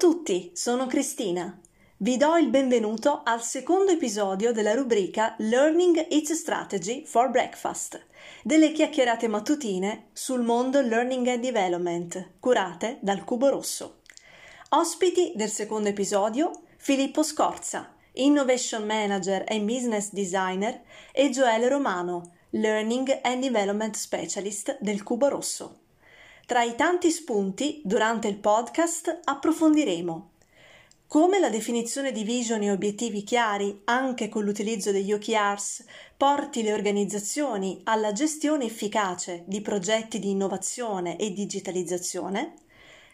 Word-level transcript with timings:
tutti, 0.00 0.50
sono 0.54 0.86
Cristina. 0.86 1.60
Vi 1.98 2.16
do 2.16 2.34
il 2.38 2.48
benvenuto 2.48 3.20
al 3.22 3.42
secondo 3.42 3.92
episodio 3.92 4.50
della 4.50 4.72
rubrica 4.72 5.34
Learning 5.40 6.06
Its 6.08 6.32
Strategy 6.32 7.04
for 7.04 7.28
Breakfast, 7.28 8.06
delle 8.42 8.72
chiacchierate 8.72 9.28
mattutine 9.28 10.06
sul 10.14 10.40
mondo 10.40 10.80
Learning 10.80 11.26
and 11.26 11.42
Development, 11.42 12.30
curate 12.40 12.96
dal 13.02 13.24
Cubo 13.24 13.50
Rosso. 13.50 13.98
Ospiti 14.70 15.34
del 15.36 15.50
secondo 15.50 15.90
episodio 15.90 16.62
Filippo 16.78 17.22
Scorza, 17.22 17.94
Innovation 18.12 18.86
Manager 18.86 19.44
e 19.46 19.60
Business 19.60 20.12
Designer, 20.12 20.80
e 21.12 21.28
Gioele 21.28 21.68
Romano, 21.68 22.36
Learning 22.52 23.20
and 23.22 23.42
Development 23.42 23.94
Specialist 23.94 24.78
del 24.80 25.02
Cubo 25.02 25.28
Rosso. 25.28 25.79
Tra 26.50 26.64
i 26.64 26.74
tanti 26.74 27.12
spunti, 27.12 27.80
durante 27.84 28.26
il 28.26 28.36
podcast 28.36 29.20
approfondiremo 29.22 30.30
come 31.06 31.38
la 31.38 31.48
definizione 31.48 32.10
di 32.10 32.24
vision 32.24 32.60
e 32.62 32.72
obiettivi 32.72 33.22
chiari, 33.22 33.82
anche 33.84 34.28
con 34.28 34.42
l'utilizzo 34.42 34.90
degli 34.90 35.12
OKRs, 35.12 35.84
porti 36.16 36.64
le 36.64 36.72
organizzazioni 36.72 37.82
alla 37.84 38.10
gestione 38.10 38.64
efficace 38.64 39.44
di 39.46 39.60
progetti 39.60 40.18
di 40.18 40.30
innovazione 40.30 41.16
e 41.18 41.30
digitalizzazione, 41.32 42.54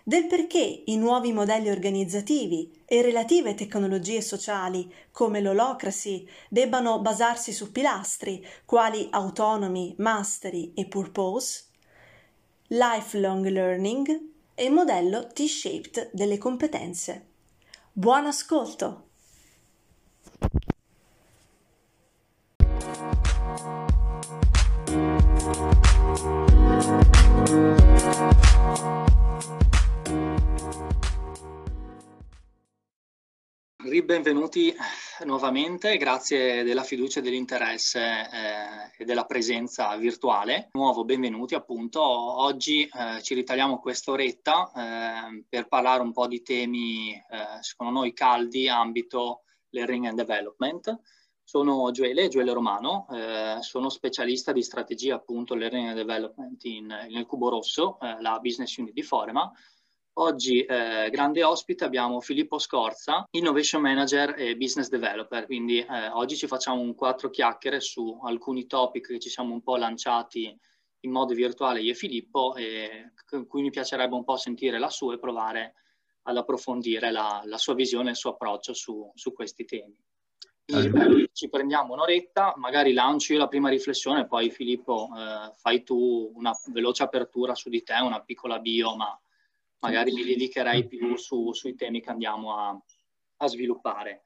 del 0.02 0.26
perché 0.26 0.84
i 0.86 0.96
nuovi 0.96 1.34
modelli 1.34 1.68
organizzativi 1.68 2.84
e 2.86 3.02
relative 3.02 3.54
tecnologie 3.54 4.22
sociali 4.22 4.90
come 5.10 5.42
l'holocracy 5.42 6.26
debbano 6.48 7.00
basarsi 7.00 7.52
su 7.52 7.70
pilastri 7.70 8.42
quali 8.64 9.08
autonomy, 9.10 9.94
mastery 9.98 10.72
e 10.74 10.86
purpose, 10.86 11.65
lifelong 12.68 13.46
learning 13.46 14.06
e 14.54 14.68
modello 14.70 15.28
T-shaped 15.32 16.10
delle 16.12 16.38
competenze. 16.38 17.26
Buon 17.92 18.26
ascolto! 18.26 19.04
Ribenvenuti 33.88 34.74
nuovamente, 35.26 35.96
grazie 35.96 36.64
della 36.64 36.82
fiducia 36.82 37.20
e 37.20 37.22
dell'interesse 37.22 38.00
eh, 38.00 38.92
e 38.98 39.04
della 39.04 39.26
presenza 39.26 39.94
virtuale. 39.96 40.70
Nuovo 40.72 41.04
benvenuti 41.04 41.54
appunto. 41.54 42.02
Oggi 42.02 42.82
eh, 42.82 43.22
ci 43.22 43.34
ritagliamo 43.34 43.78
quest'oretta 43.78 44.72
eh, 44.74 45.44
per 45.48 45.68
parlare 45.68 46.02
un 46.02 46.12
po' 46.12 46.26
di 46.26 46.42
temi, 46.42 47.12
eh, 47.12 47.62
secondo 47.62 48.00
noi, 48.00 48.12
caldi, 48.12 48.68
ambito 48.68 49.42
Learning 49.68 50.06
and 50.06 50.16
Development. 50.16 51.00
Sono 51.44 51.92
Gioele, 51.92 52.26
Gioele 52.26 52.52
Romano, 52.52 53.06
eh, 53.12 53.58
sono 53.60 53.88
specialista 53.88 54.50
di 54.50 54.64
strategia 54.64 55.14
appunto 55.14 55.54
Learning 55.54 55.86
and 55.90 55.96
Development 55.96 56.64
in, 56.64 56.86
nel 56.86 57.24
Cubo 57.24 57.50
Rosso, 57.50 58.00
eh, 58.00 58.20
la 58.20 58.40
business 58.40 58.76
unit 58.78 58.92
di 58.92 59.02
Forema 59.02 59.48
Oggi 60.18 60.62
eh, 60.62 61.10
grande 61.10 61.44
ospite 61.44 61.84
abbiamo 61.84 62.22
Filippo 62.22 62.58
Scorza, 62.58 63.26
Innovation 63.32 63.82
Manager 63.82 64.34
e 64.38 64.56
Business 64.56 64.88
Developer, 64.88 65.44
quindi 65.44 65.80
eh, 65.80 66.08
oggi 66.08 66.36
ci 66.36 66.46
facciamo 66.46 66.80
un 66.80 66.94
quattro 66.94 67.28
chiacchiere 67.28 67.80
su 67.80 68.18
alcuni 68.22 68.66
topic 68.66 69.08
che 69.08 69.18
ci 69.18 69.28
siamo 69.28 69.52
un 69.52 69.60
po' 69.60 69.76
lanciati 69.76 70.58
in 71.00 71.10
modo 71.10 71.34
virtuale 71.34 71.82
io 71.82 71.92
e 71.92 71.94
Filippo 71.94 72.54
e 72.54 73.12
con 73.28 73.46
cui 73.46 73.60
mi 73.60 73.68
piacerebbe 73.68 74.14
un 74.14 74.24
po' 74.24 74.36
sentire 74.36 74.78
la 74.78 74.88
sua 74.88 75.12
e 75.12 75.18
provare 75.18 75.74
ad 76.22 76.36
approfondire 76.38 77.10
la, 77.10 77.42
la 77.44 77.58
sua 77.58 77.74
visione 77.74 78.08
e 78.08 78.12
il 78.12 78.16
suo 78.16 78.30
approccio 78.30 78.72
su, 78.72 79.12
su 79.14 79.34
questi 79.34 79.66
temi. 79.66 80.02
Quindi, 80.64 81.28
ci 81.34 81.50
prendiamo 81.50 81.92
un'oretta, 81.92 82.54
magari 82.56 82.94
lancio 82.94 83.34
io 83.34 83.38
la 83.38 83.48
prima 83.48 83.68
riflessione, 83.68 84.26
poi 84.26 84.50
Filippo 84.50 85.10
eh, 85.14 85.52
fai 85.56 85.82
tu 85.84 86.32
una 86.34 86.54
veloce 86.72 87.02
apertura 87.02 87.54
su 87.54 87.68
di 87.68 87.82
te, 87.82 87.98
una 88.00 88.22
piccola 88.22 88.58
bio, 88.58 88.96
ma 88.96 89.20
magari 89.80 90.12
mi 90.12 90.24
dedicherei 90.24 90.86
più 90.86 91.16
su, 91.16 91.52
sui 91.52 91.74
temi 91.74 92.00
che 92.00 92.10
andiamo 92.10 92.56
a, 92.56 92.80
a 93.36 93.46
sviluppare. 93.46 94.22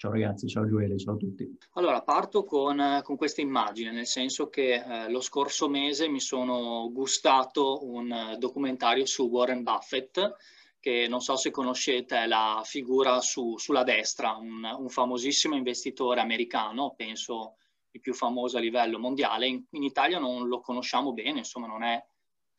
Ciao 0.00 0.12
ragazzi, 0.12 0.48
ciao 0.48 0.66
Gioele, 0.66 0.96
ciao 0.96 1.14
a 1.14 1.18
tutti. 1.18 1.58
Allora, 1.74 2.00
parto 2.02 2.42
con, 2.44 3.00
con 3.02 3.16
questa 3.16 3.42
immagine, 3.42 3.90
nel 3.92 4.06
senso 4.06 4.48
che 4.48 4.76
eh, 4.76 5.10
lo 5.10 5.20
scorso 5.20 5.68
mese 5.68 6.08
mi 6.08 6.20
sono 6.20 6.90
gustato 6.90 7.84
un 7.84 8.34
documentario 8.38 9.04
su 9.04 9.28
Warren 9.28 9.62
Buffett, 9.62 10.36
che 10.80 11.06
non 11.06 11.20
so 11.20 11.36
se 11.36 11.50
conoscete, 11.50 12.16
è 12.16 12.26
la 12.26 12.62
figura 12.64 13.20
su, 13.20 13.58
sulla 13.58 13.82
destra, 13.82 14.36
un, 14.36 14.64
un, 14.64 14.88
famosissimo 14.88 15.54
investitore 15.54 16.20
americano, 16.20 16.94
penso 16.96 17.56
il 17.90 18.00
più 18.00 18.14
famoso 18.14 18.56
a 18.56 18.60
livello 18.60 18.98
mondiale. 18.98 19.48
In, 19.48 19.62
in 19.72 19.82
Italia 19.82 20.18
non 20.18 20.48
lo 20.48 20.60
conosciamo 20.60 21.12
bene, 21.12 21.40
insomma 21.40 21.66
non 21.66 21.82
è 21.82 22.02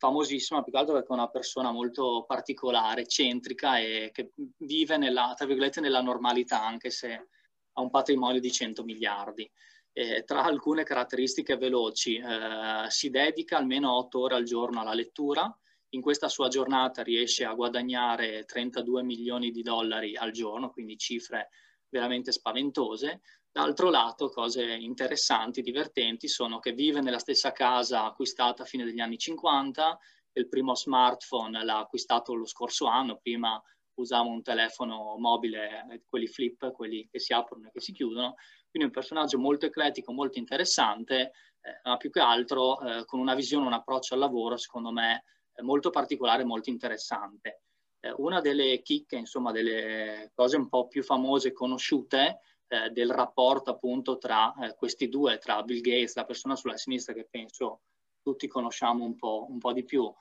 famosissima 0.02 0.64
più 0.64 0.72
che 0.72 0.78
altro 0.78 0.94
perché 0.94 1.10
è 1.10 1.12
una 1.12 1.28
persona 1.28 1.70
molto 1.70 2.24
particolare, 2.26 3.06
centrica 3.06 3.78
e 3.78 4.10
che 4.12 4.32
vive 4.56 4.96
nella, 4.96 5.32
tra 5.36 5.46
virgolette, 5.46 5.80
nella 5.80 6.00
normalità 6.00 6.60
anche 6.60 6.90
se 6.90 7.28
ha 7.72 7.80
un 7.80 7.88
patrimonio 7.88 8.40
di 8.40 8.50
100 8.50 8.82
miliardi. 8.82 9.48
E 9.92 10.24
tra 10.24 10.42
alcune 10.42 10.82
caratteristiche 10.82 11.56
veloci, 11.56 12.16
eh, 12.16 12.86
si 12.88 13.10
dedica 13.10 13.58
almeno 13.58 13.96
8 13.96 14.18
ore 14.18 14.34
al 14.34 14.42
giorno 14.42 14.80
alla 14.80 14.92
lettura, 14.92 15.56
in 15.90 16.00
questa 16.00 16.28
sua 16.28 16.48
giornata 16.48 17.02
riesce 17.02 17.44
a 17.44 17.54
guadagnare 17.54 18.44
32 18.44 19.04
milioni 19.04 19.52
di 19.52 19.62
dollari 19.62 20.16
al 20.16 20.32
giorno, 20.32 20.70
quindi 20.70 20.96
cifre 20.96 21.50
veramente 21.88 22.32
spaventose. 22.32 23.20
D'altro 23.54 23.90
lato, 23.90 24.30
cose 24.30 24.64
interessanti, 24.64 25.60
divertenti, 25.60 26.26
sono 26.26 26.58
che 26.58 26.72
vive 26.72 27.02
nella 27.02 27.18
stessa 27.18 27.52
casa 27.52 28.04
acquistata 28.04 28.62
a 28.62 28.66
fine 28.66 28.82
degli 28.82 28.98
anni 29.00 29.18
50, 29.18 29.98
il 30.32 30.48
primo 30.48 30.74
smartphone 30.74 31.62
l'ha 31.62 31.80
acquistato 31.80 32.34
lo 32.34 32.46
scorso 32.46 32.86
anno, 32.86 33.18
prima 33.18 33.62
usava 33.96 34.26
un 34.26 34.42
telefono 34.42 35.16
mobile, 35.18 36.02
quelli 36.06 36.28
flip, 36.28 36.72
quelli 36.72 37.06
che 37.10 37.18
si 37.18 37.34
aprono 37.34 37.66
e 37.66 37.72
che 37.72 37.80
si 37.80 37.92
chiudono, 37.92 38.36
quindi 38.70 38.88
un 38.88 38.94
personaggio 38.94 39.38
molto 39.38 39.66
ecletico, 39.66 40.12
molto 40.12 40.38
interessante, 40.38 41.32
eh, 41.60 41.80
ma 41.84 41.98
più 41.98 42.08
che 42.08 42.20
altro 42.20 42.80
eh, 42.80 43.04
con 43.04 43.20
una 43.20 43.34
visione, 43.34 43.66
un 43.66 43.74
approccio 43.74 44.14
al 44.14 44.20
lavoro, 44.20 44.56
secondo 44.56 44.90
me, 44.90 45.24
eh, 45.52 45.62
molto 45.62 45.90
particolare, 45.90 46.42
molto 46.42 46.70
interessante. 46.70 47.64
Eh, 48.00 48.14
una 48.16 48.40
delle 48.40 48.80
chicche, 48.80 49.16
insomma, 49.16 49.52
delle 49.52 50.30
cose 50.34 50.56
un 50.56 50.70
po' 50.70 50.88
più 50.88 51.02
famose 51.02 51.48
e 51.48 51.52
conosciute 51.52 52.40
eh, 52.72 52.90
del 52.90 53.10
rapporto 53.10 53.70
appunto 53.70 54.18
tra 54.18 54.54
eh, 54.54 54.74
questi 54.74 55.08
due, 55.08 55.38
tra 55.38 55.62
Bill 55.62 55.80
Gates, 55.80 56.16
la 56.16 56.24
persona 56.24 56.56
sulla 56.56 56.76
sinistra 56.76 57.12
che 57.12 57.26
penso 57.30 57.82
tutti 58.22 58.46
conosciamo 58.46 59.04
un 59.04 59.16
po', 59.16 59.46
un 59.48 59.58
po 59.58 59.72
di 59.72 59.84
più, 59.84 60.12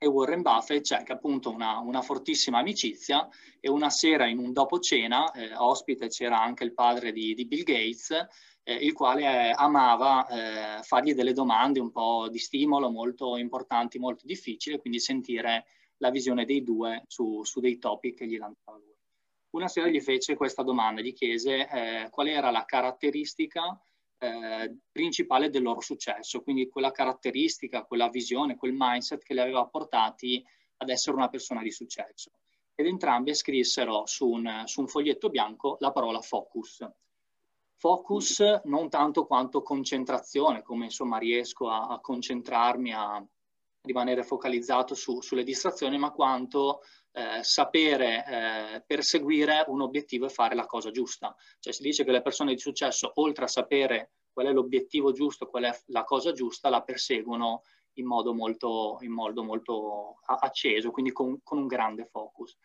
e 0.00 0.06
Warren 0.06 0.42
Buffett 0.42 0.82
c'è 0.82 1.02
che 1.02 1.12
appunto 1.12 1.50
una, 1.50 1.78
una, 1.78 2.02
fortissima 2.02 2.58
amicizia 2.58 3.28
e 3.58 3.68
una 3.68 3.90
sera 3.90 4.26
in 4.26 4.38
un 4.38 4.52
dopo 4.52 4.78
cena 4.78 5.30
eh, 5.32 5.54
ospite 5.56 6.06
c'era 6.06 6.40
anche 6.40 6.62
il 6.62 6.72
padre 6.72 7.10
di, 7.10 7.34
di 7.34 7.46
Bill 7.46 7.64
Gates 7.64 8.10
eh, 8.62 8.74
il 8.74 8.92
quale 8.92 9.22
eh, 9.22 9.52
amava 9.56 10.26
eh, 10.26 10.82
fargli 10.82 11.14
delle 11.14 11.32
domande 11.32 11.80
un 11.80 11.90
po' 11.90 12.28
di 12.30 12.38
stimolo 12.38 12.90
molto 12.90 13.36
importanti, 13.36 13.98
molto 13.98 14.26
difficili, 14.26 14.78
quindi 14.78 15.00
sentire 15.00 15.64
la 15.96 16.10
visione 16.10 16.44
dei 16.44 16.62
due 16.62 17.02
su, 17.06 17.42
su 17.44 17.60
dei 17.60 17.78
topic 17.78 18.18
che 18.18 18.26
gli 18.26 18.36
lanciava 18.36 18.78
una 19.50 19.68
sera 19.68 19.88
gli 19.88 20.00
fece 20.00 20.36
questa 20.36 20.62
domanda, 20.62 21.00
gli 21.00 21.12
chiese 21.12 21.68
eh, 21.68 22.08
qual 22.10 22.28
era 22.28 22.50
la 22.50 22.64
caratteristica 22.64 23.80
eh, 24.18 24.76
principale 24.90 25.48
del 25.48 25.62
loro 25.62 25.80
successo, 25.80 26.42
quindi 26.42 26.68
quella 26.68 26.90
caratteristica, 26.90 27.84
quella 27.84 28.08
visione, 28.08 28.56
quel 28.56 28.74
mindset 28.76 29.22
che 29.22 29.34
li 29.34 29.40
aveva 29.40 29.66
portati 29.66 30.44
ad 30.78 30.90
essere 30.90 31.16
una 31.16 31.28
persona 31.28 31.62
di 31.62 31.70
successo. 31.70 32.30
Ed 32.74 32.86
entrambi 32.86 33.34
scrissero 33.34 34.06
su 34.06 34.28
un, 34.28 34.62
su 34.66 34.80
un 34.80 34.88
foglietto 34.88 35.30
bianco 35.30 35.76
la 35.80 35.92
parola 35.92 36.20
focus. 36.20 36.86
Focus 37.76 38.40
non 38.64 38.88
tanto 38.88 39.24
quanto 39.24 39.62
concentrazione, 39.62 40.62
come 40.62 40.86
insomma 40.86 41.18
riesco 41.18 41.68
a, 41.68 41.86
a 41.86 42.00
concentrarmi, 42.00 42.92
a 42.92 43.24
rimanere 43.82 44.22
focalizzato 44.22 44.94
su, 44.94 45.20
sulle 45.20 45.44
distrazioni, 45.44 45.98
ma 45.98 46.10
quanto 46.10 46.80
eh, 47.12 47.42
sapere 47.42 48.24
eh, 48.26 48.84
perseguire 48.86 49.64
un 49.68 49.80
obiettivo 49.80 50.26
e 50.26 50.30
fare 50.30 50.54
la 50.54 50.66
cosa 50.66 50.90
giusta. 50.90 51.34
Cioè 51.58 51.72
si 51.72 51.82
dice 51.82 52.04
che 52.04 52.12
le 52.12 52.22
persone 52.22 52.54
di 52.54 52.60
successo, 52.60 53.12
oltre 53.16 53.44
a 53.44 53.48
sapere 53.48 54.12
qual 54.32 54.46
è 54.46 54.52
l'obiettivo 54.52 55.12
giusto, 55.12 55.48
qual 55.48 55.64
è 55.64 55.82
la 55.86 56.04
cosa 56.04 56.32
giusta, 56.32 56.68
la 56.68 56.82
perseguono 56.82 57.62
in 57.94 58.06
modo 58.06 58.32
molto, 58.32 58.98
in 59.00 59.10
modo 59.10 59.42
molto 59.42 60.20
acceso, 60.26 60.90
quindi 60.90 61.12
con, 61.12 61.40
con, 61.42 61.58
un 61.58 61.66
grande 61.66 62.04
focus. 62.04 62.56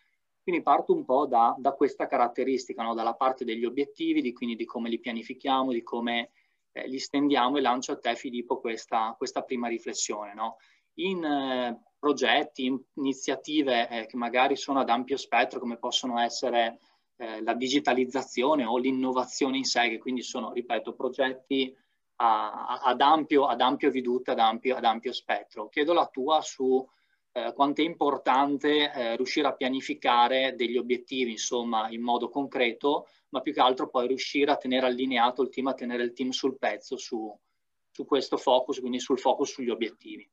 Quindi 0.43 0.61
parto 0.61 0.93
un 0.93 1.05
po' 1.05 1.25
da, 1.25 1.55
da 1.57 1.71
questa 1.73 2.05
caratteristica, 2.05 2.83
no? 2.83 2.93
dalla 2.93 3.15
parte 3.15 3.45
degli 3.45 3.65
obiettivi, 3.65 4.21
di, 4.21 4.33
quindi 4.33 4.55
di 4.55 4.65
come 4.65 4.89
li 4.89 4.99
pianifichiamo, 4.99 5.71
di 5.71 5.81
come 5.81 6.31
eh, 6.73 6.87
li 6.87 6.99
stendiamo 6.99 7.57
e 7.57 7.61
lancio 7.61 7.93
a 7.93 7.97
te 7.97 8.15
Filippo 8.15 8.59
questa, 8.59 9.15
questa 9.17 9.41
prima 9.41 9.67
riflessione. 9.67 10.33
No? 10.33 10.57
In, 10.95 11.23
eh, 11.23 11.81
progetti, 12.03 12.77
iniziative 12.95 13.87
eh, 13.87 14.05
che 14.07 14.17
magari 14.17 14.57
sono 14.57 14.81
ad 14.81 14.89
ampio 14.89 15.15
spettro, 15.15 15.59
come 15.59 15.77
possono 15.77 16.19
essere 16.19 16.79
eh, 17.15 17.41
la 17.41 17.53
digitalizzazione 17.53 18.65
o 18.65 18.77
l'innovazione 18.77 19.55
in 19.55 19.63
sé, 19.63 19.87
che 19.87 19.99
quindi 19.99 20.21
sono, 20.21 20.51
ripeto, 20.51 20.93
progetti 20.93 21.73
a, 22.17 22.79
ad, 22.81 22.99
ampio, 22.99 23.45
ad 23.45 23.61
ampio 23.61 23.89
veduto, 23.89 24.31
ad 24.31 24.39
ad 24.39 24.83
ampio 24.83 25.13
spettro. 25.13 25.69
Chiedo 25.69 25.93
la 25.93 26.07
tua 26.07 26.41
su 26.41 26.85
eh, 27.31 27.53
quanto 27.53 27.81
è 27.81 27.85
importante 27.85 28.91
eh, 28.91 29.15
riuscire 29.15 29.47
a 29.47 29.55
pianificare 29.55 30.55
degli 30.55 30.75
obiettivi, 30.75 31.31
insomma, 31.31 31.89
in 31.89 32.01
modo 32.01 32.27
concreto, 32.27 33.07
ma 33.29 33.39
più 33.39 33.53
che 33.53 33.61
altro 33.61 33.89
poi 33.89 34.07
riuscire 34.07 34.51
a 34.51 34.57
tenere 34.57 34.87
allineato 34.87 35.41
il 35.41 35.49
team, 35.49 35.67
a 35.67 35.73
tenere 35.73 36.03
il 36.03 36.11
team 36.11 36.31
sul 36.31 36.57
pezzo 36.57 36.97
su, 36.97 37.33
su 37.89 38.05
questo 38.05 38.35
focus, 38.35 38.79
quindi 38.79 38.99
sul 38.99 39.19
focus 39.19 39.53
sugli 39.53 39.69
obiettivi. 39.69 40.29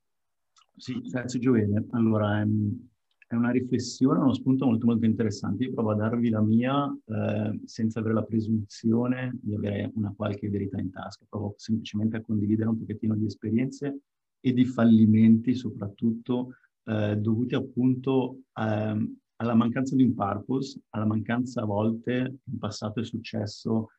Sì, 0.76 1.00
grazie 1.00 1.38
Gioele. 1.38 1.84
Allora, 1.90 2.40
ehm, 2.40 2.88
è 3.26 3.34
una 3.34 3.50
riflessione, 3.50 4.19
uno 4.19 4.34
spunto 4.34 4.67
molto 4.67 4.87
molto 4.87 5.05
interessante. 5.05 5.64
Io 5.64 5.72
provo 5.72 5.90
a 5.93 5.94
darvi 5.94 6.31
la 6.31 6.40
mia 6.40 6.90
eh, 7.05 7.61
senza 7.64 8.00
avere 8.00 8.14
la 8.14 8.25
presunzione 8.25 9.38
di 9.40 9.55
avere 9.55 9.93
una 9.94 10.12
qualche 10.17 10.49
verità 10.49 10.81
in 10.81 10.90
tasca, 10.90 11.25
provo 11.28 11.55
semplicemente 11.56 12.17
a 12.17 12.22
condividere 12.22 12.70
un 12.70 12.78
pochettino 12.78 13.14
di 13.14 13.26
esperienze 13.26 14.00
e 14.40 14.52
di 14.52 14.64
fallimenti 14.64 15.55
soprattutto 15.55 16.55
eh, 16.84 17.17
dovuti 17.19 17.55
appunto 17.55 18.38
eh, 18.55 19.14
alla 19.37 19.55
mancanza 19.55 19.94
di 19.94 20.02
un 20.02 20.14
purpose, 20.14 20.81
alla 20.90 21.06
mancanza 21.06 21.62
a 21.62 21.67
volte 21.67 22.38
in 22.43 22.58
passato 22.58 23.00
è 23.00 23.05
successo 23.05 23.90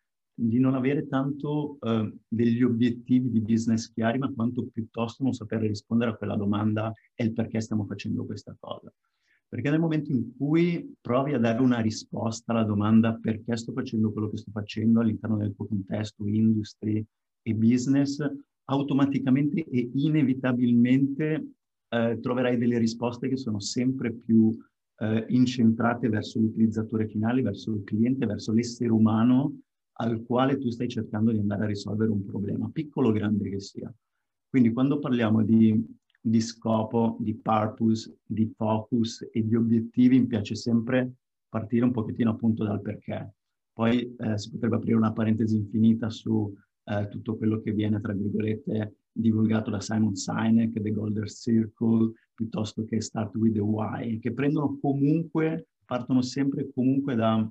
di 0.48 0.60
non 0.60 0.74
avere 0.74 1.08
tanto 1.08 1.78
eh, 1.82 2.12
degli 2.28 2.64
obiettivi 2.64 3.30
di 3.30 3.42
business 3.42 3.92
chiari, 3.94 4.18
ma 4.18 4.32
quanto 4.34 4.68
piuttosto 4.72 5.24
non 5.24 5.34
sapere 5.34 5.68
rispondere 5.68 6.12
a 6.12 6.16
quella 6.16 6.36
domanda 6.36 6.92
e 7.14 7.26
il 7.26 7.34
perché 7.34 7.62
stiamo 7.62 7.86
facendo 7.86 8.26
questa 8.26 8.56
cosa. 8.60 8.92
Perché 9.48 9.70
nel 9.70 9.80
momento 9.80 10.12
in 10.12 10.36
cui 10.36 10.94
provi 11.00 11.34
a 11.34 11.40
dare 11.40 11.62
una 11.62 11.80
risposta 11.80 12.54
alla 12.54 12.64
domanda 12.64 13.18
perché 13.22 13.56
sto 13.58 13.74
facendo 13.74 14.12
quello 14.12 14.30
che 14.30 14.38
sto 14.38 14.52
facendo 14.52 15.02
all'interno 15.02 15.38
del 15.38 15.54
tuo 15.54 15.68
contesto, 15.68 16.26
industry 16.26 17.06
e 17.44 17.54
business, 17.54 18.26
automaticamente 18.66 19.66
e 19.66 19.92
inevitabilmente 19.94 21.48
eh, 21.90 22.20
troverai 22.22 22.58
delle 22.58 22.78
risposte 22.78 23.28
che 23.28 23.36
sono 23.36 23.60
sempre 23.60 24.14
più 24.14 24.58
eh, 25.00 25.26
incentrate 25.28 26.08
verso 26.08 26.40
l'utilizzatore 26.40 27.08
finale, 27.08 27.42
verso 27.42 27.74
il 27.74 27.84
cliente, 27.84 28.26
verso 28.26 28.54
l'essere 28.54 28.92
umano 28.92 29.54
al 30.02 30.24
quale 30.24 30.58
tu 30.58 30.70
stai 30.70 30.88
cercando 30.88 31.32
di 31.32 31.38
andare 31.38 31.64
a 31.64 31.68
risolvere 31.68 32.12
un 32.12 32.26
problema, 32.26 32.70
piccolo 32.70 33.10
o 33.10 33.12
grande 33.12 33.50
che 33.50 33.60
sia. 33.60 33.94
Quindi 34.50 34.74
quando 34.74 35.00
parliamo 35.00 35.44
di, 35.44 35.80
di 36.20 36.42
scopo, 36.42 37.18
di 37.20 37.36
purpose, 37.36 38.18
di 38.26 38.52
focus 38.56 39.28
e 39.32 39.46
di 39.46 39.56
obiettivi, 39.56 40.20
mi 40.20 40.28
piace 40.28 40.56
sempre 40.56 41.14
partire 41.48 41.86
un 41.86 41.92
pochettino 41.92 42.32
appunto 42.32 42.64
dal 42.64 42.82
perché. 42.82 43.34
Poi 43.74 44.16
eh, 44.16 44.38
si 44.38 44.50
potrebbe 44.52 44.76
aprire 44.76 44.98
una 44.98 45.14
parentesi 45.14 45.56
infinita 45.56 46.10
su 46.10 46.54
eh, 46.84 47.08
tutto 47.08 47.38
quello 47.38 47.62
che 47.62 47.72
viene, 47.72 48.02
tra 48.02 48.14
virgolette, 48.14 48.96
divulgato 49.12 49.70
da 49.70 49.80
Simon 49.80 50.16
Sinek, 50.16 50.82
The 50.82 50.92
Golden 50.92 51.28
Circle, 51.28 52.12
piuttosto 52.34 52.84
che 52.86 53.02
Start 53.02 53.36
with 53.36 53.54
the 53.54 53.60
Why, 53.60 54.20
che 54.20 54.34
prendono 54.34 54.78
comunque, 54.80 55.68
partono 55.86 56.22
sempre 56.22 56.70
comunque 56.74 57.16
da 57.16 57.50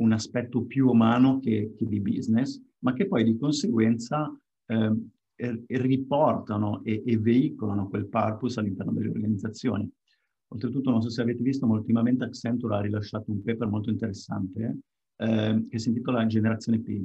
un 0.00 0.12
aspetto 0.12 0.64
più 0.64 0.88
umano 0.88 1.38
che, 1.40 1.74
che 1.76 1.86
di 1.86 2.00
business, 2.00 2.60
ma 2.80 2.92
che 2.92 3.06
poi 3.06 3.24
di 3.24 3.36
conseguenza 3.36 4.34
eh, 4.66 4.96
riportano 5.66 6.82
e, 6.84 7.02
e, 7.04 7.18
veicolano 7.18 7.88
quel 7.88 8.06
purpose 8.06 8.60
all'interno 8.60 8.92
delle 8.92 9.08
organizzazioni. 9.08 9.90
Oltretutto, 10.48 10.90
non 10.90 11.00
so 11.00 11.08
se 11.08 11.22
avete 11.22 11.42
visto, 11.42 11.66
ma 11.66 11.74
ultimamente 11.74 12.24
Accenture 12.24 12.74
ha 12.74 12.80
rilasciato 12.80 13.30
un 13.30 13.42
paper 13.42 13.68
molto 13.68 13.90
interessante 13.90 14.78
eh, 15.16 15.66
che 15.68 15.78
si 15.78 15.88
intitola 15.88 16.26
Generazione 16.26 16.80
P, 16.80 17.02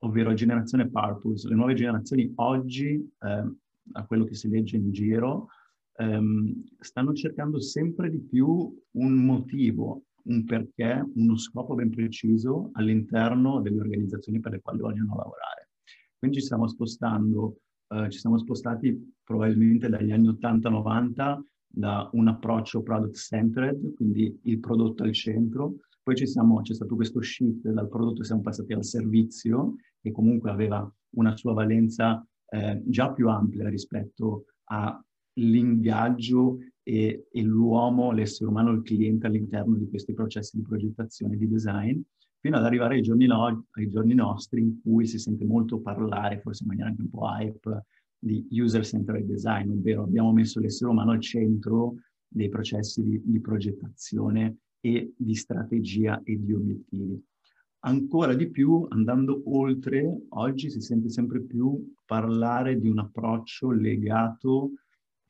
ovvero 0.00 0.34
Generazione 0.34 0.88
Purpose. 0.90 1.48
Le 1.48 1.54
nuove 1.54 1.74
generazioni 1.74 2.30
oggi, 2.36 2.94
eh, 3.20 3.52
a 3.92 4.06
quello 4.06 4.24
che 4.24 4.34
si 4.34 4.48
legge 4.48 4.76
in 4.76 4.90
giro, 4.90 5.48
ehm, 5.96 6.64
stanno 6.78 7.12
cercando 7.12 7.60
sempre 7.60 8.10
di 8.10 8.20
più 8.20 8.74
un 8.92 9.14
motivo 9.14 10.04
un 10.24 10.44
perché, 10.44 11.04
uno 11.14 11.36
scopo 11.36 11.74
ben 11.74 11.90
preciso 11.90 12.70
all'interno 12.72 13.60
delle 13.60 13.80
organizzazioni 13.80 14.40
per 14.40 14.52
le 14.52 14.60
quali 14.60 14.80
vogliono 14.80 15.16
lavorare. 15.16 15.70
Quindi 16.18 16.38
ci 16.38 16.44
stiamo 16.44 16.68
spostando, 16.68 17.58
eh, 17.88 18.10
ci 18.10 18.18
siamo 18.18 18.38
spostati 18.38 19.14
probabilmente 19.24 19.88
dagli 19.88 20.12
anni 20.12 20.28
80-90 20.28 21.40
da 21.66 22.08
un 22.12 22.28
approccio 22.28 22.82
product 22.82 23.16
centered, 23.16 23.94
quindi 23.94 24.38
il 24.42 24.60
prodotto 24.60 25.02
al 25.02 25.12
centro, 25.12 25.76
poi 26.02 26.16
siamo, 26.26 26.60
c'è 26.62 26.74
stato 26.74 26.96
questo 26.96 27.22
shift 27.22 27.68
dal 27.68 27.88
prodotto, 27.88 28.24
siamo 28.24 28.42
passati 28.42 28.72
al 28.72 28.84
servizio, 28.84 29.76
che 30.00 30.10
comunque 30.10 30.50
aveva 30.50 30.92
una 31.16 31.36
sua 31.36 31.52
valenza 31.52 32.26
eh, 32.48 32.82
già 32.84 33.12
più 33.12 33.28
ampia 33.28 33.68
rispetto 33.68 34.46
all'ingaggio 34.64 36.58
e, 36.82 37.26
e 37.30 37.42
l'uomo, 37.42 38.12
l'essere 38.12 38.50
umano, 38.50 38.72
il 38.72 38.82
cliente 38.82 39.26
all'interno 39.26 39.76
di 39.76 39.88
questi 39.88 40.12
processi 40.12 40.56
di 40.56 40.62
progettazione 40.62 41.34
e 41.34 41.38
di 41.38 41.48
design, 41.48 42.00
fino 42.40 42.56
ad 42.56 42.64
arrivare 42.64 42.96
ai 42.96 43.02
giorni, 43.02 43.26
no, 43.26 43.66
ai 43.70 43.88
giorni 43.88 44.14
nostri 44.14 44.60
in 44.60 44.80
cui 44.82 45.06
si 45.06 45.18
sente 45.18 45.44
molto 45.44 45.78
parlare, 45.80 46.40
forse 46.40 46.62
in 46.64 46.68
maniera 46.68 46.88
anche 46.88 47.02
un 47.02 47.10
po' 47.10 47.26
hype, 47.26 47.84
di 48.18 48.46
user-centered 48.50 49.24
design, 49.24 49.70
ovvero 49.70 50.04
abbiamo 50.04 50.32
messo 50.32 50.60
l'essere 50.60 50.90
umano 50.90 51.10
al 51.10 51.20
centro 51.20 51.96
dei 52.28 52.48
processi 52.48 53.02
di, 53.02 53.20
di 53.24 53.40
progettazione 53.40 54.58
e 54.80 55.12
di 55.16 55.34
strategia 55.34 56.20
e 56.22 56.40
di 56.40 56.52
obiettivi. 56.52 57.20
Ancora 57.84 58.34
di 58.34 58.48
più, 58.48 58.86
andando 58.90 59.42
oltre, 59.46 60.26
oggi 60.30 60.70
si 60.70 60.80
sente 60.80 61.08
sempre 61.10 61.40
più 61.42 61.92
parlare 62.06 62.78
di 62.78 62.88
un 62.88 63.00
approccio 63.00 63.70
legato 63.70 64.70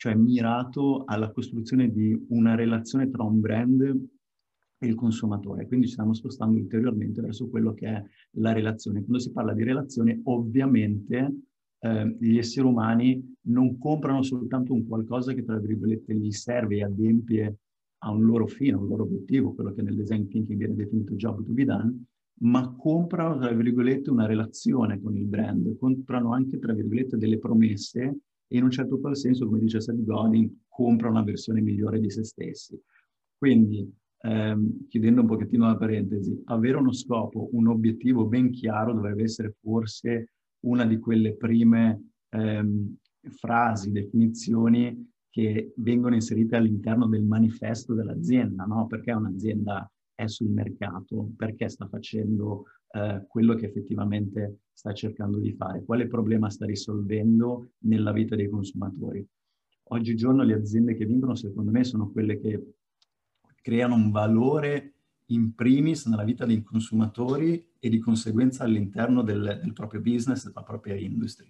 cioè 0.02 0.16
mirato 0.16 1.04
alla 1.04 1.30
costruzione 1.30 1.88
di 1.88 2.26
una 2.30 2.56
relazione 2.56 3.08
tra 3.08 3.22
un 3.22 3.38
brand 3.38 3.82
e 3.82 4.84
il 4.84 4.96
consumatore. 4.96 5.68
Quindi 5.68 5.86
ci 5.86 5.92
stiamo 5.92 6.12
spostando 6.12 6.58
ulteriormente 6.58 7.20
verso 7.20 7.48
quello 7.48 7.72
che 7.72 7.86
è 7.86 8.04
la 8.38 8.52
relazione. 8.52 9.04
Quando 9.04 9.20
si 9.20 9.30
parla 9.30 9.54
di 9.54 9.62
relazione, 9.62 10.20
ovviamente 10.24 11.36
eh, 11.78 12.16
gli 12.18 12.36
esseri 12.36 12.66
umani 12.66 13.36
non 13.42 13.78
comprano 13.78 14.24
soltanto 14.24 14.72
un 14.72 14.88
qualcosa 14.88 15.34
che, 15.34 15.44
tra 15.44 15.60
virgolette, 15.60 16.16
gli 16.16 16.32
serve 16.32 16.78
e 16.78 16.82
adempie 16.82 17.58
a 17.98 18.10
un 18.10 18.24
loro 18.24 18.48
fine, 18.48 18.72
a 18.72 18.78
un 18.78 18.88
loro 18.88 19.04
obiettivo, 19.04 19.54
quello 19.54 19.72
che 19.72 19.82
nel 19.82 19.94
design 19.94 20.26
thinking 20.26 20.58
viene 20.58 20.74
definito 20.74 21.14
job 21.14 21.44
to 21.44 21.52
be 21.52 21.64
done, 21.64 22.06
ma 22.40 22.74
comprano, 22.76 23.38
tra 23.38 23.52
virgolette, 23.52 24.10
una 24.10 24.26
relazione 24.26 25.00
con 25.00 25.16
il 25.16 25.26
brand, 25.26 25.78
comprano 25.78 26.32
anche, 26.32 26.58
tra 26.58 26.72
virgolette, 26.72 27.16
delle 27.16 27.38
promesse 27.38 28.16
e 28.52 28.58
in 28.58 28.64
un 28.64 28.70
certo 28.70 29.00
qual 29.00 29.16
senso, 29.16 29.46
come 29.46 29.60
dice 29.60 29.80
Seth 29.80 30.04
Godin, 30.04 30.64
compra 30.68 31.08
una 31.08 31.22
versione 31.22 31.62
migliore 31.62 31.98
di 31.98 32.10
se 32.10 32.22
stessi. 32.22 32.78
Quindi, 33.34 33.90
ehm, 34.20 34.88
chiudendo 34.88 35.22
un 35.22 35.26
pochettino 35.26 35.66
la 35.66 35.76
parentesi, 35.78 36.38
avere 36.44 36.76
uno 36.76 36.92
scopo, 36.92 37.48
un 37.52 37.68
obiettivo 37.68 38.26
ben 38.26 38.50
chiaro 38.50 38.92
dovrebbe 38.92 39.22
essere 39.22 39.54
forse 39.58 40.32
una 40.66 40.84
di 40.84 40.98
quelle 40.98 41.34
prime 41.34 42.10
ehm, 42.28 42.94
frasi, 43.30 43.90
definizioni 43.90 45.10
che 45.30 45.72
vengono 45.76 46.14
inserite 46.14 46.56
all'interno 46.56 47.06
del 47.06 47.24
manifesto 47.24 47.94
dell'azienda, 47.94 48.64
no? 48.64 48.86
Perché 48.86 49.12
un'azienda 49.12 49.90
è 50.14 50.26
sul 50.26 50.50
mercato, 50.50 51.30
perché 51.38 51.70
sta 51.70 51.88
facendo 51.88 52.64
eh, 52.90 53.24
quello 53.26 53.54
che 53.54 53.64
effettivamente 53.64 54.58
sta 54.72 54.92
cercando 54.92 55.38
di 55.38 55.52
fare, 55.52 55.84
quale 55.84 56.06
problema 56.06 56.50
sta 56.50 56.66
risolvendo 56.66 57.72
nella 57.80 58.12
vita 58.12 58.34
dei 58.34 58.48
consumatori. 58.48 59.24
Oggigiorno 59.84 60.42
le 60.42 60.54
aziende 60.54 60.94
che 60.94 61.04
vincono, 61.04 61.34
secondo 61.34 61.70
me, 61.70 61.84
sono 61.84 62.10
quelle 62.10 62.40
che 62.40 62.74
creano 63.60 63.94
un 63.94 64.10
valore 64.10 64.94
in 65.26 65.54
primis 65.54 66.06
nella 66.06 66.24
vita 66.24 66.44
dei 66.44 66.62
consumatori 66.62 67.64
e 67.78 67.88
di 67.88 67.98
conseguenza 67.98 68.64
all'interno 68.64 69.22
del, 69.22 69.60
del 69.62 69.72
proprio 69.72 70.00
business, 70.00 70.46
della 70.46 70.62
propria 70.62 70.94
industria. 70.94 71.48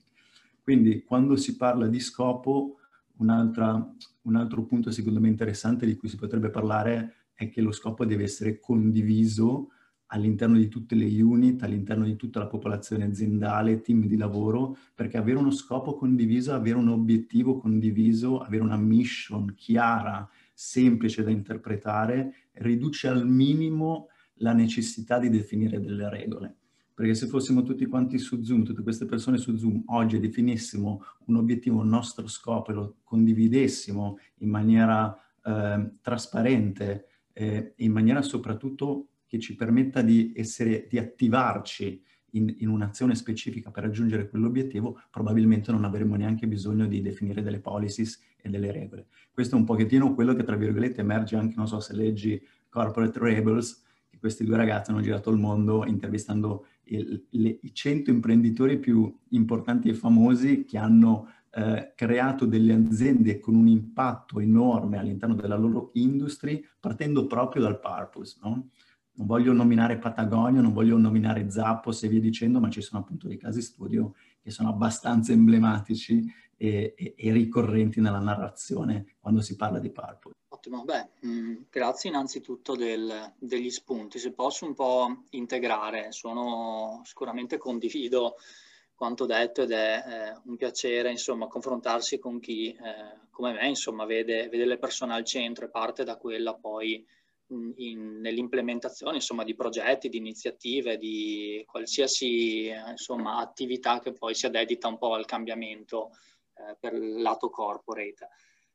Quindi 0.62 1.02
quando 1.02 1.36
si 1.36 1.56
parla 1.56 1.88
di 1.88 2.00
scopo, 2.00 2.76
un 3.16 3.28
altro 3.30 4.64
punto 4.66 4.90
secondo 4.90 5.20
me 5.20 5.28
interessante 5.28 5.86
di 5.86 5.96
cui 5.96 6.08
si 6.08 6.16
potrebbe 6.16 6.50
parlare 6.50 7.14
è 7.34 7.48
che 7.48 7.60
lo 7.60 7.72
scopo 7.72 8.04
deve 8.04 8.24
essere 8.24 8.58
condiviso 8.58 9.68
all'interno 10.12 10.56
di 10.56 10.68
tutte 10.68 10.94
le 10.94 11.06
unit, 11.22 11.62
all'interno 11.62 12.04
di 12.04 12.16
tutta 12.16 12.38
la 12.38 12.46
popolazione 12.46 13.04
aziendale, 13.04 13.80
team 13.80 14.06
di 14.06 14.16
lavoro, 14.16 14.76
perché 14.94 15.16
avere 15.16 15.38
uno 15.38 15.50
scopo 15.50 15.94
condiviso, 15.94 16.52
avere 16.52 16.76
un 16.76 16.88
obiettivo 16.88 17.56
condiviso, 17.58 18.38
avere 18.38 18.62
una 18.62 18.76
mission 18.76 19.54
chiara, 19.54 20.28
semplice 20.52 21.22
da 21.22 21.30
interpretare, 21.30 22.48
riduce 22.52 23.08
al 23.08 23.26
minimo 23.26 24.08
la 24.36 24.52
necessità 24.52 25.18
di 25.18 25.28
definire 25.28 25.80
delle 25.80 26.08
regole. 26.08 26.56
perché 26.94 27.14
se 27.14 27.26
fossimo 27.26 27.62
tutti 27.62 27.86
quanti 27.86 28.18
su 28.18 28.42
Zoom, 28.42 28.64
tutte 28.64 28.82
queste 28.82 29.06
persone 29.06 29.38
su 29.38 29.56
Zoom, 29.56 29.82
oggi 29.86 30.20
definissimo 30.20 31.02
un 31.26 31.36
obiettivo, 31.36 31.80
un 31.80 31.88
nostro 31.88 32.28
scopo 32.28 32.70
e 32.70 32.74
lo 32.74 32.96
condividessimo 33.02 34.18
in 34.40 34.50
maniera 34.50 35.16
eh, 35.42 35.90
trasparente 36.02 37.06
eh, 37.32 37.72
in 37.76 37.92
maniera 37.92 38.20
soprattutto 38.22 39.08
che 39.32 39.38
ci 39.38 39.54
permetta 39.54 40.02
di, 40.02 40.34
essere, 40.36 40.86
di 40.90 40.98
attivarci 40.98 42.04
in, 42.32 42.54
in, 42.58 42.68
un'azione 42.68 43.14
specifica 43.14 43.70
per 43.70 43.84
raggiungere 43.84 44.28
quell'obiettivo, 44.28 45.00
probabilmente 45.10 45.72
non 45.72 45.84
avremmo 45.84 46.16
neanche 46.16 46.46
bisogno 46.46 46.86
di 46.86 47.00
definire 47.00 47.40
delle 47.40 47.58
policies 47.58 48.22
e 48.36 48.50
delle 48.50 48.70
regole. 48.70 49.06
Questo 49.30 49.56
è 49.56 49.58
un 49.58 49.64
pochettino 49.64 50.12
quello 50.12 50.34
che, 50.34 50.44
tra 50.44 50.56
virgolette, 50.56 51.00
emerge 51.00 51.36
anche, 51.36 51.54
non 51.56 51.66
so 51.66 51.80
se 51.80 51.94
leggi 51.94 52.38
Corporate 52.68 53.18
Rebels, 53.18 53.82
che 54.10 54.18
questi 54.18 54.44
due 54.44 54.58
ragazzi 54.58 54.90
hanno 54.90 55.00
girato 55.00 55.30
il 55.30 55.38
mondo 55.38 55.86
intervistando 55.86 56.66
il, 56.84 57.24
le, 57.30 57.58
i 57.62 57.72
100 57.72 58.10
imprenditori 58.10 58.78
più 58.78 59.18
importanti 59.30 59.88
e 59.88 59.94
famosi 59.94 60.66
che 60.66 60.76
hanno 60.76 61.26
eh, 61.52 61.94
creato 61.96 62.44
delle 62.44 62.74
aziende 62.74 63.38
con 63.38 63.54
un 63.54 63.66
impatto 63.66 64.40
enorme 64.40 64.98
all'interno 64.98 65.34
della 65.34 65.56
loro 65.56 65.88
industry, 65.94 66.62
partendo 66.78 67.26
proprio 67.26 67.62
dal 67.62 67.80
purpose, 67.80 68.36
no? 68.42 68.68
Non 69.14 69.26
voglio 69.26 69.52
nominare 69.52 69.98
Patagonia, 69.98 70.60
non 70.60 70.72
voglio 70.72 70.96
nominare 70.96 71.50
Zappos 71.50 72.02
e 72.02 72.08
via 72.08 72.20
dicendo, 72.20 72.60
ma 72.60 72.70
ci 72.70 72.80
sono 72.80 73.02
appunto 73.02 73.28
dei 73.28 73.36
casi 73.36 73.60
studio 73.60 74.14
che 74.42 74.50
sono 74.50 74.70
abbastanza 74.70 75.32
emblematici 75.32 76.24
e, 76.56 76.94
e, 76.96 77.14
e 77.16 77.32
ricorrenti 77.32 78.00
nella 78.00 78.20
narrazione 78.20 79.16
quando 79.20 79.40
si 79.40 79.56
parla 79.56 79.78
di 79.78 79.90
purpose. 79.90 80.36
Ottimo, 80.48 80.84
beh, 80.84 81.08
mh, 81.20 81.28
mm, 81.28 81.54
grazie 81.70 82.10
innanzitutto 82.10 82.74
del, 82.74 83.34
degli 83.38 83.70
spunti. 83.70 84.18
Se 84.18 84.32
posso 84.32 84.64
un 84.64 84.74
po' 84.74 85.24
integrare, 85.30 86.12
sono 86.12 87.00
sicuramente 87.04 87.58
condivido 87.58 88.36
quanto 88.94 89.26
detto 89.26 89.62
ed 89.62 89.72
è 89.72 90.04
eh, 90.06 90.40
un 90.44 90.56
piacere 90.56 91.10
insomma 91.10 91.48
confrontarsi 91.48 92.20
con 92.20 92.38
chi 92.38 92.68
eh, 92.68 93.26
come 93.30 93.52
me 93.52 93.66
insomma 93.66 94.04
vede, 94.04 94.48
vede, 94.48 94.64
le 94.64 94.78
persone 94.78 95.14
al 95.14 95.24
centro 95.24 95.64
e 95.64 95.70
parte 95.70 96.04
da 96.04 96.16
quella 96.16 96.54
poi 96.54 97.04
nell'implementazione 97.52 99.16
insomma, 99.16 99.44
di 99.44 99.54
progetti, 99.54 100.08
di 100.08 100.16
iniziative, 100.16 100.96
di 100.96 101.62
qualsiasi 101.66 102.68
insomma, 102.68 103.36
attività 103.36 104.00
che 104.00 104.12
poi 104.12 104.34
si 104.34 104.46
addebita 104.46 104.88
un 104.88 104.98
po' 104.98 105.14
al 105.14 105.26
cambiamento 105.26 106.10
eh, 106.54 106.76
per 106.78 106.94
il 106.94 107.20
lato 107.20 107.50
corporate. 107.50 108.28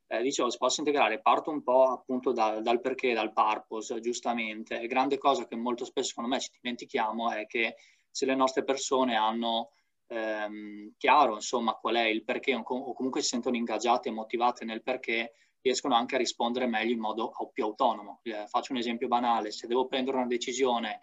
Eh, 0.06 0.22
dicevo, 0.22 0.48
si 0.50 0.56
posso 0.56 0.80
integrare, 0.80 1.20
parto 1.20 1.50
un 1.50 1.62
po' 1.62 1.84
appunto 1.84 2.32
da, 2.32 2.60
dal 2.60 2.80
perché, 2.80 3.12
dal 3.12 3.32
purpose, 3.32 4.00
giustamente. 4.00 4.86
grande 4.86 5.18
cosa 5.18 5.46
che 5.46 5.56
molto 5.56 5.84
spesso 5.84 6.08
secondo 6.08 6.30
me 6.30 6.40
ci 6.40 6.50
dimentichiamo 6.60 7.30
è 7.30 7.46
che 7.46 7.76
se 8.10 8.24
le 8.24 8.34
nostre 8.34 8.64
persone 8.64 9.16
hanno 9.16 9.70
ehm, 10.08 10.94
chiaro 10.96 11.34
insomma 11.34 11.74
qual 11.74 11.96
è 11.96 12.06
il 12.06 12.24
perché 12.24 12.54
o 12.54 12.62
comunque 12.62 13.20
si 13.20 13.28
sentono 13.28 13.56
ingaggiate 13.56 14.08
e 14.08 14.12
motivate 14.12 14.64
nel 14.64 14.82
perché, 14.82 15.34
riescono 15.68 15.94
anche 15.94 16.14
a 16.14 16.18
rispondere 16.18 16.66
meglio 16.66 16.92
in 16.92 16.98
modo 16.98 17.32
più 17.52 17.64
autonomo. 17.64 18.20
Eh, 18.22 18.46
faccio 18.46 18.72
un 18.72 18.78
esempio 18.78 19.08
banale, 19.08 19.50
se 19.50 19.66
devo 19.66 19.86
prendere 19.86 20.16
una 20.16 20.26
decisione, 20.26 21.00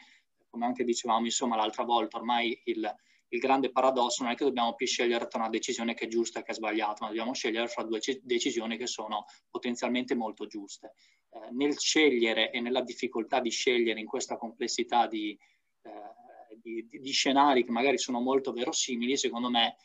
come 0.49 0.65
anche 0.65 0.83
dicevamo 0.83 1.25
insomma 1.25 1.55
l'altra 1.55 1.83
volta, 1.83 2.17
ormai 2.17 2.59
il, 2.65 2.95
il 3.29 3.39
grande 3.39 3.71
paradosso 3.71 4.23
non 4.23 4.31
è 4.31 4.35
che 4.35 4.43
dobbiamo 4.43 4.73
più 4.73 4.87
scegliere 4.87 5.27
tra 5.27 5.39
una 5.39 5.49
decisione 5.49 5.93
che 5.93 6.05
è 6.05 6.07
giusta 6.07 6.39
e 6.39 6.43
che 6.43 6.51
è 6.51 6.55
sbagliata, 6.55 6.97
ma 7.01 7.07
dobbiamo 7.07 7.33
scegliere 7.33 7.67
fra 7.67 7.83
due 7.83 7.99
decisioni 8.23 8.77
che 8.77 8.87
sono 8.87 9.25
potenzialmente 9.49 10.15
molto 10.15 10.47
giuste. 10.47 10.93
Eh, 11.29 11.51
nel 11.51 11.77
scegliere 11.77 12.51
e 12.51 12.59
nella 12.59 12.81
difficoltà 12.81 13.39
di 13.39 13.49
scegliere 13.51 13.99
in 13.99 14.07
questa 14.07 14.37
complessità 14.37 15.07
di, 15.07 15.37
eh, 15.83 16.57
di, 16.61 16.87
di, 16.89 17.11
scenari 17.11 17.63
che 17.63 17.71
magari 17.71 17.97
sono 17.97 18.19
molto 18.19 18.51
verosimili, 18.51 19.17
secondo 19.17 19.49
me 19.49 19.75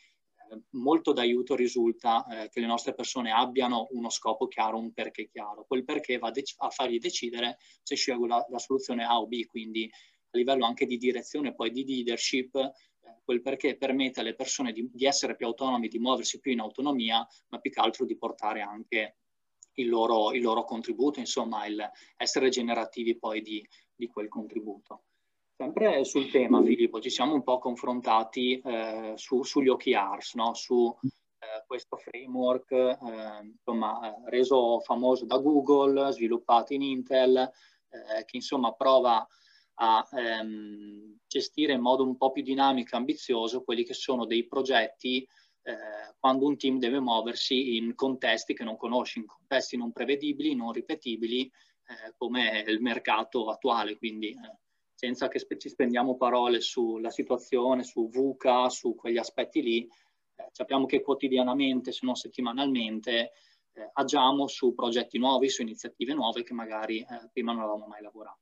molto 0.71 1.13
d'aiuto 1.13 1.55
risulta 1.55 2.25
eh, 2.25 2.49
che 2.49 2.59
le 2.59 2.65
nostre 2.65 2.93
persone 2.93 3.31
abbiano 3.31 3.87
uno 3.91 4.09
scopo 4.09 4.47
chiaro, 4.47 4.77
un 4.77 4.93
perché 4.93 5.29
chiaro. 5.29 5.65
Quel 5.65 5.83
perché 5.83 6.17
va 6.17 6.31
a 6.57 6.69
fargli 6.69 6.99
decidere 6.99 7.57
se 7.81 7.95
scelgo 7.95 8.25
la, 8.25 8.45
la, 8.49 8.59
soluzione 8.59 9.03
A 9.03 9.19
o 9.19 9.27
B, 9.27 9.45
quindi 9.45 9.89
a 9.91 10.37
livello 10.37 10.65
anche 10.65 10.85
di 10.85 10.97
direzione, 10.97 11.53
poi 11.53 11.71
di 11.71 11.85
leadership, 11.85 12.55
eh, 12.55 12.71
quel 13.23 13.41
perché 13.41 13.77
permette 13.77 14.19
alle 14.19 14.35
persone 14.35 14.71
di, 14.71 14.89
di, 14.91 15.05
essere 15.05 15.35
più 15.35 15.45
autonomi, 15.45 15.87
di 15.87 15.99
muoversi 15.99 16.39
più 16.39 16.51
in 16.51 16.59
autonomia, 16.59 17.25
ma 17.49 17.59
più 17.59 17.71
che 17.71 17.79
altro 17.79 18.05
di 18.05 18.17
portare 18.17 18.61
anche 18.61 19.17
il 19.75 19.87
loro, 19.87 20.33
il 20.33 20.41
loro 20.41 20.63
contributo, 20.63 21.19
insomma, 21.19 21.65
il 21.65 21.89
essere 22.17 22.49
generativi 22.49 23.17
poi 23.17 23.41
di, 23.41 23.65
di 23.95 24.07
quel 24.07 24.27
contributo. 24.27 25.03
Sempre 25.61 26.03
sul 26.05 26.31
tema, 26.31 26.59
Filippo, 26.63 26.99
ci 26.99 27.11
siamo 27.11 27.35
un 27.35 27.43
po' 27.43 27.59
confrontati 27.59 28.59
eh, 28.59 29.13
su, 29.15 29.43
sugli 29.43 29.67
OKRs, 29.67 30.33
no? 30.33 30.55
su 30.55 30.91
eh, 31.03 31.63
questo 31.67 31.97
framework 31.97 32.71
eh, 32.71 32.97
insomma, 33.43 34.11
reso 34.25 34.79
famoso 34.79 35.25
da 35.25 35.37
Google, 35.37 36.13
sviluppato 36.13 36.73
in 36.73 36.81
Intel, 36.81 37.37
eh, 37.37 38.25
che 38.25 38.37
insomma 38.37 38.73
prova 38.73 39.23
a 39.75 40.09
ehm, 40.13 41.19
gestire 41.27 41.73
in 41.73 41.81
modo 41.81 42.01
un 42.05 42.17
po' 42.17 42.31
più 42.31 42.41
dinamico 42.41 42.95
e 42.95 42.97
ambizioso 42.97 43.61
quelli 43.63 43.83
che 43.83 43.93
sono 43.93 44.25
dei 44.25 44.47
progetti 44.47 45.21
eh, 45.61 46.15
quando 46.19 46.47
un 46.47 46.57
team 46.57 46.79
deve 46.79 46.99
muoversi 46.99 47.77
in 47.77 47.93
contesti 47.93 48.55
che 48.55 48.63
non 48.63 48.77
conosce, 48.77 49.19
in 49.19 49.27
contesti 49.27 49.77
non 49.77 49.91
prevedibili, 49.91 50.55
non 50.55 50.71
ripetibili, 50.71 51.43
eh, 51.43 52.15
come 52.17 52.63
il 52.65 52.81
mercato 52.81 53.51
attuale, 53.51 53.95
quindi 53.99 54.35
senza 55.01 55.27
che 55.29 55.43
ci 55.57 55.67
spendiamo 55.67 56.15
parole 56.15 56.61
sulla 56.61 57.09
situazione, 57.09 57.81
su 57.81 58.07
VUCA, 58.07 58.69
su 58.69 58.93
quegli 58.93 59.17
aspetti 59.17 59.63
lì, 59.63 59.83
eh, 59.83 60.47
sappiamo 60.51 60.85
che 60.85 61.01
quotidianamente, 61.01 61.91
se 61.91 62.05
non 62.05 62.13
settimanalmente, 62.13 63.31
eh, 63.73 63.89
agiamo 63.93 64.45
su 64.45 64.75
progetti 64.75 65.17
nuovi, 65.17 65.49
su 65.49 65.63
iniziative 65.63 66.13
nuove 66.13 66.43
che 66.43 66.53
magari 66.53 66.99
eh, 66.99 67.29
prima 67.33 67.51
non 67.51 67.63
avevamo 67.63 67.87
mai 67.87 68.03
lavorato. 68.03 68.41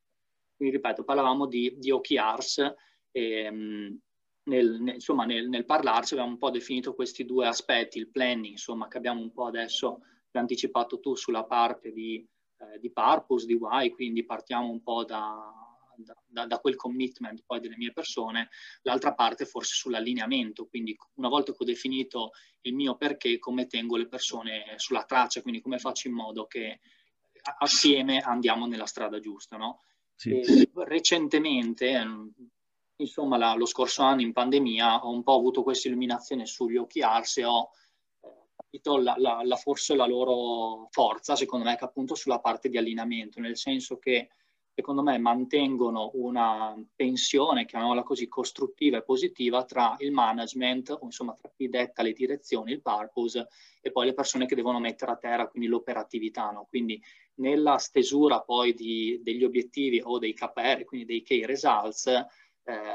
Quindi, 0.57 0.75
ripeto, 0.75 1.05
parlavamo 1.05 1.45
di, 1.47 1.77
di 1.77 1.91
OKRs 1.91 2.73
e 3.09 3.49
mh, 3.49 3.99
nel, 4.49 4.81
nel, 4.81 4.95
insomma, 4.95 5.23
nel, 5.23 5.47
nel, 5.47 5.63
parlarci 5.63 6.13
abbiamo 6.13 6.31
un 6.31 6.39
po' 6.39 6.49
definito 6.49 6.93
questi 6.93 7.23
due 7.23 7.47
aspetti, 7.47 7.99
il 7.99 8.09
planning, 8.09 8.51
insomma, 8.51 8.89
che 8.89 8.97
abbiamo 8.97 9.21
un 9.21 9.31
po' 9.31 9.45
adesso 9.45 10.01
anticipato 10.31 10.99
tu 10.99 11.15
sulla 11.15 11.45
parte 11.45 11.93
di, 11.93 12.27
eh, 12.57 12.79
di 12.79 12.91
purpose, 12.91 13.45
di 13.45 13.53
why, 13.53 13.91
quindi 13.91 14.25
partiamo 14.25 14.69
un 14.69 14.83
po' 14.83 15.05
da, 15.05 15.68
da, 16.03 16.45
da, 16.45 16.59
quel 16.59 16.75
commitment 16.75 17.43
poi 17.45 17.59
delle 17.59 17.77
mie 17.77 17.91
persone, 17.91 18.49
l'altra 18.83 19.13
parte 19.13 19.45
forse 19.45 19.75
sull'allineamento, 19.75 20.67
quindi 20.67 20.97
una 21.15 21.29
volta 21.29 21.51
che 21.51 21.57
ho 21.61 21.65
definito 21.65 22.31
il 22.61 22.73
mio 22.73 22.95
perché, 22.95 23.39
come 23.39 23.67
tengo 23.67 23.97
le 23.97 24.07
persone 24.07 24.73
sulla 24.77 25.03
traccia, 25.03 25.41
quindi 25.41 25.61
come 25.61 25.79
faccio 25.79 26.07
in 26.07 26.13
modo 26.13 26.45
che 26.45 26.79
assieme 27.59 28.19
andiamo 28.19 28.65
nella 28.65 28.85
strada 28.85 29.19
giusta, 29.19 29.57
no? 29.57 29.81
Sì. 30.15 30.69
Recentemente, 30.73 32.05
insomma, 32.97 33.37
la, 33.37 33.53
lo 33.53 33.65
scorso 33.65 34.01
anno 34.03 34.21
in 34.21 34.33
pandemia 34.33 35.05
ho 35.05 35.11
un 35.11 35.23
po' 35.23 35.35
avuto 35.35 35.63
questa 35.63 35.87
illuminazione 35.87 36.45
sugli 36.45 36.75
OKRs 36.75 37.37
e 37.37 37.45
ho 37.45 37.69
eh, 38.21 38.27
capito 38.55 38.97
la, 38.97 39.15
la, 39.17 39.41
la, 39.43 39.55
forse 39.55 39.95
la 39.95 40.05
loro 40.05 40.87
forza, 40.91 41.35
secondo 41.35 41.65
me, 41.65 41.77
che 41.77 41.85
appunto 41.85 42.15
sulla 42.15 42.39
parte 42.39 42.69
di 42.69 42.77
allineamento, 42.77 43.39
nel 43.39 43.57
senso 43.57 43.97
che 43.97 44.29
secondo 44.79 45.03
me 45.03 45.17
mantengono 45.17 46.11
una 46.13 46.73
tensione, 46.95 47.65
chiamiamola 47.65 48.01
così, 48.01 48.29
costruttiva 48.29 48.97
e 48.97 49.03
positiva 49.03 49.65
tra 49.65 49.97
il 49.99 50.13
management, 50.13 50.91
o 50.91 50.99
insomma 51.03 51.33
tra 51.33 51.51
chi 51.53 51.67
detta 51.67 52.01
le 52.01 52.13
direzioni, 52.13 52.71
il 52.71 52.81
purpose, 52.81 53.49
e 53.81 53.91
poi 53.91 54.05
le 54.05 54.13
persone 54.13 54.45
che 54.45 54.55
devono 54.55 54.79
mettere 54.79 55.11
a 55.11 55.17
terra, 55.17 55.49
quindi 55.49 55.67
l'operatività. 55.67 56.51
No? 56.51 56.65
Quindi 56.69 57.01
nella 57.35 57.77
stesura 57.77 58.39
poi 58.39 58.73
di, 58.73 59.19
degli 59.21 59.43
obiettivi 59.43 60.01
o 60.01 60.17
dei 60.17 60.33
KR, 60.33 60.85
quindi 60.85 61.05
dei 61.05 61.23
key 61.23 61.43
results, 61.43 62.07
eh, 62.07 62.25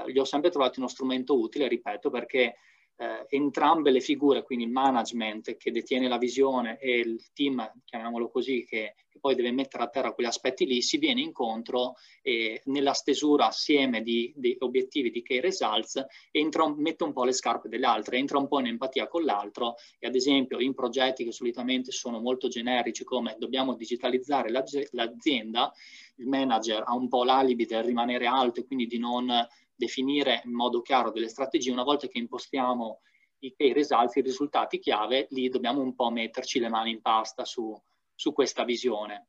li 0.06 0.18
ho 0.18 0.24
sempre 0.24 0.48
trovati 0.48 0.78
uno 0.78 0.88
strumento 0.88 1.38
utile, 1.38 1.68
ripeto, 1.68 2.08
perché 2.08 2.56
eh, 2.96 3.26
entrambe 3.28 3.90
le 3.90 4.00
figure, 4.00 4.42
quindi 4.42 4.64
il 4.64 4.70
management 4.70 5.56
che 5.56 5.70
detiene 5.70 6.08
la 6.08 6.18
visione 6.18 6.78
e 6.78 6.98
il 6.98 7.32
team, 7.32 7.72
chiamiamolo 7.84 8.28
così, 8.30 8.64
che, 8.64 8.94
che 9.08 9.18
poi 9.18 9.34
deve 9.34 9.52
mettere 9.52 9.82
a 9.82 9.88
terra 9.88 10.12
quegli 10.12 10.28
aspetti 10.28 10.66
lì, 10.66 10.80
si 10.80 10.98
viene 10.98 11.20
incontro 11.20 11.94
e 12.22 12.62
nella 12.66 12.92
stesura 12.92 13.46
assieme 13.46 14.02
di, 14.02 14.32
di 14.36 14.56
obiettivi 14.60 15.10
di 15.10 15.22
key 15.22 15.40
results 15.40 16.04
entra, 16.30 16.72
mette 16.76 17.04
un 17.04 17.12
po' 17.12 17.24
le 17.24 17.32
scarpe 17.32 17.68
dell'altro, 17.68 18.14
entra 18.14 18.38
un 18.38 18.46
po' 18.46 18.60
in 18.60 18.66
empatia 18.66 19.08
con 19.08 19.24
l'altro 19.24 19.74
e 19.98 20.06
ad 20.06 20.14
esempio 20.14 20.60
in 20.60 20.74
progetti 20.74 21.24
che 21.24 21.32
solitamente 21.32 21.90
sono 21.90 22.20
molto 22.20 22.48
generici 22.48 23.04
come 23.04 23.36
dobbiamo 23.38 23.74
digitalizzare 23.74 24.50
l'azienda, 24.50 25.72
il 26.16 26.26
manager 26.26 26.82
ha 26.86 26.94
un 26.94 27.08
po' 27.08 27.24
l'alibi 27.24 27.66
del 27.66 27.82
rimanere 27.82 28.26
alto 28.26 28.60
e 28.60 28.66
quindi 28.66 28.86
di 28.86 28.98
non 28.98 29.28
definire 29.74 30.42
in 30.44 30.52
modo 30.52 30.80
chiaro 30.80 31.10
delle 31.10 31.28
strategie, 31.28 31.70
una 31.70 31.82
volta 31.82 32.06
che 32.06 32.18
impostiamo 32.18 33.00
i 33.40 33.54
key 33.54 33.72
results, 33.72 34.16
i 34.16 34.22
risultati 34.22 34.78
chiave, 34.78 35.26
lì 35.30 35.48
dobbiamo 35.48 35.80
un 35.80 35.94
po' 35.94 36.10
metterci 36.10 36.58
le 36.58 36.68
mani 36.68 36.90
in 36.90 37.00
pasta 37.00 37.44
su, 37.44 37.78
su 38.14 38.32
questa 38.32 38.64
visione. 38.64 39.28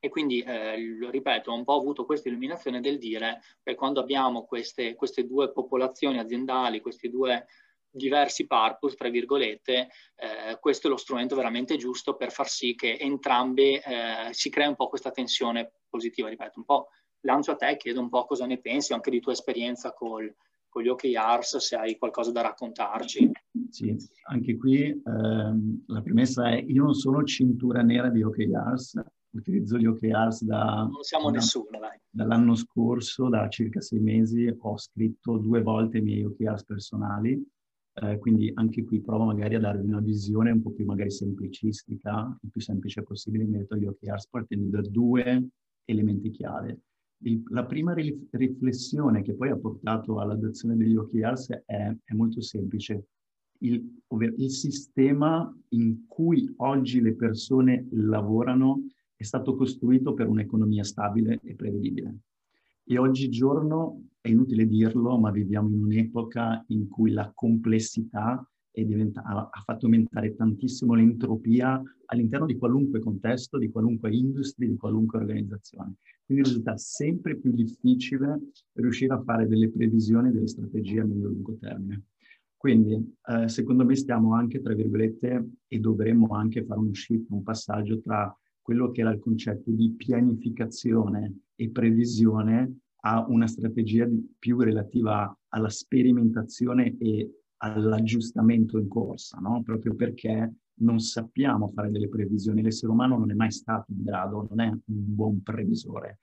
E 0.00 0.08
quindi, 0.08 0.40
eh, 0.40 0.74
ripeto, 1.10 1.52
ho 1.52 1.54
un 1.54 1.62
po' 1.62 1.76
avuto 1.76 2.04
questa 2.04 2.28
illuminazione 2.28 2.80
del 2.80 2.98
dire 2.98 3.40
che 3.62 3.76
quando 3.76 4.00
abbiamo 4.00 4.44
queste, 4.44 4.96
queste 4.96 5.24
due 5.24 5.52
popolazioni 5.52 6.18
aziendali, 6.18 6.80
questi 6.80 7.08
due 7.08 7.46
diversi 7.88 8.46
purpose, 8.46 8.96
tra 8.96 9.10
virgolette, 9.10 9.90
eh, 10.16 10.58
questo 10.58 10.88
è 10.88 10.90
lo 10.90 10.96
strumento 10.96 11.36
veramente 11.36 11.76
giusto 11.76 12.16
per 12.16 12.32
far 12.32 12.48
sì 12.48 12.74
che 12.74 12.96
entrambi 12.98 13.76
eh, 13.76 14.28
si 14.32 14.50
crei 14.50 14.66
un 14.66 14.74
po' 14.74 14.88
questa 14.88 15.12
tensione 15.12 15.74
positiva, 15.88 16.28
ripeto, 16.28 16.58
un 16.58 16.64
po' 16.64 16.88
lancio 17.22 17.52
a 17.52 17.56
te, 17.56 17.76
chiedo 17.76 18.00
un 18.00 18.08
po' 18.08 18.24
cosa 18.24 18.46
ne 18.46 18.58
pensi, 18.58 18.92
anche 18.92 19.10
di 19.10 19.20
tua 19.20 19.32
esperienza 19.32 19.92
col, 19.92 20.32
con 20.68 20.82
gli 20.82 20.88
OKRs, 20.88 21.58
se 21.58 21.76
hai 21.76 21.98
qualcosa 21.98 22.32
da 22.32 22.40
raccontarci. 22.40 23.30
Sì, 23.68 23.94
anche 24.28 24.56
qui 24.56 24.84
ehm, 24.84 25.84
la 25.86 26.00
premessa 26.00 26.48
è 26.48 26.64
io 26.66 26.84
non 26.84 26.94
sono 26.94 27.22
cintura 27.24 27.82
nera 27.82 28.08
di 28.08 28.22
OKRs, 28.22 29.00
utilizzo 29.32 29.78
gli 29.78 29.86
OKRs 29.86 30.44
da, 30.44 30.88
non 30.90 31.02
siamo 31.02 31.30
da, 31.30 31.36
nessuno, 31.36 31.78
dall'anno 32.08 32.54
scorso, 32.54 33.28
da 33.28 33.48
circa 33.48 33.80
sei 33.80 34.00
mesi, 34.00 34.54
ho 34.58 34.78
scritto 34.78 35.36
due 35.36 35.62
volte 35.62 35.98
i 35.98 36.02
miei 36.02 36.24
OKRs 36.24 36.64
personali, 36.64 37.42
eh, 37.94 38.18
quindi 38.18 38.50
anche 38.54 38.84
qui 38.84 39.02
provo 39.02 39.24
magari 39.24 39.56
a 39.56 39.60
darvi 39.60 39.86
una 39.86 40.00
visione 40.00 40.50
un 40.50 40.62
po' 40.62 40.70
più 40.70 40.86
magari 40.86 41.10
semplicistica, 41.10 42.38
il 42.40 42.50
più 42.50 42.60
semplice 42.62 43.02
possibile 43.02 43.44
in 43.44 43.50
merito 43.50 43.74
agli 43.74 43.84
OKRs, 43.84 44.28
partendo 44.28 44.80
da 44.80 44.88
due 44.88 45.48
elementi 45.84 46.30
chiave. 46.30 46.80
Il, 47.24 47.42
la 47.50 47.64
prima 47.64 47.94
riflessione 47.94 49.22
che 49.22 49.34
poi 49.34 49.50
ha 49.50 49.56
portato 49.56 50.18
all'adozione 50.18 50.76
degli 50.76 50.96
OKRs 50.96 51.62
è, 51.64 51.96
è 52.02 52.14
molto 52.14 52.40
semplice. 52.40 53.06
Il, 53.58 54.02
ovvero 54.08 54.34
il 54.36 54.50
sistema 54.50 55.56
in 55.68 56.04
cui 56.06 56.52
oggi 56.56 57.00
le 57.00 57.14
persone 57.14 57.86
lavorano 57.92 58.86
è 59.14 59.22
stato 59.22 59.54
costruito 59.54 60.14
per 60.14 60.28
un'economia 60.28 60.82
stabile 60.82 61.38
e 61.44 61.54
prevedibile. 61.54 62.18
E 62.84 62.98
oggigiorno, 62.98 64.08
è 64.20 64.28
inutile 64.28 64.66
dirlo, 64.66 65.16
ma 65.18 65.30
viviamo 65.30 65.68
in 65.68 65.84
un'epoca 65.84 66.64
in 66.68 66.88
cui 66.88 67.12
la 67.12 67.30
complessità 67.32 68.44
ha, 68.74 69.48
ha 69.52 69.62
fatto 69.64 69.86
aumentare 69.86 70.34
tantissimo 70.34 70.94
l'entropia 70.94 71.80
all'interno 72.06 72.46
di 72.46 72.56
qualunque 72.56 73.00
contesto, 73.00 73.58
di 73.58 73.70
qualunque 73.70 74.14
industria, 74.14 74.68
di 74.68 74.76
qualunque 74.76 75.18
organizzazione. 75.18 75.96
Quindi 76.32 76.48
risulta 76.48 76.78
sempre 76.78 77.36
più 77.36 77.52
difficile 77.52 78.40
riuscire 78.72 79.12
a 79.12 79.22
fare 79.22 79.46
delle 79.46 79.70
previsioni, 79.70 80.32
delle 80.32 80.46
strategie 80.46 81.00
a 81.00 81.04
medio-lungo 81.04 81.58
termine. 81.58 82.04
Quindi, 82.56 83.16
eh, 83.26 83.48
secondo 83.48 83.84
me, 83.84 83.94
stiamo 83.96 84.34
anche, 84.34 84.62
tra 84.62 84.72
virgolette, 84.72 85.50
e 85.68 85.78
dovremmo 85.78 86.28
anche 86.28 86.64
fare 86.64 86.80
un 86.80 86.94
shift, 86.94 87.28
un 87.30 87.42
passaggio 87.42 88.00
tra 88.00 88.34
quello 88.62 88.90
che 88.90 89.02
era 89.02 89.10
il 89.10 89.18
concetto 89.18 89.70
di 89.70 89.90
pianificazione 89.90 91.40
e 91.54 91.68
previsione 91.68 92.78
a 93.04 93.26
una 93.28 93.46
strategia 93.46 94.08
più 94.38 94.58
relativa 94.58 95.36
alla 95.48 95.68
sperimentazione 95.68 96.96
e 96.96 97.30
all'aggiustamento 97.58 98.78
in 98.78 98.88
corsa, 98.88 99.38
no? 99.38 99.62
proprio 99.62 99.94
perché 99.94 100.54
non 100.82 100.98
sappiamo 100.98 101.68
fare 101.74 101.90
delle 101.90 102.08
previsioni. 102.08 102.62
L'essere 102.62 102.92
umano 102.92 103.18
non 103.18 103.30
è 103.30 103.34
mai 103.34 103.50
stato 103.50 103.92
in 103.92 104.02
grado, 104.02 104.46
non 104.48 104.60
è 104.60 104.68
un 104.68 104.80
buon 104.86 105.42
previsore. 105.42 106.18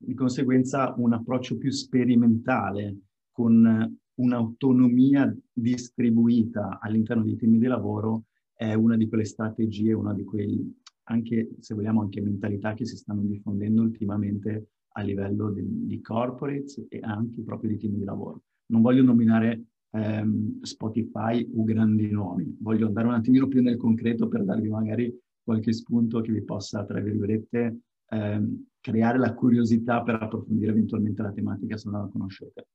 Di 0.00 0.14
conseguenza 0.14 0.94
un 0.96 1.12
approccio 1.12 1.58
più 1.58 1.70
sperimentale, 1.70 2.96
con 3.32 3.98
un'autonomia 4.14 5.36
distribuita 5.52 6.78
all'interno 6.80 7.24
dei 7.24 7.36
temi 7.36 7.58
di 7.58 7.66
lavoro, 7.66 8.24
è 8.54 8.74
una 8.74 8.96
di 8.96 9.08
quelle 9.08 9.24
strategie, 9.24 9.92
una 9.92 10.14
di 10.14 10.24
quei 10.24 10.76
anche, 11.10 11.50
se 11.58 11.74
vogliamo, 11.74 12.02
anche 12.02 12.20
mentalità 12.20 12.74
che 12.74 12.84
si 12.84 12.96
stanno 12.96 13.22
diffondendo 13.22 13.82
ultimamente 13.82 14.68
a 14.92 15.02
livello 15.02 15.50
di, 15.50 15.86
di 15.86 16.00
corporates 16.00 16.84
e 16.88 17.00
anche 17.02 17.42
proprio 17.42 17.70
di 17.70 17.76
team 17.78 17.94
di 17.94 18.04
lavoro. 18.04 18.42
Non 18.66 18.82
voglio 18.82 19.02
nominare 19.02 19.64
ehm, 19.90 20.60
Spotify 20.62 21.48
o 21.54 21.64
grandi 21.64 22.10
nomi, 22.10 22.56
voglio 22.60 22.86
andare 22.86 23.06
un 23.06 23.14
attimino 23.14 23.48
più 23.48 23.62
nel 23.62 23.76
concreto 23.76 24.28
per 24.28 24.44
darvi 24.44 24.68
magari 24.68 25.16
qualche 25.42 25.72
spunto 25.72 26.20
che 26.20 26.32
vi 26.32 26.42
possa, 26.42 26.84
tra 26.84 27.00
virgolette, 27.00 27.78
ehm, 28.10 28.66
creare 28.80 29.18
la 29.18 29.34
curiosità 29.34 30.02
per 30.02 30.22
approfondire 30.22 30.70
eventualmente 30.70 31.22
la 31.22 31.32
tematica 31.32 31.76
se 31.76 31.90
non 31.90 32.02
la 32.02 32.08
conoscete. 32.08 32.66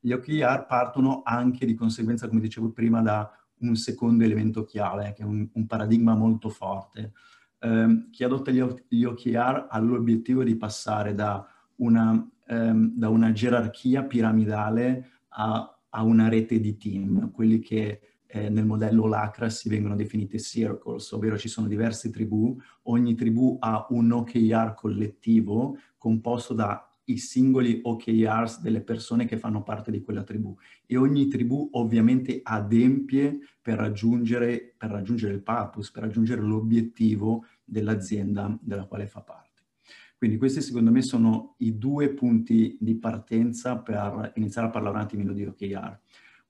Gli 0.00 0.12
OKR 0.12 0.66
partono 0.66 1.22
anche 1.24 1.64
di 1.64 1.74
conseguenza, 1.74 2.28
come 2.28 2.40
dicevo 2.40 2.70
prima, 2.70 3.00
da 3.00 3.30
un 3.60 3.76
secondo 3.76 4.24
elemento 4.24 4.64
chiave, 4.64 5.12
che 5.14 5.22
è 5.22 5.26
un, 5.26 5.48
un 5.52 5.66
paradigma 5.66 6.14
molto 6.14 6.48
forte. 6.48 7.12
Eh, 7.58 8.08
chi 8.10 8.24
adotta 8.24 8.50
gli, 8.50 8.62
gli, 8.88 9.04
OKR 9.04 9.68
ha 9.70 9.78
l'obiettivo 9.78 10.42
di 10.42 10.56
passare 10.56 11.14
da 11.14 11.46
una, 11.76 12.28
ehm, 12.48 12.92
da 12.96 13.08
una 13.08 13.30
gerarchia 13.32 14.02
piramidale 14.02 15.20
a, 15.28 15.80
a, 15.88 16.02
una 16.02 16.28
rete 16.28 16.58
di 16.58 16.76
team, 16.76 17.30
quelli 17.30 17.60
che 17.60 18.11
eh, 18.34 18.48
nel 18.48 18.64
modello 18.64 19.06
LACRAS 19.06 19.58
si 19.58 19.68
vengono 19.68 19.94
definiti 19.94 20.40
circles, 20.40 21.12
ovvero 21.12 21.36
ci 21.36 21.48
sono 21.48 21.66
diverse 21.66 22.08
tribù, 22.08 22.56
ogni 22.84 23.14
tribù 23.14 23.58
ha 23.60 23.86
un 23.90 24.10
OKR 24.10 24.72
collettivo 24.74 25.76
composto 25.98 26.54
da 26.54 26.86
i 27.06 27.18
singoli 27.18 27.80
OKRs 27.82 28.60
delle 28.60 28.80
persone 28.80 29.26
che 29.26 29.36
fanno 29.36 29.62
parte 29.62 29.90
di 29.90 30.00
quella 30.00 30.22
tribù 30.22 30.56
e 30.86 30.96
ogni 30.96 31.26
tribù 31.26 31.68
ovviamente 31.72 32.40
adempie 32.42 33.38
per 33.60 33.76
raggiungere, 33.76 34.74
per 34.78 34.90
raggiungere 34.90 35.34
il 35.34 35.42
purpose, 35.42 35.90
per 35.92 36.04
raggiungere 36.04 36.40
l'obiettivo 36.40 37.44
dell'azienda 37.64 38.56
della 38.62 38.86
quale 38.86 39.06
fa 39.06 39.20
parte. 39.20 39.50
Quindi 40.16 40.38
questi 40.38 40.62
secondo 40.62 40.92
me 40.92 41.02
sono 41.02 41.56
i 41.58 41.76
due 41.76 42.10
punti 42.10 42.78
di 42.80 42.94
partenza 42.94 43.78
per 43.78 44.32
iniziare 44.36 44.68
a 44.68 44.70
parlare 44.70 44.94
un 44.94 45.02
attimino 45.02 45.32
di 45.32 45.44
OKR. 45.44 45.98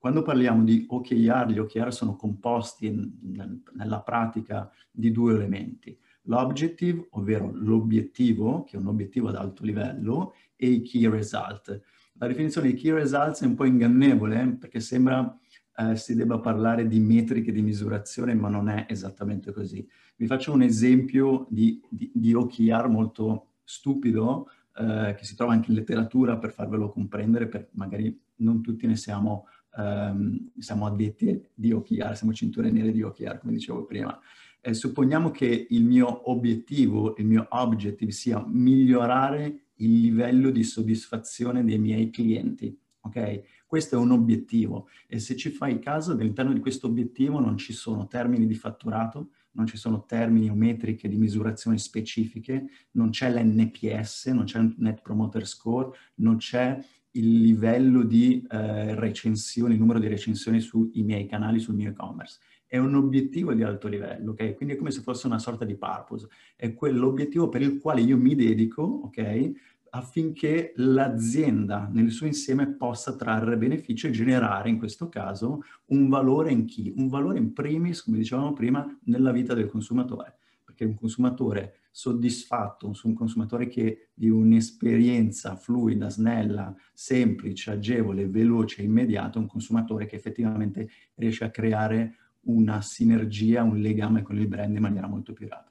Quando 0.03 0.23
parliamo 0.23 0.65
di 0.65 0.85
OKR, 0.88 1.53
gli 1.53 1.61
OKR 1.61 1.93
sono 1.93 2.17
composti 2.17 2.91
nel, 2.91 3.62
nella 3.75 4.01
pratica 4.01 4.69
di 4.91 5.12
due 5.12 5.33
elementi. 5.33 5.97
L'objective, 6.23 7.07
ovvero 7.11 7.53
l'obiettivo, 7.55 8.65
che 8.65 8.77
è 8.77 8.81
un 8.81 8.88
obiettivo 8.88 9.29
ad 9.29 9.37
alto 9.37 9.62
livello, 9.62 10.35
e 10.57 10.67
i 10.67 10.83
key 10.83 11.09
result. 11.09 11.81
La 12.15 12.27
definizione 12.27 12.73
di 12.73 12.75
key 12.75 12.91
results 12.91 13.43
è 13.43 13.47
un 13.47 13.55
po' 13.55 13.65
ingannevole 13.65 14.57
perché 14.59 14.81
sembra 14.81 15.38
eh, 15.77 15.95
si 15.95 16.17
debba 16.17 16.41
parlare 16.41 16.88
di 16.88 16.99
metriche 16.99 17.53
di 17.53 17.62
misurazione, 17.62 18.35
ma 18.35 18.49
non 18.49 18.69
è 18.69 18.87
esattamente 18.88 19.53
così. 19.53 19.88
Vi 20.17 20.27
faccio 20.27 20.53
un 20.53 20.62
esempio 20.62 21.47
di, 21.49 21.81
di, 21.88 22.11
di 22.12 22.35
OKR 22.35 22.88
molto 22.88 23.53
stupido 23.62 24.49
eh, 24.75 25.15
che 25.17 25.25
si 25.25 25.37
trova 25.37 25.53
anche 25.53 25.71
in 25.71 25.77
letteratura 25.77 26.38
per 26.38 26.51
farvelo 26.51 26.91
comprendere, 26.91 27.47
perché 27.47 27.71
magari 27.75 28.21
non 28.37 28.62
tutti 28.62 28.88
ne 28.88 28.97
siamo, 28.97 29.47
ehm, 29.76 30.50
siamo 30.58 30.87
addetti 30.87 31.42
di 31.54 31.72
OKR, 31.72 32.16
siamo 32.16 32.32
cinture 32.32 32.70
nere 32.70 32.92
di 32.92 33.02
OKR, 33.02 33.38
come 33.38 33.52
dicevo 33.52 33.85
prima. 33.85 34.18
Eh, 34.61 34.74
supponiamo 34.74 35.30
che 35.30 35.66
il 35.70 35.85
mio 35.85 36.30
obiettivo, 36.30 37.16
il 37.16 37.26
mio 37.26 37.46
objective 37.50 38.12
sia 38.12 38.44
migliorare 38.46 39.70
il 39.76 40.00
livello 40.00 40.50
di 40.50 40.62
soddisfazione 40.62 41.64
dei 41.64 41.78
miei 41.78 42.11
clienti. 42.11 42.78
Ok? 43.00 43.42
Questo 43.66 43.96
è 43.96 43.98
un 43.98 44.12
obiettivo 44.12 44.88
e 45.08 45.18
se 45.18 45.35
ci 45.35 45.50
fai 45.50 45.78
caso 45.80 46.12
all'interno 46.12 46.52
di 46.52 46.61
questo 46.61 46.87
obiettivo 46.87 47.40
non 47.40 47.56
ci 47.56 47.72
sono 47.72 48.06
termini 48.06 48.46
di 48.46 48.54
fatturato, 48.54 49.30
non 49.52 49.66
ci 49.66 49.76
sono 49.76 50.04
termini 50.04 50.48
o 50.48 50.54
metriche 50.54 51.08
di 51.08 51.16
misurazione 51.16 51.78
specifiche, 51.78 52.66
non 52.92 53.11
c'è 53.11 53.32
l'NPS, 53.32 54.26
non 54.26 54.44
c'è 54.44 54.61
il 54.61 54.74
Net 54.78 55.00
Promoter 55.02 55.46
Score, 55.46 55.90
non 56.16 56.37
c'è 56.37 56.78
il 57.12 57.40
livello 57.40 58.03
di 58.03 58.44
eh, 58.48 58.94
recensioni, 58.94 59.75
il 59.75 59.81
numero 59.81 59.98
di 59.98 60.09
recensioni 60.09 60.61
sui 60.61 60.90
miei 61.03 61.27
canali, 61.27 61.61
sul 61.61 61.75
mio 61.75 61.90
e-commerce 61.90 62.38
è 62.72 62.79
un 62.79 62.94
obiettivo 62.94 63.53
di 63.53 63.62
alto 63.62 63.87
livello, 63.87 64.31
ok? 64.31 64.55
Quindi 64.55 64.75
è 64.75 64.79
come 64.79 64.90
se 64.90 65.03
fosse 65.03 65.27
una 65.27 65.38
sorta 65.38 65.66
di 65.66 65.77
purpose, 65.77 66.29
è 66.57 66.72
quell'obiettivo 66.72 67.51
per 67.51 67.61
il 67.61 67.79
quale 67.79 68.01
io 68.01 68.16
mi 68.16 68.35
dedico, 68.35 68.83
ok? 68.83 69.53
affinché 69.94 70.72
l'azienda 70.77 71.88
nel 71.92 72.11
suo 72.11 72.27
insieme 72.27 72.66
possa 72.66 73.14
trarre 73.14 73.59
beneficio 73.59 74.07
e 74.07 74.11
generare 74.11 74.70
in 74.70 74.79
questo 74.79 75.09
caso 75.09 75.62
un 75.87 76.09
valore 76.09 76.51
in 76.51 76.64
chi? 76.64 76.92
Un 76.96 77.09
valore 77.09 77.38
in 77.38 77.53
primis, 77.53 78.03
come 78.03 78.16
dicevamo 78.16 78.53
prima, 78.53 78.87
nella 79.05 79.33
vita 79.33 79.53
del 79.53 79.68
consumatore, 79.68 80.38
perché 80.72 80.85
un 80.85 80.94
consumatore 80.94 81.74
soddisfatto, 81.90 82.90
un 83.04 83.14
consumatore 83.14 83.68
che 83.68 84.08
di 84.14 84.30
un'esperienza 84.30 85.54
fluida, 85.56 86.08
snella, 86.08 86.74
semplice, 86.94 87.70
agevole, 87.70 88.28
veloce, 88.28 88.82
immediata, 88.82 89.38
un 89.38 89.46
consumatore 89.46 90.06
che 90.06 90.16
effettivamente 90.16 90.88
riesce 91.16 91.44
a 91.44 91.50
creare 91.50 92.16
una 92.44 92.80
sinergia, 92.80 93.62
un 93.62 93.78
legame 93.78 94.22
con 94.22 94.38
il 94.38 94.48
brand 94.48 94.74
in 94.74 94.80
maniera 94.80 95.06
molto 95.06 95.32
più 95.32 95.46
rapida. 95.46 95.70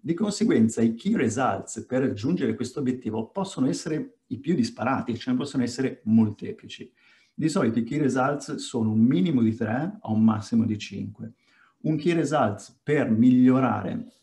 Di 0.00 0.14
conseguenza 0.14 0.80
i 0.80 0.94
key 0.94 1.16
results 1.16 1.84
per 1.86 2.02
raggiungere 2.02 2.54
questo 2.54 2.80
obiettivo 2.80 3.30
possono 3.30 3.66
essere 3.66 4.18
i 4.28 4.38
più 4.38 4.54
disparati, 4.54 5.18
ne 5.26 5.34
possono 5.34 5.62
essere 5.62 6.02
molteplici. 6.04 6.92
Di 7.34 7.48
solito 7.48 7.78
i 7.78 7.84
key 7.84 7.98
results 7.98 8.56
sono 8.56 8.92
un 8.92 9.00
minimo 9.00 9.42
di 9.42 9.54
3 9.54 9.98
a 10.00 10.10
un 10.10 10.22
massimo 10.22 10.64
di 10.64 10.78
5. 10.78 11.32
Un 11.80 11.96
key 11.96 12.12
results 12.12 12.78
per 12.82 13.10
migliorare 13.10 14.17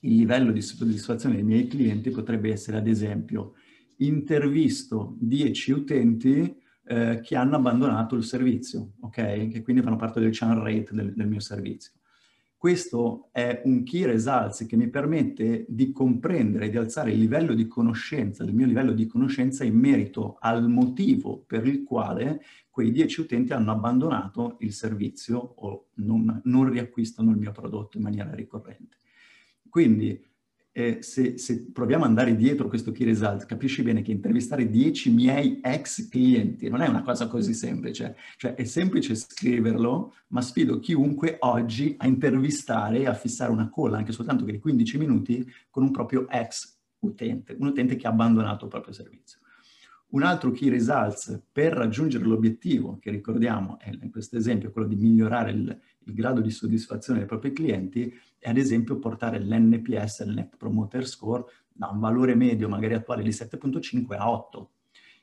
il 0.00 0.16
livello 0.16 0.52
di 0.52 0.62
soddisfazione 0.62 1.36
dei 1.36 1.44
miei 1.44 1.66
clienti 1.66 2.10
potrebbe 2.10 2.50
essere, 2.50 2.78
ad 2.78 2.86
esempio, 2.86 3.54
intervisto 3.98 5.16
10 5.20 5.72
utenti 5.72 6.56
eh, 6.84 7.20
che 7.22 7.36
hanno 7.36 7.56
abbandonato 7.56 8.14
il 8.14 8.24
servizio, 8.24 8.92
ok? 9.00 9.48
Che 9.48 9.62
quindi 9.62 9.82
fanno 9.82 9.96
parte 9.96 10.20
del 10.20 10.36
churn 10.36 10.62
rate 10.62 10.88
del, 10.92 11.14
del 11.14 11.26
mio 11.26 11.40
servizio. 11.40 11.92
Questo 12.58 13.28
è 13.32 13.60
un 13.64 13.82
key 13.82 14.04
results 14.04 14.66
che 14.66 14.76
mi 14.76 14.88
permette 14.88 15.66
di 15.68 15.92
comprendere, 15.92 16.70
di 16.70 16.76
alzare 16.76 17.12
il 17.12 17.18
livello 17.18 17.54
di 17.54 17.66
conoscenza, 17.66 18.44
il 18.44 18.54
mio 18.54 18.66
livello 18.66 18.92
di 18.92 19.06
conoscenza 19.06 19.62
in 19.62 19.78
merito 19.78 20.36
al 20.40 20.68
motivo 20.68 21.44
per 21.46 21.66
il 21.66 21.84
quale 21.84 22.40
quei 22.70 22.92
10 22.92 23.20
utenti 23.20 23.52
hanno 23.52 23.72
abbandonato 23.72 24.56
il 24.60 24.72
servizio 24.72 25.38
o 25.38 25.88
non, 25.96 26.40
non 26.44 26.70
riacquistano 26.70 27.30
il 27.30 27.36
mio 27.36 27.52
prodotto 27.52 27.98
in 27.98 28.02
maniera 28.02 28.34
ricorrente. 28.34 28.98
Quindi 29.76 30.18
eh, 30.72 31.02
se, 31.02 31.36
se, 31.36 31.70
proviamo 31.70 32.04
ad 32.04 32.08
andare 32.08 32.34
dietro 32.34 32.66
questo 32.66 32.92
key 32.92 33.04
result, 33.04 33.44
capisci 33.44 33.82
bene 33.82 34.00
che 34.00 34.10
intervistare 34.10 34.70
10 34.70 35.12
miei 35.12 35.60
ex 35.62 36.08
clienti 36.08 36.70
non 36.70 36.80
è 36.80 36.88
una 36.88 37.02
cosa 37.02 37.26
così 37.26 37.52
semplice. 37.52 38.16
Cioè 38.38 38.54
è 38.54 38.64
semplice 38.64 39.14
scriverlo, 39.14 40.14
ma 40.28 40.40
sfido 40.40 40.78
chiunque 40.78 41.36
oggi 41.40 41.94
a 41.98 42.06
intervistare 42.06 43.00
e 43.00 43.06
a 43.06 43.12
fissare 43.12 43.52
una 43.52 43.70
call, 43.70 43.92
anche 43.92 44.12
soltanto 44.12 44.46
di 44.46 44.58
15 44.58 44.96
minuti, 44.96 45.46
con 45.68 45.82
un 45.82 45.90
proprio 45.90 46.26
ex 46.30 46.78
utente, 47.00 47.54
un 47.58 47.66
utente 47.66 47.96
che 47.96 48.06
ha 48.06 48.10
abbandonato 48.10 48.64
il 48.64 48.70
proprio 48.70 48.94
servizio. 48.94 49.40
Un 50.08 50.22
altro 50.22 50.52
key 50.52 50.70
results 50.70 51.38
per 51.52 51.74
raggiungere 51.74 52.24
l'obiettivo, 52.24 52.96
che 52.98 53.10
ricordiamo 53.10 53.78
è 53.78 53.90
in 53.90 54.10
questo 54.10 54.38
esempio 54.38 54.70
quello 54.70 54.88
di 54.88 54.96
migliorare 54.96 55.50
il, 55.50 55.80
il 56.06 56.14
grado 56.14 56.40
di 56.40 56.50
soddisfazione 56.50 57.20
dei 57.20 57.28
propri 57.28 57.52
clienti, 57.52 58.12
è 58.38 58.48
ad 58.48 58.56
esempio 58.56 58.98
portare 58.98 59.38
l'NPS, 59.38 60.20
il 60.26 60.34
Net 60.34 60.56
Promoter 60.56 61.06
Score, 61.06 61.44
da 61.72 61.88
un 61.88 61.98
valore 61.98 62.34
medio 62.34 62.68
magari 62.68 62.94
attuale 62.94 63.22
di 63.22 63.30
7.5 63.30 64.16
a 64.16 64.30
8. 64.30 64.70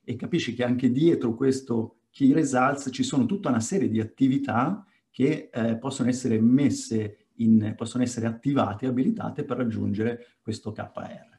E 0.03 0.15
capisci 0.15 0.53
che 0.53 0.63
anche 0.63 0.91
dietro 0.91 1.33
questo 1.35 1.97
key 2.11 2.31
results 2.33 2.89
ci 2.91 3.03
sono 3.03 3.25
tutta 3.25 3.49
una 3.49 3.59
serie 3.59 3.89
di 3.89 3.99
attività 3.99 4.85
che 5.09 5.49
eh, 5.51 5.77
possono 5.77 6.09
essere 6.09 6.39
messe 6.39 7.27
in, 7.37 7.73
possono 7.75 8.03
essere 8.03 8.27
attivate 8.27 8.85
e 8.85 8.89
abilitate 8.89 9.43
per 9.43 9.57
raggiungere 9.57 10.37
questo 10.41 10.71
KR. 10.71 11.32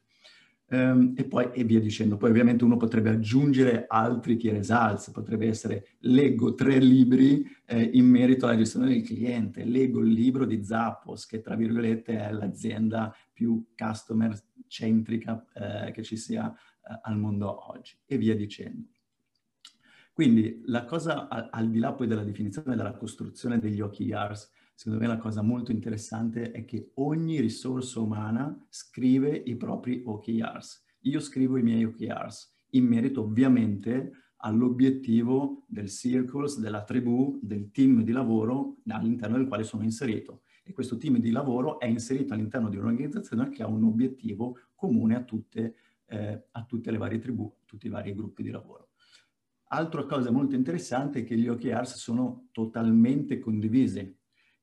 Um, 0.74 1.12
e 1.16 1.24
poi 1.24 1.50
e 1.52 1.62
via 1.62 1.78
dicendo. 1.78 2.16
Poi 2.16 2.30
ovviamente 2.30 2.64
uno 2.64 2.76
potrebbe 2.76 3.10
aggiungere 3.10 3.84
altri 3.87 4.37
key 4.37 4.50
results, 4.50 5.10
potrebbe 5.10 5.46
essere 5.46 5.87
leggo 6.00 6.54
tre 6.54 6.78
libri 6.78 7.46
eh, 7.64 7.80
in 7.80 8.06
merito 8.06 8.46
alla 8.46 8.56
gestione 8.56 8.88
del 8.88 9.04
cliente, 9.04 9.64
leggo 9.64 10.00
il 10.00 10.10
libro 10.10 10.44
di 10.44 10.64
Zappos, 10.64 11.26
che 11.26 11.40
tra 11.40 11.54
virgolette 11.54 12.18
è 12.18 12.32
l'azienda 12.32 13.14
più 13.32 13.64
customer 13.76 14.37
centrica 14.66 15.44
eh, 15.54 15.92
che 15.92 16.02
ci 16.02 16.16
sia 16.16 16.52
eh, 16.52 16.98
al 17.02 17.18
mondo 17.18 17.70
oggi, 17.70 17.96
e 18.04 18.18
via 18.18 18.34
dicendo. 18.34 18.88
Quindi 20.12 20.62
la 20.66 20.84
cosa 20.84 21.28
al, 21.28 21.50
al 21.52 21.70
di 21.70 21.78
là 21.78 21.92
poi 21.92 22.08
della 22.08 22.24
definizione 22.24 22.74
della 22.74 22.94
costruzione 22.94 23.60
degli 23.60 23.80
OKRs, 23.80 24.50
secondo 24.74 25.00
me 25.00 25.06
la 25.06 25.18
cosa 25.18 25.40
molto 25.42 25.70
interessante 25.70 26.50
è 26.50 26.64
che 26.64 26.90
ogni 26.94 27.40
risorsa 27.40 28.00
umana 28.00 28.66
scrive 28.68 29.34
i 29.34 29.56
propri 29.56 30.02
OKRs. 30.04 30.84
Io 31.02 31.20
scrivo 31.20 31.56
i 31.56 31.62
miei 31.62 31.84
OKRs 31.84 32.52
in 32.70 32.87
merito 32.87 33.22
ovviamente 33.22 34.12
all'obiettivo 34.38 35.64
del 35.68 35.88
circles, 35.88 36.58
della 36.58 36.84
tribù, 36.84 37.38
del 37.42 37.70
team 37.70 38.02
di 38.02 38.12
lavoro 38.12 38.76
all'interno 38.88 39.37
del 39.37 39.46
quale 39.46 39.64
sono 39.64 39.84
inserito. 39.84 40.42
E 40.62 40.72
questo 40.72 40.96
team 40.96 41.18
di 41.18 41.30
lavoro 41.30 41.78
è 41.78 41.87
inserito 41.87 42.34
all'interno 42.34 42.68
di 42.68 42.76
un'organizzazione 42.76 43.48
che 43.50 43.62
ha 43.62 43.66
un 43.66 43.84
obiettivo 43.84 44.58
comune 44.74 45.14
a 45.14 45.22
tutte, 45.22 45.76
eh, 46.06 46.46
a 46.50 46.64
tutte 46.64 46.90
le 46.90 46.98
varie 46.98 47.18
tribù, 47.18 47.44
a 47.44 47.62
tutti 47.64 47.87
i 47.87 47.90
vari 47.90 48.14
gruppi 48.14 48.42
di 48.42 48.50
lavoro. 48.50 48.90
Altra 49.68 50.04
cosa 50.04 50.30
molto 50.30 50.54
interessante 50.54 51.20
è 51.20 51.24
che 51.24 51.37
gli 51.37 51.48
OKRs 51.48 51.94
sono 51.96 52.48
totalmente 52.52 53.38
condivisi 53.38 54.14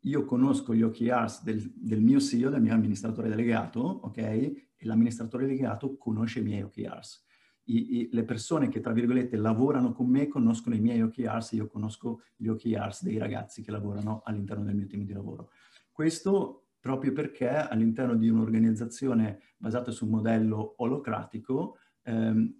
io 0.01 0.25
conosco 0.25 0.73
gli 0.73 0.81
OKRs 0.81 1.43
del, 1.43 1.71
del, 1.75 2.01
mio 2.01 2.19
CEO, 2.19 2.49
del 2.49 2.61
mio 2.61 2.73
amministratore 2.73 3.29
delegato, 3.29 3.79
ok? 3.79 4.17
E 4.17 4.69
l'amministratore 4.79 5.45
delegato 5.45 5.97
conosce 5.97 6.39
i 6.39 6.43
miei 6.43 6.63
OKRs. 6.63 7.25
I, 7.65 7.99
i, 7.99 8.09
le 8.11 8.23
persone 8.23 8.69
che, 8.69 8.79
tra 8.79 8.93
virgolette, 8.93 9.37
lavorano 9.37 9.91
con 9.91 10.07
me 10.07 10.27
conoscono 10.27 10.75
i 10.75 10.79
miei 10.79 11.01
OKRs 11.01 11.53
e 11.53 11.57
io 11.57 11.67
conosco 11.67 12.21
gli 12.35 12.47
OKRs 12.47 13.03
dei 13.03 13.17
ragazzi 13.17 13.61
che 13.61 13.71
lavorano 13.71 14.21
all'interno 14.25 14.63
del 14.63 14.75
mio 14.75 14.87
team 14.87 15.03
di 15.03 15.13
lavoro. 15.13 15.51
Questo 15.91 16.69
proprio 16.79 17.13
perché 17.13 17.49
all'interno 17.49 18.15
di 18.15 18.27
un'organizzazione 18.27 19.39
basata 19.55 19.91
su 19.91 20.05
un 20.05 20.11
modello 20.11 20.73
olocratico, 20.77 21.77
ehm, 22.01 22.59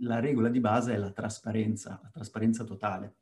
la 0.00 0.18
regola 0.18 0.48
di 0.48 0.58
base 0.58 0.92
è 0.92 0.96
la 0.96 1.12
trasparenza, 1.12 2.00
la 2.02 2.10
trasparenza 2.10 2.64
totale. 2.64 3.18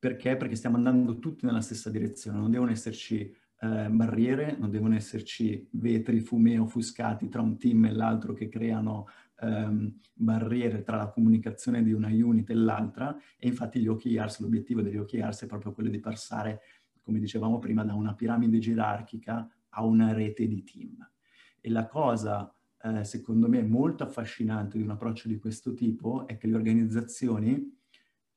Perché? 0.00 0.38
Perché 0.38 0.56
stiamo 0.56 0.76
andando 0.76 1.18
tutti 1.18 1.44
nella 1.44 1.60
stessa 1.60 1.90
direzione, 1.90 2.38
non 2.38 2.50
devono 2.50 2.70
esserci 2.70 3.20
eh, 3.60 3.88
barriere, 3.90 4.56
non 4.58 4.70
devono 4.70 4.94
esserci 4.94 5.68
vetri 5.72 6.20
fumei 6.20 6.56
offuscati 6.56 7.28
tra 7.28 7.42
un 7.42 7.58
team 7.58 7.84
e 7.84 7.92
l'altro 7.92 8.32
che 8.32 8.48
creano 8.48 9.08
ehm, 9.40 10.00
barriere 10.14 10.82
tra 10.82 10.96
la 10.96 11.10
comunicazione 11.10 11.82
di 11.82 11.92
una 11.92 12.08
unit 12.08 12.48
e 12.48 12.54
l'altra 12.54 13.14
e 13.36 13.46
infatti 13.46 13.80
gli 13.80 13.88
OKRs, 13.88 14.40
l'obiettivo 14.40 14.80
degli 14.80 14.96
OKRs 14.96 15.42
è 15.42 15.46
proprio 15.46 15.74
quello 15.74 15.90
di 15.90 16.00
passare, 16.00 16.62
come 17.02 17.18
dicevamo 17.18 17.58
prima, 17.58 17.84
da 17.84 17.92
una 17.92 18.14
piramide 18.14 18.58
gerarchica 18.58 19.46
a 19.68 19.84
una 19.84 20.14
rete 20.14 20.46
di 20.46 20.64
team. 20.64 21.06
E 21.60 21.68
la 21.68 21.86
cosa, 21.86 22.50
eh, 22.82 23.04
secondo 23.04 23.50
me, 23.50 23.62
molto 23.62 24.02
affascinante 24.02 24.78
di 24.78 24.82
un 24.82 24.90
approccio 24.92 25.28
di 25.28 25.38
questo 25.38 25.74
tipo 25.74 26.26
è 26.26 26.38
che 26.38 26.46
le 26.46 26.54
organizzazioni 26.54 27.78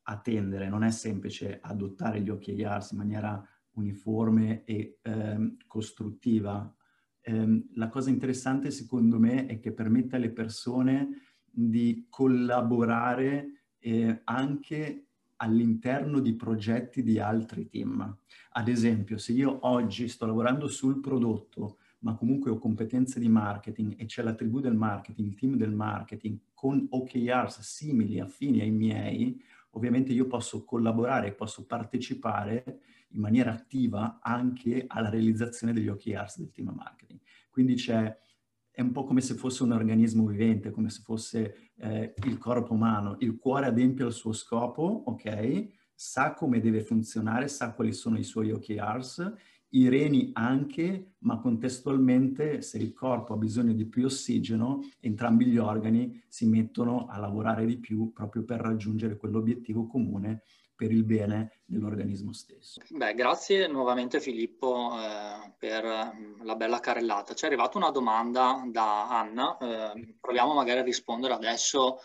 a 0.04 0.18
tendere, 0.20 0.70
non 0.70 0.84
è 0.84 0.92
semplice 0.92 1.60
adottare 1.62 2.22
gli 2.22 2.30
OKRs 2.30 2.92
in 2.92 2.98
maniera 2.98 3.48
uniforme 3.74 4.64
e 4.66 5.00
ehm, 5.02 5.58
costruttiva. 5.68 6.74
Ehm, 7.22 7.70
la 7.76 7.88
cosa 7.88 8.10
interessante 8.10 8.72
secondo 8.72 9.20
me 9.20 9.46
è 9.46 9.60
che 9.60 9.72
permette 9.72 10.18
alle 10.18 10.32
persone 10.32 11.22
di 11.46 12.08
collaborare 12.10 13.66
eh, 13.80 14.22
anche 14.24 15.06
all'interno 15.38 16.20
di 16.20 16.36
progetti 16.36 17.04
di 17.04 17.20
altri 17.20 17.68
team. 17.68 18.18
Ad 18.52 18.68
esempio, 18.68 19.18
se 19.18 19.34
io 19.34 19.60
oggi 19.62 20.08
sto 20.08 20.26
lavorando 20.26 20.68
sul 20.68 21.00
prodotto, 21.00 21.78
ma 22.00 22.16
comunque 22.16 22.52
ho 22.52 22.58
competenze 22.58 23.20
di 23.20 23.30
marketing 23.30 23.96
e 23.98 24.06
c'è 24.06 24.24
la 24.24 24.34
tribù 24.34 24.60
del 24.60 24.76
marketing, 24.76 25.30
il 25.30 25.36
team 25.36 25.56
del 25.56 25.74
marketing 25.74 26.38
con 26.54 26.86
OKRs 26.90 27.60
simili, 27.62 28.20
affini 28.20 28.62
ai 28.62 28.72
miei, 28.72 29.42
ovviamente 29.74 30.12
io 30.14 30.28
posso 30.28 30.64
collaborare, 30.64 31.34
posso 31.34 31.66
partecipare 31.66 32.82
in 33.10 33.22
maniera 33.22 33.52
attiva 33.52 34.20
anche 34.22 34.86
alla 34.88 35.10
realizzazione 35.10 35.74
degli 35.74 35.88
OKRs 35.88 36.38
del 36.38 36.52
team 36.52 36.74
marketing. 36.76 37.20
Quindi 37.50 37.76
c'è, 37.76 38.16
è 38.72 38.82
un 38.82 38.92
po' 38.92 39.04
come 39.04 39.22
se 39.22 39.36
fosse 39.36 39.64
un 39.64 39.72
organismo 39.72 40.26
vivente, 40.26 40.72
come 40.72 40.90
se 40.90 41.02
fosse 41.04 41.72
eh, 41.76 42.14
il 42.24 42.38
corpo 42.38 42.74
umano. 42.74 43.18
Il 43.20 43.38
cuore 43.38 43.68
adempie 43.68 44.06
il 44.06 44.14
suo 44.14 44.34
scopo, 44.34 45.04
ok? 45.06 45.68
Sa 45.94 46.34
come 46.34 46.60
deve 46.60 46.82
funzionare, 46.82 47.48
sa 47.48 47.74
quali 47.74 47.94
sono 47.94 48.18
i 48.18 48.24
suoi 48.24 48.52
OKRs 48.52 49.34
i 49.74 49.90
reni 49.90 50.30
anche, 50.34 51.14
ma 51.20 51.40
contestualmente 51.40 52.62
se 52.62 52.78
il 52.78 52.94
corpo 52.94 53.34
ha 53.34 53.38
bisogno 53.38 53.74
di 53.74 53.86
più 53.86 54.06
ossigeno, 54.06 54.82
entrambi 55.00 55.46
gli 55.46 55.58
organi 55.58 56.24
si 56.28 56.46
mettono 56.46 57.08
a 57.10 57.18
lavorare 57.18 57.66
di 57.66 57.78
più 57.78 58.12
proprio 58.14 58.44
per 58.44 58.60
raggiungere 58.60 59.18
quell'obiettivo 59.18 59.88
comune 59.88 60.44
per 60.76 60.92
il 60.92 61.04
bene 61.04 61.62
dell'organismo 61.66 62.34
stesso. 62.34 62.82
Beh, 62.90 63.14
grazie 63.14 63.68
nuovamente 63.68 64.20
Filippo 64.20 64.92
eh, 65.00 65.54
per 65.58 65.84
mm, 65.84 66.44
la 66.44 66.56
bella 66.56 66.80
carrellata. 66.80 67.34
Ci 67.34 67.46
è 67.46 67.48
arrivata 67.48 67.78
una 67.78 67.92
domanda 67.92 68.64
da 68.68 69.08
Anna, 69.10 69.58
eh, 69.58 70.16
proviamo 70.20 70.54
magari 70.54 70.80
a 70.80 70.84
rispondere 70.84 71.34
adesso 71.34 72.00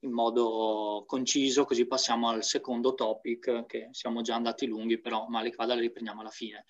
in 0.00 0.10
modo 0.10 1.04
conciso, 1.06 1.64
così 1.64 1.86
passiamo 1.86 2.28
al 2.28 2.42
secondo 2.42 2.94
topic, 2.94 3.66
che 3.66 3.88
siamo 3.92 4.22
già 4.22 4.34
andati 4.34 4.66
lunghi, 4.66 4.98
però 4.98 5.26
male 5.28 5.50
che 5.50 5.56
vada 5.56 5.74
le 5.74 5.82
riprendiamo 5.82 6.20
alla 6.20 6.30
fine 6.30 6.64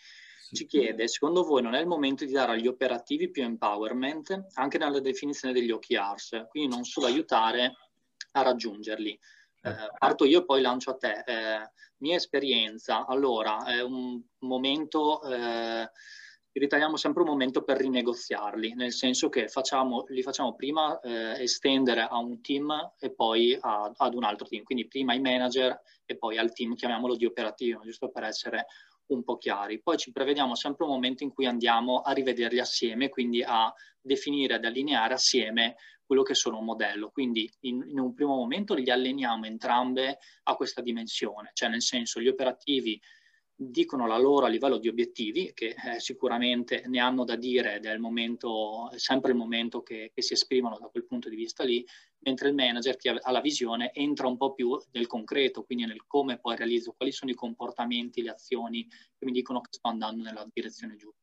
ci 0.53 0.67
chiede, 0.67 1.09
secondo 1.09 1.45
voi 1.45 1.63
non 1.63 1.75
è 1.75 1.81
il 1.81 1.87
momento 1.87 2.25
di 2.25 2.33
dare 2.33 2.53
agli 2.53 2.67
operativi 2.67 3.31
più 3.31 3.43
empowerment 3.43 4.49
anche 4.55 4.79
nella 4.79 5.01
definizione 5.01 5.55
degli 5.55 5.71
OKRs, 5.71 6.47
quindi 6.49 6.75
non 6.75 6.85
solo 6.85 7.07
aiutare 7.07 7.73
a 8.33 8.43
raggiungerli? 8.43 9.19
Eh, 9.63 9.71
eh, 9.71 9.91
parto 9.99 10.25
io 10.25 10.41
e 10.41 10.45
poi 10.45 10.61
lancio 10.61 10.91
a 10.91 10.97
te. 10.97 11.23
Eh, 11.25 11.71
mia 11.99 12.17
esperienza, 12.17 13.07
allora, 13.07 13.65
è 13.65 13.81
un 13.81 14.21
momento, 14.41 15.23
eh, 15.23 15.89
riteniamo 16.53 16.97
sempre 16.97 17.23
un 17.23 17.29
momento 17.29 17.63
per 17.63 17.79
rinegoziarli, 17.79 18.75
nel 18.75 18.93
senso 18.93 19.29
che 19.29 19.49
facciamo, 19.49 20.05
li 20.09 20.23
facciamo 20.23 20.55
prima 20.55 20.99
eh, 21.01 21.41
estendere 21.43 22.03
a 22.03 22.19
un 22.19 22.43
team 22.43 22.93
e 22.99 23.15
poi 23.15 23.57
a, 23.59 23.91
ad 23.97 24.15
un 24.15 24.25
altro 24.25 24.47
team, 24.47 24.65
quindi 24.65 24.87
prima 24.87 25.13
ai 25.13 25.21
manager 25.21 25.81
e 26.05 26.17
poi 26.19 26.37
al 26.39 26.53
team, 26.53 26.75
chiamiamolo 26.75 27.17
di 27.17 27.25
operativo, 27.25 27.83
giusto 27.85 28.11
per 28.11 28.25
essere 28.25 28.67
un 29.15 29.25
po' 29.25 29.37
chiari. 29.37 29.81
Poi 29.81 29.97
ci 29.97 30.13
prevediamo 30.13 30.55
sempre 30.55 30.85
un 30.85 30.93
momento 30.93 31.23
in 31.23 31.33
cui 31.33 31.47
andiamo 31.47 32.01
a 32.01 32.13
rivederli 32.13 32.59
assieme, 32.59 33.09
quindi 33.09 33.43
a 33.43 33.73
definire, 34.01 34.55
ad 34.55 34.65
allineare 34.65 35.15
assieme 35.15 35.77
quello 36.05 36.23
che 36.23 36.35
sono 36.35 36.59
un 36.59 36.65
modello. 36.65 37.11
Quindi 37.11 37.51
in, 37.61 37.85
in, 37.87 37.99
un 37.99 38.13
primo 38.13 38.35
momento 38.35 38.75
li 38.75 38.91
alleniamo 38.91 39.47
entrambe 39.47 40.19
a 40.45 40.55
questa 40.57 40.83
dimensione, 40.83 41.51
cioè 41.55 41.69
nel 41.69 41.83
senso 41.83 42.21
gli 42.21 42.29
operativi 42.29 43.01
dicono 43.55 44.07
la 44.07 44.19
loro 44.19 44.47
a 44.47 44.49
livello 44.49 44.79
di 44.79 44.89
obiettivi, 44.89 45.53
che 45.55 45.69
eh, 45.69 46.01
sicuramente 46.01 46.83
ne 46.87 47.01
hanno 47.01 47.25
da 47.25 47.37
dire 47.37 47.77
ed 47.77 47.87
è 47.87 47.93
il 47.93 48.01
momento, 48.01 48.91
sempre 48.97 49.33
il 49.33 49.37
momento 49.37 49.83
che, 49.83 50.11
che, 50.13 50.23
si 50.23 50.33
esprimono 50.33 50.79
da 50.79 50.89
quel 50.89 51.07
punto 51.07 51.29
di 51.29 51.37
vista 51.37 51.63
lì, 51.63 51.85
mentre 52.23 52.49
il 52.49 52.55
manager 52.55 52.97
che 52.97 53.11
ha 53.11 53.31
la 53.31 53.41
visione 53.41 53.93
entra 53.93 54.27
un 54.27 54.37
po' 54.37 54.53
più 54.53 54.79
nel 54.93 55.07
concreto, 55.07 55.65
quindi 55.65 55.87
nel 55.87 56.07
come 56.07 56.39
poi 56.39 56.57
realizzo, 56.57 56.93
quali 56.93 57.13
sono 57.13 57.31
i 57.31 57.35
comportamenti, 57.35 58.23
le 58.23 58.31
azioni 58.31 58.87
che 58.87 59.25
mi 59.25 59.33
dicono 59.33 59.61
che 59.61 59.69
sto 59.73 59.89
andando 59.89 60.23
nella 60.23 60.47
direzione 60.53 60.97
giusta. 60.97 61.21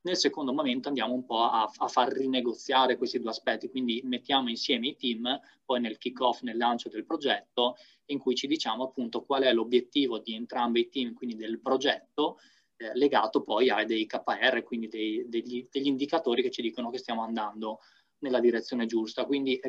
Nel 0.00 0.16
secondo 0.16 0.52
momento 0.52 0.88
andiamo 0.88 1.12
un 1.12 1.24
po' 1.24 1.42
a, 1.42 1.70
a 1.76 1.88
far 1.88 2.12
rinegoziare 2.12 2.96
questi 2.96 3.18
due 3.18 3.30
aspetti, 3.30 3.68
quindi 3.68 4.00
mettiamo 4.04 4.48
insieme 4.48 4.88
i 4.88 4.96
team, 4.96 5.38
poi 5.64 5.80
nel 5.80 5.98
kick-off, 5.98 6.42
nel 6.42 6.56
lancio 6.56 6.88
del 6.88 7.04
progetto, 7.04 7.76
in 8.06 8.18
cui 8.18 8.34
ci 8.34 8.46
diciamo 8.46 8.84
appunto 8.84 9.24
qual 9.24 9.42
è 9.42 9.52
l'obiettivo 9.52 10.18
di 10.18 10.34
entrambi 10.34 10.80
i 10.80 10.88
team, 10.88 11.14
quindi 11.14 11.34
del 11.34 11.60
progetto, 11.60 12.38
eh, 12.76 12.94
legato 12.94 13.42
poi 13.42 13.70
a 13.70 13.84
dei 13.84 14.06
KR, 14.06 14.62
quindi 14.62 14.86
dei, 14.86 15.28
degli, 15.28 15.66
degli 15.68 15.88
indicatori 15.88 16.42
che 16.42 16.50
ci 16.50 16.62
dicono 16.62 16.90
che 16.90 16.98
stiamo 16.98 17.22
andando 17.22 17.80
nella 18.20 18.40
direzione 18.40 18.86
giusta. 18.86 19.24
Quindi 19.24 19.60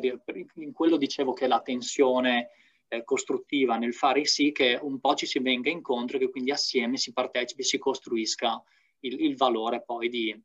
in 0.54 0.72
quello 0.72 0.96
dicevo 0.96 1.32
che 1.32 1.46
la 1.46 1.60
tensione 1.60 2.50
eh, 2.88 3.04
costruttiva 3.04 3.76
nel 3.76 3.94
fare 3.94 4.24
sì 4.24 4.52
che 4.52 4.78
un 4.80 4.98
po' 4.98 5.14
ci 5.14 5.26
si 5.26 5.38
venga 5.38 5.70
incontro 5.70 6.16
e 6.16 6.20
che 6.20 6.30
quindi 6.30 6.50
assieme 6.50 6.96
si 6.96 7.12
partecipi, 7.12 7.62
si 7.62 7.78
costruisca 7.78 8.62
il, 9.00 9.20
il 9.20 9.36
valore 9.36 9.82
poi 9.82 10.08
di, 10.08 10.42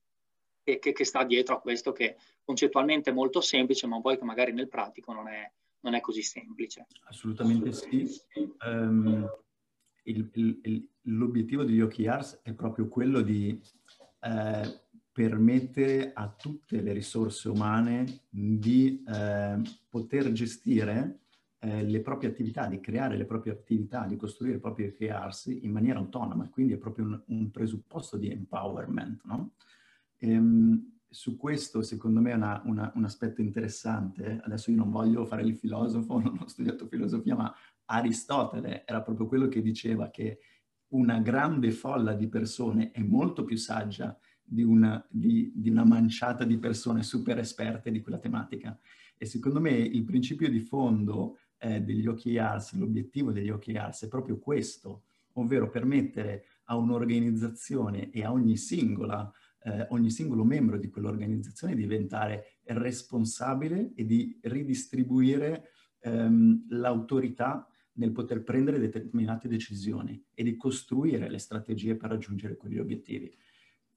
che, 0.63 0.79
che, 0.79 1.05
sta 1.05 1.23
dietro 1.23 1.55
a 1.55 1.59
questo 1.59 1.91
che 1.91 2.17
concettualmente 2.43 3.09
è 3.09 3.13
molto 3.13 3.41
semplice, 3.41 3.87
ma 3.87 3.99
poi 4.01 4.17
che 4.17 4.23
magari 4.23 4.51
nel 4.53 4.69
pratico 4.69 5.13
non 5.13 5.27
è, 5.27 5.51
non 5.81 5.95
è 5.95 6.01
così 6.01 6.21
semplice. 6.21 6.85
Assolutamente 7.05 7.71
sì. 7.71 8.07
Um, 8.65 9.27
l'obiettivo 11.01 11.63
degli 11.63 11.81
OKRs 11.81 12.41
è 12.43 12.53
proprio 12.53 12.87
quello 12.87 13.21
di 13.21 13.59
eh, 14.21 14.84
permettere 15.15 16.11
a 16.11 16.27
tutte 16.27 16.81
le 16.81 16.91
risorse 16.91 17.47
umane 17.47 18.23
di 18.27 19.01
eh, 19.07 19.61
poter 19.87 20.29
gestire 20.33 21.21
eh, 21.59 21.85
le 21.85 22.01
proprie 22.01 22.29
attività, 22.29 22.67
di 22.67 22.81
creare 22.81 23.15
le 23.15 23.23
proprie 23.23 23.53
attività, 23.53 24.05
di 24.07 24.17
costruire 24.17 24.57
i 24.57 24.59
propri 24.59 24.87
OKRs 24.87 25.57
in 25.61 25.71
maniera 25.71 25.99
autonoma, 25.99 26.49
quindi 26.49 26.73
è 26.73 26.77
proprio 26.77 27.05
un, 27.05 27.23
un 27.27 27.49
presupposto 27.49 28.17
di 28.17 28.29
empowerment. 28.29 29.21
No? 29.23 29.53
Ehm, 30.17 30.97
su 31.07 31.37
questo 31.37 31.81
secondo 31.81 32.19
me 32.19 32.31
è 32.31 32.35
una, 32.35 32.61
una, 32.65 32.91
un 32.95 33.05
aspetto 33.05 33.39
interessante, 33.39 34.41
adesso 34.43 34.69
io 34.69 34.75
non 34.75 34.91
voglio 34.91 35.25
fare 35.25 35.43
il 35.43 35.55
filosofo, 35.55 36.19
non 36.19 36.39
ho 36.41 36.47
studiato 36.47 36.87
filosofia, 36.87 37.37
ma 37.37 37.55
Aristotele 37.85 38.83
era 38.85 39.01
proprio 39.01 39.27
quello 39.27 39.47
che 39.47 39.61
diceva 39.61 40.09
che 40.09 40.39
una 40.89 41.19
grande 41.19 41.71
folla 41.71 42.11
di 42.11 42.27
persone 42.27 42.91
è 42.91 43.01
molto 43.01 43.45
più 43.45 43.55
saggia 43.55 44.19
di 44.45 44.63
una, 44.63 45.03
di, 45.09 45.51
di 45.55 45.69
una 45.69 45.83
manciata 45.83 46.43
di 46.43 46.57
persone 46.57 47.03
super 47.03 47.39
esperte 47.39 47.91
di 47.91 48.01
quella 48.01 48.19
tematica. 48.19 48.77
E 49.17 49.25
secondo 49.25 49.59
me 49.59 49.71
il 49.71 50.03
principio 50.03 50.49
di 50.49 50.59
fondo 50.59 51.39
eh, 51.57 51.81
degli 51.81 52.05
OKRs, 52.05 52.73
l'obiettivo 52.73 53.31
degli 53.31 53.49
OKRs 53.49 54.03
è 54.03 54.07
proprio 54.07 54.37
questo, 54.37 55.03
ovvero 55.33 55.69
permettere 55.69 56.45
a 56.65 56.77
un'organizzazione 56.77 58.09
e 58.11 58.23
a 58.23 58.31
ogni 58.31 58.57
singola 58.57 59.31
eh, 59.65 59.87
ogni 59.89 60.11
singolo 60.11 60.43
membro 60.43 60.77
di 60.77 60.89
quell'organizzazione 60.89 61.75
di 61.75 61.81
diventare 61.81 62.59
responsabile 62.65 63.93
e 63.95 64.05
di 64.05 64.37
ridistribuire 64.43 65.71
ehm, 66.01 66.67
l'autorità 66.69 67.67
nel 67.93 68.11
poter 68.11 68.43
prendere 68.43 68.79
determinate 68.79 69.47
decisioni 69.47 70.23
e 70.33 70.43
di 70.43 70.55
costruire 70.55 71.29
le 71.29 71.39
strategie 71.39 71.95
per 71.95 72.09
raggiungere 72.11 72.57
quegli 72.57 72.77
obiettivi. 72.77 73.33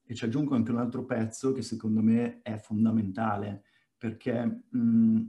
E 0.09 0.15
ci 0.15 0.25
aggiungo 0.25 0.55
anche 0.55 0.71
un 0.71 0.79
altro 0.79 1.05
pezzo 1.05 1.51
che 1.51 1.61
secondo 1.61 2.01
me 2.01 2.41
è 2.41 2.57
fondamentale, 2.57 3.61
perché 3.95 4.63
mh, 4.67 5.21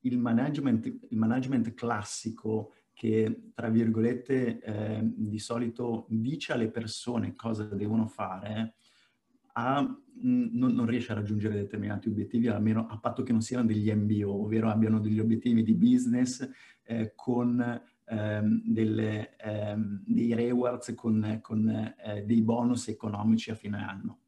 il, 0.00 0.18
management, 0.18 0.84
il 1.08 1.16
management 1.16 1.72
classico 1.72 2.74
che, 2.92 3.52
tra 3.54 3.70
virgolette, 3.70 4.60
eh, 4.60 5.00
di 5.02 5.38
solito 5.38 6.04
dice 6.10 6.52
alle 6.52 6.68
persone 6.68 7.34
cosa 7.34 7.64
devono 7.64 8.08
fare, 8.08 8.74
ha, 9.54 9.80
mh, 9.80 10.48
non, 10.52 10.74
non, 10.74 10.84
riesce 10.84 11.12
a 11.12 11.14
raggiungere 11.14 11.54
determinati 11.54 12.10
obiettivi, 12.10 12.48
almeno 12.48 12.88
a 12.88 12.98
patto 12.98 13.22
che 13.22 13.32
non 13.32 13.40
siano 13.40 13.64
degli 13.64 13.90
MBO, 13.90 14.42
ovvero 14.42 14.68
abbiano 14.68 15.00
degli 15.00 15.18
obiettivi 15.18 15.62
di 15.62 15.72
business 15.72 16.46
eh, 16.82 17.14
con 17.14 17.82
ehm, 18.04 18.62
delle, 18.66 19.34
ehm, 19.38 20.02
dei 20.04 20.34
rewards, 20.34 20.92
con, 20.94 21.38
con 21.40 21.70
eh, 21.70 22.22
dei 22.26 22.42
bonus 22.42 22.88
economici 22.88 23.50
a 23.50 23.54
fine 23.54 23.82
anno. 23.82 24.18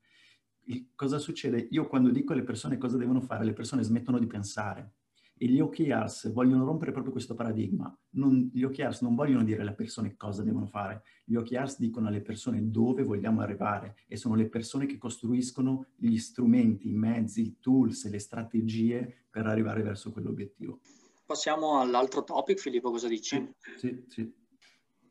Cosa 0.95 1.19
succede? 1.19 1.69
Io 1.71 1.87
quando 1.87 2.11
dico 2.11 2.33
alle 2.33 2.43
persone 2.43 2.79
cosa 2.79 2.97
devono 2.97 3.21
fare, 3.21 3.45
le 3.45 3.53
persone 3.53 3.83
smettono 3.83 4.19
di 4.19 4.27
pensare 4.27 4.95
e 5.39 5.47
gli 5.47 5.61
OKRs 5.61 6.33
vogliono 6.33 6.65
rompere 6.65 6.91
proprio 6.91 7.13
questo 7.13 7.35
paradigma. 7.35 7.97
Non, 8.11 8.51
gli 8.53 8.65
OKRs 8.65 9.03
non 9.03 9.15
vogliono 9.15 9.45
dire 9.45 9.63
alle 9.63 9.75
persone 9.75 10.17
cosa 10.17 10.43
devono 10.43 10.67
fare, 10.67 11.03
gli 11.25 11.37
OKRs 11.37 11.79
dicono 11.79 12.09
alle 12.09 12.21
persone 12.21 12.71
dove 12.71 13.05
vogliamo 13.05 13.41
arrivare 13.41 13.97
e 14.09 14.17
sono 14.17 14.35
le 14.35 14.49
persone 14.49 14.87
che 14.87 14.99
costruiscono 14.99 15.87
gli 15.97 16.17
strumenti, 16.19 16.91
i 16.91 16.95
mezzi, 16.95 17.43
i 17.43 17.59
tools 17.61 18.05
e 18.05 18.11
le 18.11 18.19
strategie 18.19 19.27
per 19.31 19.47
arrivare 19.47 19.83
verso 19.83 20.11
quell'obiettivo. 20.11 20.81
Passiamo 21.25 21.81
all'altro 21.81 22.25
topic, 22.25 22.59
Filippo, 22.59 22.91
cosa 22.91 23.07
dici? 23.07 23.55
Sì, 23.77 24.05
sì. 24.09 24.33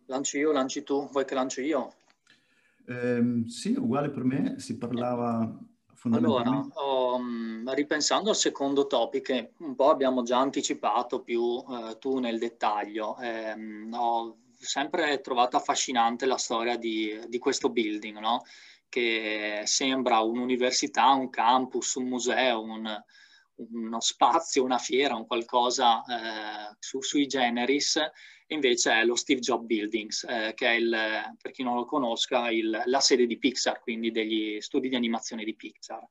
Lanci 0.07 0.37
io, 0.37 0.51
lanci 0.51 0.83
tu, 0.83 1.07
vuoi 1.11 1.25
che 1.25 1.35
lanci 1.35 1.61
io? 1.61 1.93
Eh, 2.87 3.43
sì, 3.47 3.73
uguale 3.73 4.09
per 4.09 4.23
me, 4.23 4.59
si 4.59 4.77
parlava 4.77 5.59
allora, 6.11 6.65
um, 6.75 7.73
ripensando 7.73 8.29
al 8.29 8.35
secondo 8.35 8.87
topic, 8.87 9.23
che 9.23 9.51
un 9.57 9.75
po' 9.75 9.89
abbiamo 9.89 10.23
già 10.23 10.37
anticipato 10.37 11.21
più 11.21 11.63
eh, 11.69 11.97
tu 11.99 12.19
nel 12.19 12.39
dettaglio, 12.39 13.17
ehm, 13.19 13.93
ho 13.93 14.37
sempre 14.57 15.19
trovato 15.21 15.57
affascinante 15.57 16.25
la 16.25 16.37
storia 16.37 16.77
di, 16.77 17.19
di 17.27 17.37
questo 17.39 17.69
building, 17.69 18.19
no? 18.19 18.43
che 18.89 19.63
sembra 19.65 20.19
un'università, 20.19 21.09
un 21.11 21.29
campus, 21.29 21.95
un 21.95 22.07
museo, 22.07 22.61
un, 22.61 23.03
uno 23.55 23.99
spazio, 23.99 24.63
una 24.63 24.77
fiera, 24.77 25.15
un 25.15 25.25
qualcosa 25.25 26.03
eh, 26.03 26.75
su, 26.79 27.01
sui 27.01 27.27
generis, 27.27 27.99
invece 28.47 28.91
è 28.91 29.05
lo 29.05 29.15
Steve 29.15 29.39
Jobs 29.39 29.65
Buildings, 29.65 30.25
eh, 30.29 30.53
che 30.55 30.67
è, 30.67 30.73
il, 30.73 30.95
per 31.41 31.51
chi 31.51 31.63
non 31.63 31.75
lo 31.75 31.85
conosca, 31.85 32.49
il, 32.49 32.81
la 32.85 32.99
sede 32.99 33.25
di 33.25 33.37
Pixar, 33.37 33.79
quindi 33.79 34.11
degli 34.11 34.59
studi 34.61 34.89
di 34.89 34.95
animazione 34.95 35.43
di 35.43 35.55
Pixar. 35.55 36.05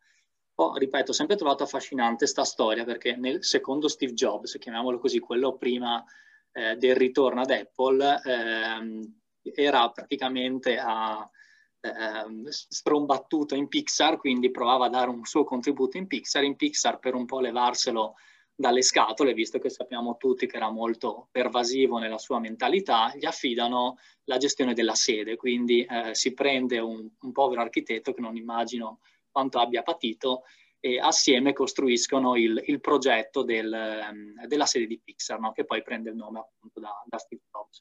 Oh, 0.59 0.77
ripeto, 0.77 1.11
ho 1.11 1.14
sempre 1.14 1.37
trovato 1.37 1.64
affascinante 1.64 2.18
questa 2.18 2.44
storia 2.44 2.85
perché 2.85 3.14
nel 3.16 3.44
secondo 3.44 3.88
Steve 3.88 4.14
Jobs, 4.14 4.57
chiamiamolo 4.59 4.99
così, 4.99 5.18
quello 5.18 5.57
prima 5.57 6.03
eh, 6.53 6.77
del 6.77 6.96
ritorno 6.96 7.42
ad 7.42 7.51
Apple, 7.51 8.22
ehm, 8.25 9.20
era 9.42 9.90
praticamente 9.90 10.79
a, 10.79 11.29
eh, 11.81 12.51
strombattuto 12.51 13.55
in 13.55 13.68
Pixar, 13.68 14.16
quindi 14.16 14.51
provava 14.51 14.87
a 14.87 14.90
dare 14.90 15.11
un 15.11 15.25
suo 15.25 15.44
contributo 15.44 15.96
in 15.96 16.07
Pixar. 16.07 16.44
In 16.44 16.57
Pixar 16.57 16.99
per 16.99 17.14
un 17.14 17.27
po' 17.27 17.40
levarselo 17.40 18.14
dalle 18.58 18.80
scatole, 18.80 19.34
visto 19.34 19.58
che 19.58 19.68
sappiamo 19.68 20.16
tutti 20.16 20.46
che 20.46 20.56
era 20.56 20.70
molto 20.70 21.28
pervasivo 21.30 21.98
nella 21.98 22.16
sua 22.16 22.40
mentalità, 22.40 23.12
gli 23.14 23.26
affidano 23.26 23.98
la 24.24 24.38
gestione 24.38 24.72
della 24.72 24.94
sede, 24.94 25.36
quindi 25.36 25.84
eh, 25.84 26.14
si 26.14 26.32
prende 26.32 26.78
un, 26.78 27.06
un, 27.20 27.32
povero 27.32 27.60
architetto 27.60 28.14
che 28.14 28.22
non 28.22 28.34
immagino 28.34 29.00
quanto 29.30 29.58
abbia 29.58 29.82
patito 29.82 30.44
e 30.80 30.98
assieme 30.98 31.52
costruiscono 31.52 32.36
il, 32.36 32.62
il 32.66 32.80
progetto 32.80 33.42
del, 33.42 33.70
um, 34.10 34.46
della 34.46 34.66
sede 34.66 34.86
di 34.86 35.00
Pixar, 35.04 35.38
no? 35.38 35.52
che 35.52 35.66
poi 35.66 35.82
prende 35.82 36.08
il 36.08 36.16
nome 36.16 36.38
appunto 36.38 36.80
da, 36.80 37.02
da 37.04 37.18
Steve 37.18 37.42
Jobs. 37.50 37.80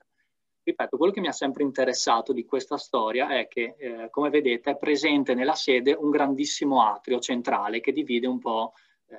Ripeto, 0.62 0.98
quello 0.98 1.14
che 1.14 1.22
mi 1.22 1.28
ha 1.28 1.32
sempre 1.32 1.64
interessato 1.64 2.34
di 2.34 2.44
questa 2.44 2.78
storia 2.78 3.30
è 3.30 3.48
che, 3.48 3.76
eh, 3.78 4.10
come 4.10 4.30
vedete, 4.30 4.72
è 4.72 4.78
presente 4.78 5.36
nella 5.36 5.54
sede 5.54 5.94
un 5.94 6.10
grandissimo 6.10 6.84
atrio 6.84 7.20
centrale 7.20 7.80
che 7.80 7.92
divide 7.92 8.26
un 8.26 8.40
po' 8.40 8.74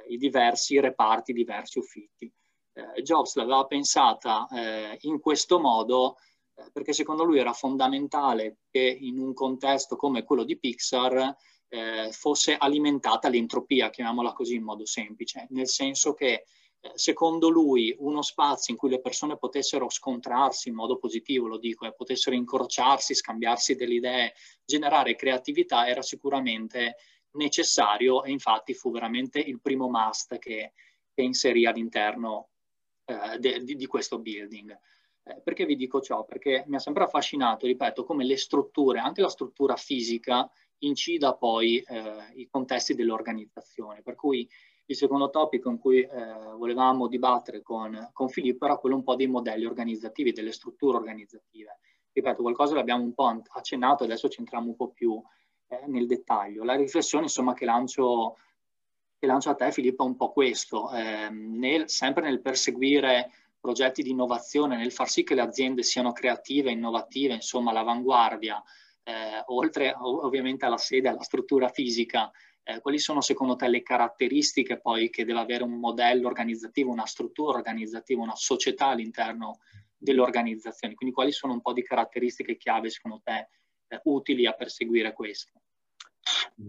i 0.09 0.17
diversi 0.17 0.79
reparti, 0.81 1.31
i 1.31 1.35
diversi 1.35 1.79
uffici. 1.79 2.33
Eh, 2.73 3.03
Jobs 3.03 3.35
l'aveva 3.37 3.65
pensata 3.65 4.47
eh, 4.53 4.99
in 5.03 5.21
questo 5.21 5.59
modo 5.59 6.17
eh, 6.55 6.71
perché 6.73 6.93
secondo 6.93 7.25
lui 7.25 7.39
era 7.39 7.53
fondamentale 7.53 8.59
che 8.71 8.81
in 8.81 9.19
un 9.19 9.35
contesto 9.35 9.97
come 9.97 10.25
quello 10.25 10.45
di 10.45 10.59
Pixar 10.59 11.37
eh, 11.69 12.09
fosse 12.13 12.57
alimentata 12.57 13.29
l'entropia, 13.29 13.91
chiamiamola 13.91 14.33
così 14.33 14.55
in 14.55 14.63
modo 14.63 14.87
semplice, 14.87 15.47
nel 15.51 15.69
senso 15.69 16.15
che 16.15 16.45
eh, 16.81 16.93
secondo 16.95 17.49
lui 17.49 17.95
uno 17.99 18.23
spazio 18.23 18.73
in 18.73 18.79
cui 18.79 18.89
le 18.89 19.01
persone 19.01 19.37
potessero 19.37 19.89
scontrarsi 19.89 20.69
in 20.69 20.75
modo 20.75 20.99
positivo, 20.99 21.47
lo 21.47 21.59
dico, 21.59 21.87
e 21.87 21.95
potessero 21.95 22.37
incrociarsi, 22.37 23.15
scambiarsi 23.15 23.75
delle 23.75 23.95
idee, 23.95 24.35
generare 24.65 25.17
creatività 25.17 25.87
era 25.87 26.03
sicuramente 26.03 26.97
necessario 27.37 28.25
e 28.25 28.31
infatti 28.31 28.75
fu 28.75 28.91
veramente 28.91 29.39
il 29.39 29.61
primo 29.61 29.89
must 29.89 30.39
che, 30.39 30.73
che 31.13 31.23
inserì 31.23 31.67
all'interno 31.67 32.51
eh, 33.05 33.39
de, 33.39 33.63
di, 33.63 33.77
di, 33.77 33.87
questo 33.87 34.19
building. 34.19 34.79
Eh, 35.23 35.41
perché 35.43 35.65
vi 35.65 35.77
dico 35.77 36.01
ciò? 36.01 36.25
Perché 36.25 36.65
mi 36.67 36.77
ha 36.77 36.81
sempre 36.81 37.05
affascinato, 37.05 37.67
ripeto, 37.67 38.05
come 38.05 38.25
le 38.25 38.37
strutture, 38.37 38.99
anche 38.99 39.23
la 39.23 39.29
struttura 39.29 39.77
fisica, 39.77 40.51
incida 40.79 41.35
poi 41.35 41.79
eh, 41.79 42.33
i 42.35 42.49
contesti 42.49 42.95
dell'organizzazione. 42.95 44.03
Per 44.03 44.15
cui 44.15 44.49
il 44.87 44.97
secondo 44.97 45.31
topic 45.31 45.63
con 45.63 45.79
cui 45.79 46.01
eh, 46.01 46.09
volevamo 46.57 47.09
dibattere 47.09 47.63
con, 47.63 48.11
con, 48.13 48.29
Filippo 48.29 48.67
era 48.67 48.77
quello 48.77 48.97
un 48.97 49.03
po' 49.03 49.17
dei 49.17 49.27
modelli 49.27 49.65
organizzativi, 49.65 50.33
delle 50.33 50.53
strutture 50.53 50.97
organizzative. 50.97 51.79
Ripeto, 52.13 52.43
qualcosa 52.43 52.75
l'abbiamo 52.75 53.03
un 53.03 53.13
po' 53.13 53.43
accennato, 53.49 54.05
adesso 54.05 54.29
ci 54.29 54.41
entriamo 54.41 54.69
un 54.69 54.77
po' 54.77 54.91
più 54.91 55.21
eh, 55.69 55.83
nel 55.87 56.07
dettaglio. 56.07 56.65
La 56.65 56.77
riflessione 56.77 57.25
insomma 57.25 57.55
che 57.55 57.65
lancio, 57.65 58.37
che 59.19 59.27
lancio 59.27 59.51
a 59.51 59.55
te 59.55 59.73
Filippo 59.73 60.05
è 60.05 60.07
un 60.07 60.17
po' 60.17 60.33
questo, 60.33 60.93
eh, 60.93 61.29
nel, 61.31 61.89
sempre 61.89 62.25
nel 62.25 62.41
perseguire 62.41 63.31
progetti 63.59 64.03
di 64.03 64.11
innovazione, 64.11 64.77
nel 64.77 64.93
far 64.93 65.09
sì 65.09 65.25
che 65.25 65.35
le 65.35 65.41
aziende 65.41 65.83
siano 65.83 66.13
creative, 66.13 66.71
innovative, 66.71 67.35
insomma 67.35 67.71
all'avanguardia, 67.71 68.63
eh, 69.03 69.43
oltre 69.47 69.93
ovviamente 69.99 70.67
alla 70.67 70.77
sede, 70.77 71.09
alla 71.09 71.23
struttura 71.23 71.69
fisica, 71.69 72.31
eh, 72.63 72.81
quali 72.81 72.99
sono 72.99 73.21
secondo 73.21 73.57
te 73.57 73.69
le 73.69 73.83
caratteristiche 73.83 74.81
poi 74.81 75.11
che 75.11 75.25
deve 75.25 75.41
avere 75.41 75.65
un 75.65 75.79
modello 75.79 76.29
organizzativo, 76.29 76.91
una 76.91 77.07
struttura 77.07 77.57
organizzativa, 77.57 78.23
una 78.23 78.37
società 78.37 78.87
all'interno 78.87 79.59
delle 79.97 80.21
organizzazioni? 80.21 80.95
Quindi 80.95 81.15
quali 81.15 81.33
sono 81.33 81.53
un 81.53 81.61
po' 81.61 81.73
di 81.73 81.83
caratteristiche 81.83 82.57
chiave 82.57 82.91
secondo 82.91 83.21
te 83.23 83.49
eh, 83.89 84.01
utili 84.05 84.47
a 84.47 84.53
perseguire 84.53 85.13
questo? 85.13 85.61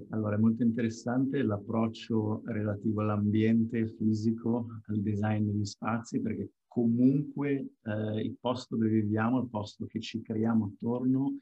Allora, 0.09 0.35
è 0.35 0.39
molto 0.39 0.63
interessante 0.63 1.41
l'approccio 1.41 2.41
relativo 2.45 3.01
all'ambiente 3.01 3.87
fisico, 3.87 4.67
al 4.87 5.01
design 5.01 5.45
degli 5.45 5.65
spazi, 5.65 6.21
perché 6.21 6.51
comunque 6.67 7.69
eh, 7.83 8.21
il 8.21 8.37
posto 8.39 8.75
dove 8.75 8.89
viviamo, 8.89 9.39
il 9.39 9.49
posto 9.49 9.85
che 9.85 9.99
ci 9.99 10.21
creiamo 10.21 10.73
attorno, 10.73 11.39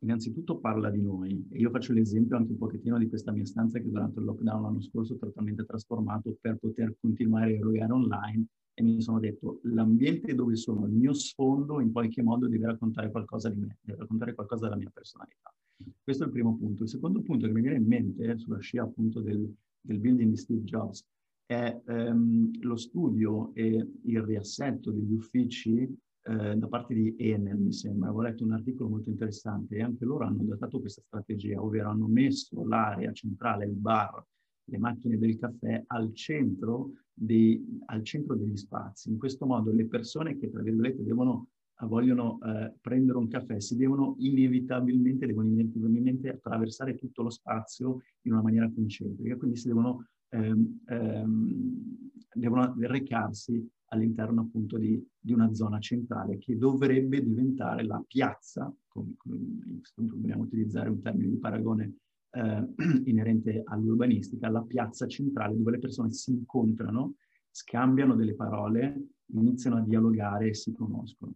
innanzitutto 0.00 0.58
parla 0.58 0.90
di 0.90 1.00
noi. 1.00 1.46
E 1.50 1.58
io 1.58 1.70
faccio 1.70 1.92
l'esempio 1.92 2.36
anche 2.36 2.50
un 2.50 2.58
pochettino 2.58 2.98
di 2.98 3.08
questa 3.08 3.32
mia 3.32 3.46
stanza 3.46 3.78
che 3.78 3.88
durante 3.88 4.18
il 4.18 4.26
lockdown 4.26 4.62
l'anno 4.62 4.80
scorso 4.82 5.14
ho 5.14 5.16
totalmente 5.16 5.64
trasformato 5.64 6.36
per 6.40 6.56
poter 6.56 6.96
continuare 7.00 7.52
a 7.52 7.56
erogare 7.56 7.92
online 7.92 8.46
e 8.74 8.82
mi 8.82 9.00
sono 9.00 9.20
detto 9.20 9.60
l'ambiente 9.62 10.34
dove 10.34 10.56
sono, 10.56 10.86
il 10.86 10.92
mio 10.92 11.12
sfondo 11.12 11.80
in 11.80 11.92
qualche 11.92 12.22
modo 12.22 12.48
deve 12.48 12.66
raccontare 12.66 13.10
qualcosa 13.10 13.48
di 13.48 13.60
me, 13.60 13.78
deve 13.80 14.00
raccontare 14.00 14.34
qualcosa 14.34 14.64
della 14.64 14.76
mia 14.76 14.90
personalità. 14.92 15.54
Questo 16.02 16.24
è 16.24 16.26
il 16.26 16.32
primo 16.32 16.56
punto. 16.56 16.82
Il 16.82 16.88
secondo 16.88 17.22
punto 17.22 17.46
che 17.46 17.52
mi 17.52 17.60
viene 17.60 17.76
in 17.76 17.86
mente, 17.86 18.36
sulla 18.38 18.58
scia 18.58 18.82
appunto 18.82 19.20
del, 19.20 19.52
del 19.80 19.98
building 19.98 20.30
di 20.30 20.36
Steve 20.36 20.62
Jobs, 20.62 21.04
è 21.46 21.80
ehm, 21.86 22.62
lo 22.62 22.76
studio 22.76 23.52
e 23.54 23.86
il 24.02 24.22
riassetto 24.22 24.90
degli 24.90 25.12
uffici 25.12 25.82
eh, 26.26 26.56
da 26.56 26.66
parte 26.68 26.94
di 26.94 27.14
Enel, 27.18 27.58
mi 27.58 27.72
sembra. 27.72 28.08
Avevo 28.08 28.22
letto 28.22 28.44
un 28.44 28.52
articolo 28.52 28.88
molto 28.88 29.10
interessante 29.10 29.76
e 29.76 29.82
anche 29.82 30.04
loro 30.04 30.24
hanno 30.24 30.40
adottato 30.40 30.80
questa 30.80 31.02
strategia, 31.02 31.62
ovvero 31.62 31.90
hanno 31.90 32.06
messo 32.06 32.64
l'area 32.66 33.12
centrale, 33.12 33.66
il 33.66 33.74
bar, 33.74 34.24
le 34.64 34.78
macchine 34.78 35.18
del 35.18 35.38
caffè 35.38 35.82
al 35.88 36.12
centro, 36.14 36.92
di, 37.12 37.80
al 37.86 38.02
centro 38.02 38.34
degli 38.34 38.56
spazi. 38.56 39.10
In 39.10 39.18
questo 39.18 39.46
modo 39.46 39.72
le 39.72 39.86
persone 39.86 40.36
che, 40.36 40.50
tra 40.50 40.62
virgolette, 40.62 41.02
devono 41.02 41.48
vogliono 41.86 42.38
eh, 42.42 42.72
prendere 42.80 43.18
un 43.18 43.28
caffè, 43.28 43.60
si 43.60 43.76
devono 43.76 44.14
inevitabilmente, 44.18 45.26
devono 45.26 45.48
inevitabilmente 45.48 46.28
attraversare 46.30 46.94
tutto 46.94 47.22
lo 47.22 47.30
spazio 47.30 48.02
in 48.22 48.32
una 48.32 48.42
maniera 48.42 48.70
concentrica, 48.72 49.36
quindi 49.36 49.56
si 49.56 49.66
devono, 49.66 50.06
ehm, 50.30 50.80
ehm, 50.86 52.10
devono 52.32 52.74
recarsi 52.78 53.68
all'interno 53.86 54.42
appunto 54.42 54.78
di, 54.78 55.02
di, 55.18 55.32
una 55.32 55.52
zona 55.52 55.78
centrale 55.78 56.38
che 56.38 56.56
dovrebbe 56.56 57.22
diventare 57.22 57.84
la 57.84 58.02
piazza, 58.06 58.72
come, 58.88 59.14
come 59.18 60.08
dobbiamo 60.08 60.42
utilizzare 60.42 60.88
un 60.88 61.00
termine 61.00 61.30
di 61.30 61.38
paragone 61.38 61.94
eh, 62.34 62.66
inerente 63.10 63.62
all'urbanistica, 63.64 64.50
la 64.50 64.62
piazza 64.62 65.06
centrale 65.06 65.56
dove 65.56 65.72
le 65.72 65.78
persone 65.78 66.10
si 66.10 66.32
incontrano, 66.32 67.14
scambiano 67.50 68.14
delle 68.14 68.34
parole, 68.34 69.08
iniziano 69.32 69.76
a 69.76 69.82
dialogare 69.82 70.48
e 70.48 70.54
si 70.54 70.72
conoscono. 70.72 71.32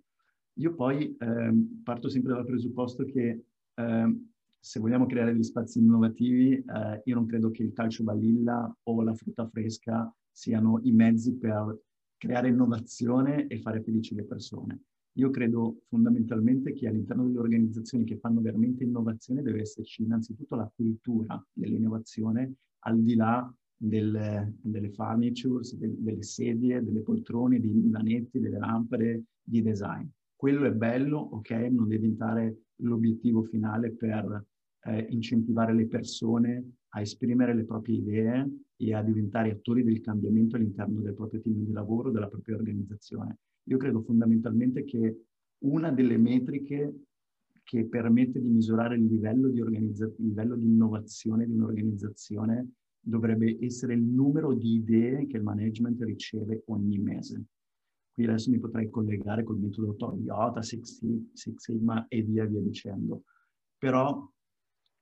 Io 0.54 0.74
poi 0.74 1.16
eh, 1.16 1.52
parto 1.84 2.08
sempre 2.08 2.32
dal 2.32 2.44
presupposto 2.44 3.04
che 3.04 3.44
eh, 3.74 4.20
se 4.58 4.80
vogliamo 4.80 5.06
creare 5.06 5.32
degli 5.32 5.44
spazi 5.44 5.78
innovativi, 5.78 6.52
eh, 6.52 7.02
io 7.04 7.14
non 7.14 7.26
credo 7.26 7.50
che 7.50 7.62
il 7.62 7.72
calcio 7.72 8.02
balilla 8.02 8.76
o 8.82 9.02
la 9.02 9.14
frutta 9.14 9.46
fresca 9.46 10.12
siano 10.30 10.80
i 10.82 10.92
mezzi 10.92 11.36
per 11.36 11.80
creare 12.16 12.48
innovazione 12.48 13.46
e 13.46 13.60
fare 13.60 13.80
felici 13.82 14.14
le 14.14 14.24
persone. 14.24 14.80
Io 15.18 15.30
credo 15.30 15.80
fondamentalmente 15.88 16.72
che 16.72 16.86
all'interno 16.86 17.24
delle 17.26 17.40
organizzazioni 17.40 18.04
che 18.04 18.18
fanno 18.18 18.40
veramente 18.40 18.84
innovazione 18.84 19.42
deve 19.42 19.60
esserci 19.60 20.02
innanzitutto 20.02 20.54
la 20.54 20.70
cultura 20.72 21.44
dell'innovazione 21.52 22.54
al 22.84 23.02
di 23.02 23.16
là 23.16 23.52
del, 23.76 24.54
delle 24.60 24.90
furnitures, 24.90 25.74
del, 25.74 25.96
delle 25.98 26.22
sedie, 26.22 26.84
delle 26.84 27.00
poltrone, 27.00 27.58
dei 27.58 27.72
divanetti, 27.72 28.38
delle 28.38 28.58
lampade 28.58 29.24
di 29.42 29.60
design. 29.60 30.06
Quello 30.36 30.64
è 30.64 30.72
bello, 30.72 31.18
ok, 31.18 31.50
non 31.50 31.88
deve 31.88 32.00
diventare 32.00 32.58
l'obiettivo 32.76 33.42
finale 33.42 33.90
per 33.90 34.44
eh, 34.84 35.06
incentivare 35.10 35.74
le 35.74 35.88
persone 35.88 36.74
a 36.90 37.00
esprimere 37.00 37.56
le 37.56 37.64
proprie 37.64 37.96
idee 37.96 38.48
e 38.76 38.94
a 38.94 39.02
diventare 39.02 39.50
attori 39.50 39.82
del 39.82 40.00
cambiamento 40.00 40.54
all'interno 40.54 41.00
del 41.00 41.14
proprio 41.14 41.40
team 41.40 41.64
di 41.64 41.72
lavoro, 41.72 42.12
della 42.12 42.28
propria 42.28 42.54
organizzazione. 42.54 43.38
Io 43.68 43.76
credo 43.76 44.00
fondamentalmente 44.00 44.84
che 44.84 45.24
una 45.64 45.90
delle 45.90 46.16
metriche 46.16 47.02
che 47.62 47.86
permette 47.86 48.40
di 48.40 48.48
misurare 48.48 48.96
il 48.96 49.04
livello 49.04 49.48
di, 49.48 49.60
il 49.60 50.14
livello 50.16 50.56
di 50.56 50.64
innovazione 50.64 51.46
di 51.46 51.52
un'organizzazione 51.52 52.70
dovrebbe 52.98 53.58
essere 53.60 53.94
il 53.94 54.02
numero 54.02 54.54
di 54.54 54.74
idee 54.74 55.26
che 55.26 55.36
il 55.36 55.42
management 55.42 56.00
riceve 56.02 56.62
ogni 56.66 56.98
mese. 56.98 57.44
Qui 58.10 58.24
adesso 58.24 58.50
mi 58.50 58.58
potrei 58.58 58.88
collegare 58.88 59.44
col 59.44 59.58
metodo 59.58 59.94
Toyota, 59.94 60.62
Six, 60.62 61.04
Six 61.32 61.56
Sigma 61.56 62.06
e 62.08 62.22
via 62.22 62.46
via 62.46 62.60
dicendo. 62.60 63.24
Però 63.76 64.30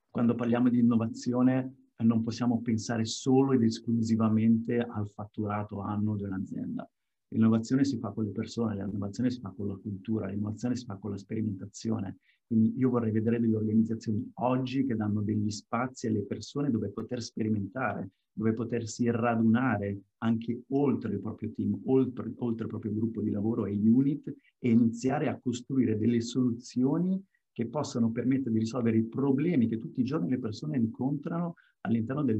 quando 0.09 0.35
parliamo 0.35 0.69
di 0.69 0.79
innovazione 0.79 1.91
non 2.03 2.21
possiamo 2.21 2.61
pensare 2.61 3.05
solo 3.05 3.53
ed 3.53 3.63
esclusivamente 3.63 4.77
al 4.77 5.09
fatturato 5.09 5.79
anno 5.79 6.15
di 6.15 6.23
un'azienda. 6.23 6.87
L'innovazione 7.29 7.83
si 7.83 7.97
fa 7.97 8.11
con 8.11 8.23
le 8.23 8.31
persone, 8.31 8.75
l'innovazione 8.75 9.29
si 9.29 9.39
fa 9.39 9.53
con 9.55 9.67
la 9.67 9.75
cultura, 9.75 10.27
l'innovazione 10.27 10.75
si 10.75 10.85
fa 10.85 10.95
con 10.95 11.11
la 11.11 11.17
sperimentazione. 11.17 12.19
Quindi 12.45 12.73
io 12.77 12.89
vorrei 12.89 13.11
vedere 13.11 13.41
delle 13.41 13.57
organizzazioni 13.57 14.31
oggi 14.35 14.85
che 14.85 14.95
danno 14.95 15.21
degli 15.21 15.51
spazi 15.51 16.07
alle 16.07 16.23
persone 16.23 16.71
dove 16.71 16.89
poter 16.89 17.21
sperimentare, 17.21 18.11
dove 18.31 18.53
potersi 18.53 19.09
radunare 19.11 20.03
anche 20.19 20.61
oltre 20.69 21.13
il 21.13 21.19
proprio 21.19 21.51
team, 21.51 21.77
oltre, 21.85 22.31
oltre 22.37 22.63
il 22.63 22.69
proprio 22.69 22.93
gruppo 22.93 23.21
di 23.21 23.31
lavoro 23.31 23.65
e 23.65 23.73
unit 23.73 24.33
e 24.59 24.69
iniziare 24.69 25.27
a 25.27 25.37
costruire 25.37 25.97
delle 25.97 26.21
soluzioni 26.21 27.21
che 27.51 27.65
possano 27.65 28.11
permettere 28.11 28.51
di 28.51 28.59
risolvere 28.59 28.97
i 28.97 29.03
problemi 29.03 29.67
che 29.67 29.79
tutti 29.79 29.99
i 29.99 30.05
giorni 30.05 30.29
le 30.29 30.39
persone 30.39 30.77
incontrano 30.77 31.55
all'interno 31.81 32.23
del 32.23 32.39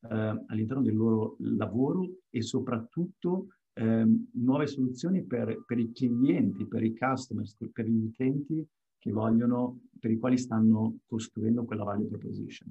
eh, 0.00 0.44
all'interno 0.46 0.82
del 0.82 0.96
loro 0.96 1.36
lavoro 1.40 2.08
e 2.30 2.42
soprattutto 2.42 3.48
eh, 3.78 4.06
nuove 4.32 4.66
soluzioni 4.66 5.22
per, 5.22 5.62
per, 5.64 5.78
i 5.78 5.92
clienti, 5.92 6.66
per 6.66 6.82
i 6.82 6.96
customers, 6.96 7.56
per 7.72 7.86
gli 7.86 8.02
utenti 8.02 8.66
che 8.98 9.12
vogliono, 9.12 9.82
per 10.00 10.10
i 10.10 10.18
quali 10.18 10.36
stanno 10.36 10.98
costruendo 11.06 11.64
quella 11.64 11.84
value 11.84 12.08
proposition. 12.08 12.68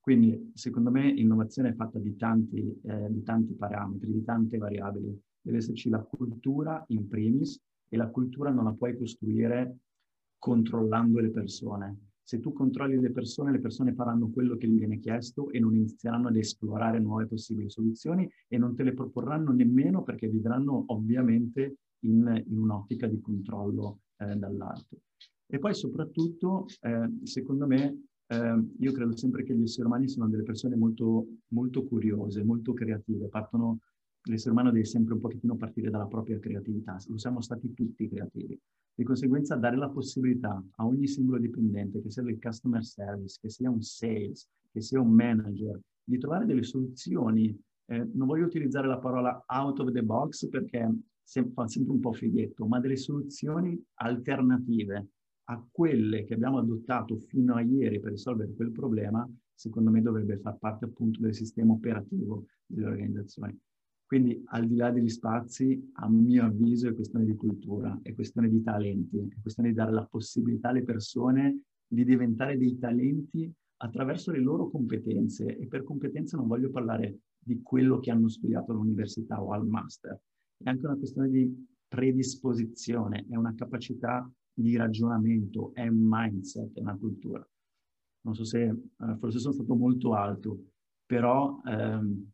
Quindi, 0.00 0.52
secondo 0.54 0.90
me, 0.90 1.10
innovazione 1.10 1.68
è 1.68 1.74
fatta 1.74 1.98
di 1.98 2.16
tanti, 2.16 2.80
eh, 2.82 3.08
di 3.10 3.22
tanti 3.22 3.52
parametri, 3.52 4.10
di 4.10 4.24
tante 4.24 4.56
variabili. 4.56 5.20
Deve 5.38 5.58
esserci 5.58 5.90
la 5.90 6.00
cultura 6.00 6.82
in 6.88 7.06
primis 7.06 7.60
e 7.86 7.96
la 7.98 8.08
cultura 8.08 8.50
non 8.50 8.64
la 8.64 8.72
puoi 8.72 8.96
costruire 8.96 9.80
controllando 10.38 11.20
le 11.20 11.30
persone. 11.30 12.07
Se 12.28 12.40
tu 12.40 12.52
controlli 12.52 13.00
le 13.00 13.10
persone, 13.10 13.52
le 13.52 13.58
persone 13.58 13.94
faranno 13.94 14.28
quello 14.28 14.58
che 14.58 14.68
gli 14.68 14.76
viene 14.76 14.98
chiesto 14.98 15.50
e 15.50 15.58
non 15.58 15.74
inizieranno 15.74 16.28
ad 16.28 16.36
esplorare 16.36 16.98
nuove 16.98 17.26
possibili 17.26 17.70
soluzioni 17.70 18.28
e 18.48 18.58
non 18.58 18.74
te 18.74 18.82
le 18.82 18.92
proporranno 18.92 19.50
nemmeno 19.50 20.02
perché 20.02 20.28
vivranno 20.28 20.84
ovviamente 20.88 21.76
in, 22.00 22.44
in 22.46 22.58
un'ottica 22.58 23.06
di 23.06 23.18
controllo 23.22 24.00
eh, 24.18 24.36
dall'alto. 24.36 24.98
E 25.46 25.58
poi 25.58 25.72
soprattutto, 25.72 26.66
eh, 26.82 27.10
secondo 27.22 27.66
me, 27.66 28.08
eh, 28.26 28.62
io 28.78 28.92
credo 28.92 29.16
sempre 29.16 29.42
che 29.42 29.56
gli 29.56 29.62
esseri 29.62 29.86
umani 29.86 30.06
siano 30.06 30.28
delle 30.28 30.42
persone 30.42 30.76
molto, 30.76 31.28
molto 31.54 31.86
curiose, 31.86 32.44
molto 32.44 32.74
creative, 32.74 33.28
partono 33.28 33.78
l'essere 34.24 34.50
umano 34.50 34.70
deve 34.70 34.84
sempre 34.84 35.14
un 35.14 35.20
pochettino 35.20 35.56
partire 35.56 35.88
dalla 35.88 36.06
propria 36.06 36.38
creatività, 36.38 36.98
lo 37.06 37.16
siamo 37.16 37.40
stati 37.40 37.72
tutti 37.72 38.06
creativi. 38.06 38.60
Di 38.98 39.04
conseguenza 39.04 39.54
dare 39.54 39.76
la 39.76 39.88
possibilità 39.88 40.60
a 40.74 40.84
ogni 40.84 41.06
singolo 41.06 41.38
dipendente, 41.38 42.02
che 42.02 42.10
sia 42.10 42.24
del 42.24 42.40
customer 42.40 42.84
service, 42.84 43.38
che 43.40 43.48
sia 43.48 43.70
un 43.70 43.80
sales, 43.80 44.48
che 44.72 44.80
sia 44.80 45.00
un 45.00 45.12
manager, 45.12 45.78
di 46.02 46.18
trovare 46.18 46.46
delle 46.46 46.64
soluzioni. 46.64 47.56
Eh, 47.86 48.08
non 48.14 48.26
voglio 48.26 48.46
utilizzare 48.46 48.88
la 48.88 48.98
parola 48.98 49.44
out 49.46 49.78
of 49.78 49.92
the 49.92 50.02
box 50.02 50.48
perché 50.48 50.92
fa 51.54 51.68
sempre 51.68 51.92
un 51.92 52.00
po' 52.00 52.12
fighetto, 52.12 52.66
ma 52.66 52.80
delle 52.80 52.96
soluzioni 52.96 53.80
alternative 54.00 55.06
a 55.44 55.64
quelle 55.70 56.24
che 56.24 56.34
abbiamo 56.34 56.58
adottato 56.58 57.18
fino 57.18 57.54
a 57.54 57.60
ieri 57.60 58.00
per 58.00 58.10
risolvere 58.10 58.52
quel 58.52 58.72
problema, 58.72 59.24
secondo 59.54 59.90
me 59.92 60.02
dovrebbe 60.02 60.38
far 60.38 60.58
parte 60.58 60.86
appunto 60.86 61.20
del 61.20 61.34
sistema 61.34 61.72
operativo 61.72 62.46
delle 62.66 62.88
organizzazioni. 62.88 63.56
Quindi 64.08 64.42
al 64.46 64.66
di 64.66 64.76
là 64.76 64.90
degli 64.90 65.10
spazi, 65.10 65.90
a 65.96 66.08
mio 66.08 66.46
avviso 66.46 66.88
è 66.88 66.94
questione 66.94 67.26
di 67.26 67.34
cultura, 67.34 67.98
è 68.00 68.14
questione 68.14 68.48
di 68.48 68.62
talenti, 68.62 69.18
è 69.18 69.38
questione 69.38 69.68
di 69.68 69.74
dare 69.74 69.92
la 69.92 70.06
possibilità 70.06 70.70
alle 70.70 70.82
persone 70.82 71.64
di 71.86 72.06
diventare 72.06 72.56
dei 72.56 72.78
talenti 72.78 73.52
attraverso 73.82 74.32
le 74.32 74.40
loro 74.40 74.70
competenze. 74.70 75.58
E 75.58 75.66
per 75.66 75.84
competenze 75.84 76.36
non 76.36 76.46
voglio 76.46 76.70
parlare 76.70 77.18
di 77.38 77.60
quello 77.60 77.98
che 77.98 78.10
hanno 78.10 78.28
studiato 78.28 78.72
all'università 78.72 79.42
o 79.42 79.52
al 79.52 79.66
master, 79.66 80.18
è 80.56 80.70
anche 80.70 80.86
una 80.86 80.96
questione 80.96 81.28
di 81.28 81.66
predisposizione, 81.86 83.26
è 83.28 83.36
una 83.36 83.54
capacità 83.54 84.26
di 84.54 84.74
ragionamento, 84.76 85.74
è 85.74 85.86
un 85.86 86.00
mindset, 86.00 86.78
è 86.78 86.80
una 86.80 86.96
cultura. 86.96 87.46
Non 88.22 88.34
so 88.34 88.44
se, 88.44 88.62
eh, 88.62 89.16
forse 89.18 89.38
sono 89.38 89.52
stato 89.52 89.74
molto 89.74 90.14
alto, 90.14 90.64
però 91.04 91.60
ehm, 91.66 92.30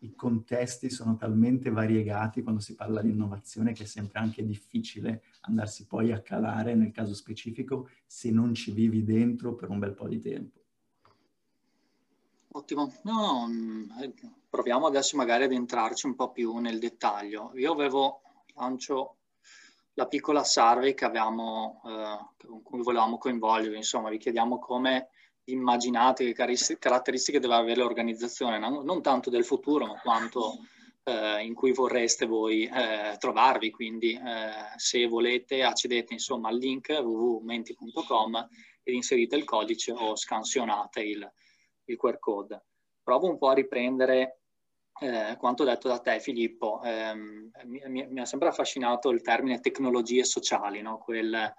i 0.00 0.14
contesti 0.14 0.90
sono 0.90 1.16
talmente 1.16 1.70
variegati 1.70 2.42
quando 2.42 2.60
si 2.60 2.74
parla 2.74 3.02
di 3.02 3.10
innovazione 3.10 3.72
che 3.72 3.82
è 3.82 3.86
sempre 3.86 4.20
anche 4.20 4.44
difficile 4.44 5.22
andarsi 5.42 5.86
poi 5.86 6.12
a 6.12 6.20
calare 6.20 6.74
nel 6.74 6.92
caso 6.92 7.14
specifico 7.14 7.88
se 8.06 8.30
non 8.30 8.54
ci 8.54 8.72
vivi 8.72 9.04
dentro 9.04 9.54
per 9.54 9.70
un 9.70 9.78
bel 9.78 9.94
po' 9.94 10.06
di 10.06 10.20
tempo. 10.20 10.56
Ottimo, 12.50 12.92
no, 13.02 13.46
mm, 13.48 13.90
eh, 14.00 14.14
proviamo 14.48 14.86
adesso 14.86 15.16
magari 15.16 15.44
ad 15.44 15.52
entrarci 15.52 16.06
un 16.06 16.14
po' 16.14 16.30
più 16.30 16.56
nel 16.56 16.78
dettaglio. 16.78 17.52
Io 17.54 17.72
avevo, 17.72 18.22
lancio 18.54 19.16
la 19.94 20.06
piccola 20.06 20.44
survey 20.44 20.94
che 20.94 21.04
avevamo, 21.04 21.82
eh, 21.84 22.46
con 22.46 22.62
cui 22.62 22.82
volevamo 22.82 23.18
coinvolgervi, 23.18 23.76
insomma 23.76 24.10
vi 24.10 24.18
chiediamo 24.18 24.58
come 24.58 25.08
immaginate 25.50 26.32
che 26.32 26.78
caratteristiche 26.78 27.40
deve 27.40 27.54
avere 27.54 27.80
l'organizzazione, 27.80 28.58
non, 28.58 29.02
tanto 29.02 29.30
del 29.30 29.44
futuro, 29.44 29.86
ma 29.86 30.00
quanto 30.00 30.58
eh, 31.04 31.42
in 31.44 31.54
cui 31.54 31.72
vorreste 31.72 32.26
voi 32.26 32.64
eh, 32.64 33.16
trovarvi. 33.18 33.70
Quindi 33.70 34.12
eh, 34.12 34.76
se 34.76 35.06
volete 35.06 35.62
accedete 35.62 36.12
insomma 36.12 36.48
al 36.48 36.56
link 36.56 36.88
www.menti.com 36.88 38.48
ed 38.82 38.94
inserite 38.94 39.36
il 39.36 39.44
codice 39.44 39.92
o 39.92 40.16
scansionate 40.16 41.00
il, 41.00 41.32
il 41.84 41.96
QR 41.96 42.18
code. 42.18 42.64
Provo 43.02 43.28
un 43.28 43.38
po' 43.38 43.48
a 43.48 43.54
riprendere 43.54 44.40
eh, 45.00 45.36
quanto 45.38 45.64
detto 45.64 45.88
da 45.88 45.98
te 45.98 46.20
Filippo. 46.20 46.82
Eh, 46.82 47.14
mi, 47.14 48.06
mi, 48.08 48.20
ha 48.20 48.26
sempre 48.26 48.48
affascinato 48.48 49.10
il 49.10 49.22
termine 49.22 49.60
tecnologie 49.60 50.24
sociali, 50.24 50.82
no? 50.82 50.98
Quel, 50.98 51.54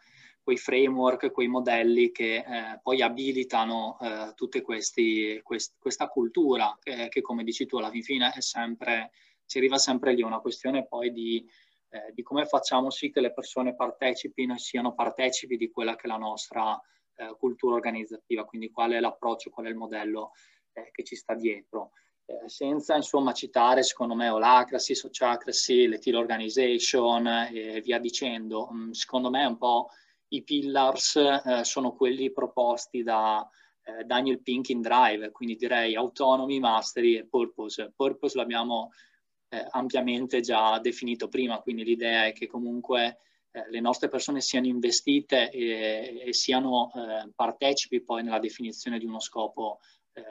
quei 0.50 0.58
framework, 0.58 1.32
quei 1.32 1.48
modelli 1.48 2.12
che 2.12 2.38
eh, 2.38 2.80
poi 2.82 3.04
abilitano 3.04 4.00
eh, 4.02 4.62
questi, 4.64 5.40
quest, 5.44 5.76
questa 5.78 6.08
cultura 6.08 6.76
che, 6.82 7.08
che, 7.10 7.22
come 7.22 7.44
dici 7.44 7.68
tu 7.68 7.78
alla 7.78 7.92
fine 7.92 8.34
è 8.34 8.42
sempre, 8.42 9.12
si 9.46 9.60
arriva 9.60 9.78
sempre 9.78 10.14
lì, 10.14 10.24
una 10.24 10.40
questione 10.40 10.88
poi 10.88 11.12
di, 11.12 11.48
eh, 11.90 12.12
di 12.14 12.24
come 12.24 12.46
facciamo 12.46 12.90
sì 12.90 13.12
che 13.12 13.22
le 13.22 13.32
persone 13.32 13.76
partecipino 13.76 14.56
e 14.56 14.58
siano 14.58 14.96
partecipi 14.96 15.56
di 15.56 15.70
quella 15.70 15.96
che 15.96 16.08
è 16.08 16.08
la 16.08 16.18
nostra 16.18 16.82
eh, 17.16 17.36
cultura 17.38 17.76
organizzativa, 17.76 18.44
quindi 18.44 18.72
qual 18.72 18.94
è 18.94 19.00
l'approccio, 19.00 19.52
qual 19.52 19.68
è 19.68 19.70
il 19.70 19.76
modello 19.76 20.32
eh, 20.74 20.90
che 20.92 21.04
ci 21.04 21.16
sta 21.16 21.36
dietro. 21.36 21.92
Eh, 22.26 22.50
senza 22.50 22.96
insomma 22.96 23.34
citare 23.34 23.84
secondo 23.84 24.16
me 24.16 24.30
Holacracy, 24.30 24.96
Sociacracy, 24.96 25.86
le 25.86 26.00
Teal 26.00 26.16
Organization 26.16 27.28
e 27.52 27.82
via 27.82 28.00
dicendo, 28.00 28.68
mm, 28.74 28.92
secondo 28.92 29.30
me 29.30 29.46
un 29.46 29.58
po' 29.58 29.90
i 30.30 30.44
pillars 30.44 31.16
eh, 31.16 31.64
sono 31.64 31.94
quelli 31.94 32.32
proposti 32.32 33.04
da 33.04 33.48
eh, 33.84 34.04
Daniel 34.04 34.42
Pink 34.42 34.70
in 34.70 34.82
Drive, 34.82 35.32
quindi 35.32 35.56
direi 35.56 35.96
autonomy, 35.96 36.60
mastery 36.60 37.16
e 37.16 37.26
purpose. 37.26 37.94
Purpose 37.96 38.38
l'abbiamo 38.38 38.92
eh, 39.50 39.66
ampiamente 39.72 40.42
già 40.42 40.80
definito 40.80 41.28
prima, 41.28 41.60
quindi 41.60 41.84
l'idea 41.84 42.26
è 42.26 42.34
che 42.34 42.48
comunque 42.48 43.20
eh, 43.52 43.70
le 43.70 43.80
nostre 43.80 44.08
persone 44.08 44.42
siano 44.42 44.68
investite 44.68 45.50
e, 45.50 46.22
e 46.26 46.34
siano 46.34 46.92
eh, 46.94 47.32
partecipi 47.36 48.02
poi 48.02 48.24
nella 48.24 48.40
definizione 48.40 49.00
di 49.00 49.06
uno 49.06 49.20
scopo 49.20 49.80
eh, 50.14 50.24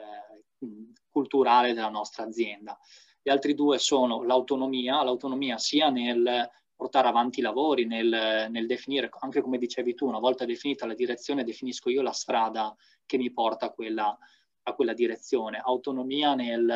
culturale 1.09 1.73
della 1.73 1.89
nostra 1.89 2.23
azienda. 2.23 2.77
Gli 3.21 3.29
altri 3.29 3.53
due 3.53 3.77
sono 3.79 4.23
l'autonomia, 4.23 5.03
l'autonomia 5.03 5.57
sia 5.57 5.89
nel 5.89 6.49
portare 6.79 7.09
avanti 7.09 7.41
i 7.41 7.43
lavori, 7.43 7.85
nel, 7.85 8.47
nel, 8.49 8.65
definire, 8.65 9.09
anche 9.19 9.41
come 9.41 9.57
dicevi 9.57 9.95
tu, 9.95 10.07
una 10.07 10.17
volta 10.17 10.45
definita 10.45 10.85
la 10.85 10.93
direzione, 10.93 11.43
definisco 11.43 11.89
io 11.89 12.01
la 12.01 12.13
strada 12.13 12.73
che 13.05 13.17
mi 13.17 13.33
porta 13.33 13.65
a 13.65 13.71
quella, 13.71 14.17
a 14.63 14.73
quella 14.73 14.93
direzione. 14.93 15.61
Autonomia 15.61 16.35
nel 16.35 16.69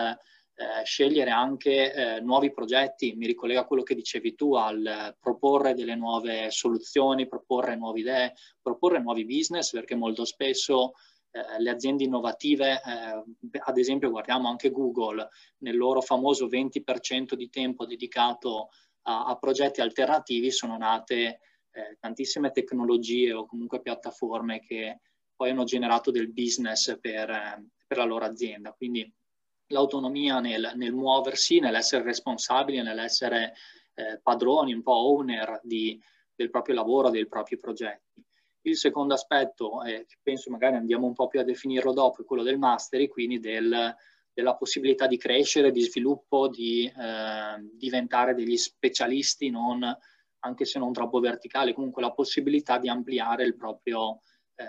eh, 0.56 0.84
scegliere 0.84 1.32
anche 1.32 1.94
eh, 1.94 2.20
nuovi 2.20 2.52
progetti, 2.52 3.16
mi 3.16 3.28
ricollega 3.28 3.62
a 3.62 3.66
quello 3.66 3.84
che 3.84 3.96
dicevi 3.96 4.36
tu, 4.36 4.56
al 4.56 5.16
proporre 5.22 5.74
delle 5.74 5.96
nuove 5.96 6.52
soluzioni, 6.52 7.26
proporre 7.30 7.78
nuove 7.78 8.02
idee, 8.02 8.34
proporre 8.62 9.00
nuovi 9.00 9.24
business, 9.24 9.72
perché 9.72 9.96
molto 9.96 10.26
spesso 10.26 10.96
eh, 11.32 11.62
le 11.62 11.70
aziende 11.70 12.04
innovative, 12.04 12.74
eh, 12.74 13.58
ad 13.58 13.78
esempio 13.78 14.10
guardiamo 14.10 14.50
anche 14.50 14.70
Google, 14.70 15.30
nel 15.60 15.78
loro 15.78 16.02
famoso 16.02 16.48
20% 16.48 17.36
di 17.36 17.50
tempo 17.50 17.86
dedicato 17.86 18.68
a, 19.04 19.26
a 19.26 19.38
progetti 19.38 19.82
alternativi 19.82 20.52
sono 20.52 20.78
nate 20.78 21.40
eh, 21.72 21.98
tantissime 22.00 22.52
tecnologie 22.52 23.34
o 23.34 23.46
comunque 23.46 23.82
piattaforme 23.82 24.60
che 24.60 25.00
poi 25.36 25.50
hanno 25.50 25.64
generato 25.64 26.12
del 26.12 26.32
business 26.32 26.98
per, 27.00 27.30
eh, 27.30 27.66
per 27.88 27.98
la 27.98 28.06
loro 28.06 28.26
azienda. 28.26 28.72
Quindi 28.72 29.12
l'autonomia 29.68 30.40
nel, 30.40 30.74
nel 30.76 30.94
muoversi, 30.94 31.60
nell'essere 31.60 32.04
responsabili, 32.04 32.82
nell'essere 32.82 33.54
eh, 33.96 34.20
padroni, 34.22 34.74
un 34.74 34.84
po' 34.84 34.96
owner 34.96 35.60
di, 35.64 36.00
del 36.36 36.50
proprio 36.50 36.76
lavoro, 36.76 37.10
dei 37.10 37.28
propri 37.28 37.58
progetti. 37.58 38.24
Il 38.66 38.78
secondo 38.78 39.14
aspetto, 39.14 39.84
eh, 39.84 40.06
penso 40.22 40.50
magari 40.50 40.76
andiamo 40.76 41.06
un 41.06 41.14
po' 41.14 41.28
più 41.28 41.40
a 41.40 41.44
definirlo 41.44 41.92
dopo, 41.92 42.22
è 42.22 42.26
quello 42.26 42.44
del 42.44 42.58
mastery, 42.58 43.08
quindi 43.08 43.40
del, 43.40 43.94
della 44.34 44.56
possibilità 44.56 45.06
di 45.06 45.18
crescere, 45.18 45.72
di 45.72 45.82
sviluppo, 45.82 46.48
di 46.48 46.86
eh, 46.86 47.70
diventare 47.74 48.34
degli 48.34 48.58
specialisti, 48.58 49.50
non, 49.50 49.84
anche 50.40 50.66
se 50.66 50.80
non 50.80 50.92
troppo 50.92 51.20
verticali, 51.20 51.74
comunque 51.74 52.02
la 52.02 52.12
possibilità 52.12 52.80
di 52.80 52.90
ampliare 52.90 53.44
il 53.44 53.56
proprio 53.56 54.22
eh, 54.56 54.66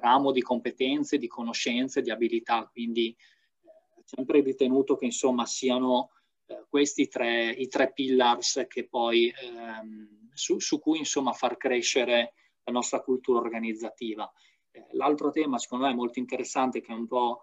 ramo 0.00 0.32
di 0.32 0.42
competenze, 0.42 1.18
di 1.18 1.26
conoscenze, 1.26 2.02
di 2.02 2.10
abilità. 2.10 2.68
Quindi 2.70 3.08
eh, 3.08 4.02
sempre 4.04 4.40
ritenuto 4.40 4.96
che 4.96 5.06
insomma 5.06 5.46
siano 5.46 6.10
eh, 6.46 6.66
questi 6.68 7.08
tre, 7.08 7.50
i 7.50 7.68
tre 7.68 7.92
pillars 7.92 8.66
che 8.68 8.86
poi, 8.86 9.32
ehm, 9.34 10.28
su, 10.34 10.58
su, 10.58 10.78
cui 10.78 10.98
insomma 10.98 11.32
far 11.32 11.56
crescere 11.56 12.34
la 12.64 12.72
nostra 12.72 13.00
cultura 13.00 13.40
organizzativa. 13.40 14.30
Eh, 14.70 14.86
l'altro 14.92 15.30
tema 15.30 15.58
secondo 15.58 15.86
me 15.86 15.94
molto 15.94 16.18
interessante 16.18 16.82
che 16.82 16.92
è 16.92 16.94
un 16.94 17.06
po' 17.06 17.42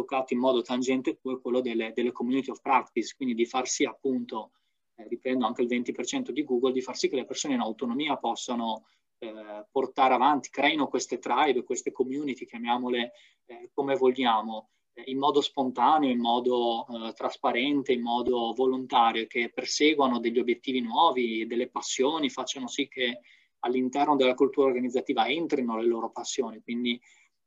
toccato 0.00 0.34
in 0.34 0.40
modo 0.40 0.62
tangente 0.62 1.10
è 1.22 1.38
quello 1.40 1.60
delle, 1.60 1.92
delle 1.94 2.12
community 2.12 2.50
of 2.50 2.60
practice, 2.60 3.14
quindi 3.16 3.34
di 3.34 3.44
far 3.44 3.66
sì 3.66 3.84
appunto, 3.84 4.52
eh, 4.96 5.06
riprendo 5.08 5.46
anche 5.46 5.62
il 5.62 5.68
20% 5.68 6.30
di 6.30 6.44
Google, 6.44 6.72
di 6.72 6.80
far 6.80 6.96
sì 6.96 7.08
che 7.08 7.16
le 7.16 7.24
persone 7.24 7.54
in 7.54 7.60
autonomia 7.60 8.16
possano 8.16 8.86
eh, 9.18 9.66
portare 9.70 10.14
avanti, 10.14 10.48
creino 10.50 10.88
queste 10.88 11.18
tribe, 11.18 11.64
queste 11.64 11.92
community, 11.92 12.46
chiamiamole 12.46 13.12
eh, 13.46 13.70
come 13.74 13.94
vogliamo, 13.96 14.70
eh, 14.94 15.02
in 15.06 15.18
modo 15.18 15.40
spontaneo, 15.40 16.10
in 16.10 16.20
modo 16.20 16.86
eh, 16.88 17.12
trasparente, 17.12 17.92
in 17.92 18.02
modo 18.02 18.52
volontario, 18.54 19.26
che 19.26 19.50
perseguano 19.52 20.18
degli 20.20 20.38
obiettivi 20.38 20.80
nuovi, 20.80 21.46
delle 21.46 21.68
passioni, 21.68 22.30
facciano 22.30 22.66
sì 22.66 22.88
che 22.88 23.20
all'interno 23.60 24.16
della 24.16 24.34
cultura 24.34 24.68
organizzativa 24.68 25.28
entrino 25.28 25.76
le 25.76 25.86
loro 25.86 26.10
passioni. 26.10 26.62
Quindi 26.62 26.98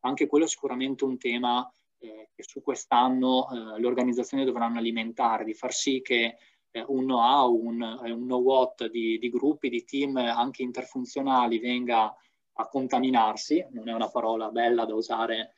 anche 0.01 0.27
quello 0.27 0.45
è 0.45 0.47
sicuramente 0.47 1.03
un 1.05 1.17
tema 1.17 1.67
eh, 2.03 2.29
che 2.35 2.43
su 2.43 2.61
quest'anno 2.61 3.47
eh, 3.49 3.79
le 3.79 3.87
organizzazioni 3.87 4.43
dovranno 4.43 4.77
alimentare, 4.77 5.45
di 5.45 5.53
far 5.53 5.71
sì 5.71 6.01
che 6.01 6.35
eh, 6.71 6.83
un 6.87 7.05
know-how, 7.05 7.55
un, 7.55 7.81
eh, 7.81 8.11
un 8.11 8.25
know-what 8.25 8.89
di, 8.89 9.17
di, 9.17 9.29
gruppi, 9.29 9.69
di 9.69 9.83
team 9.85 10.17
anche 10.17 10.63
interfunzionali 10.63 11.59
venga 11.59 12.13
a 12.55 12.67
contaminarsi, 12.67 13.65
non 13.71 13.87
è 13.87 13.93
una 13.93 14.09
parola 14.09 14.49
bella 14.49 14.85
da 14.85 14.93
usare 14.93 15.53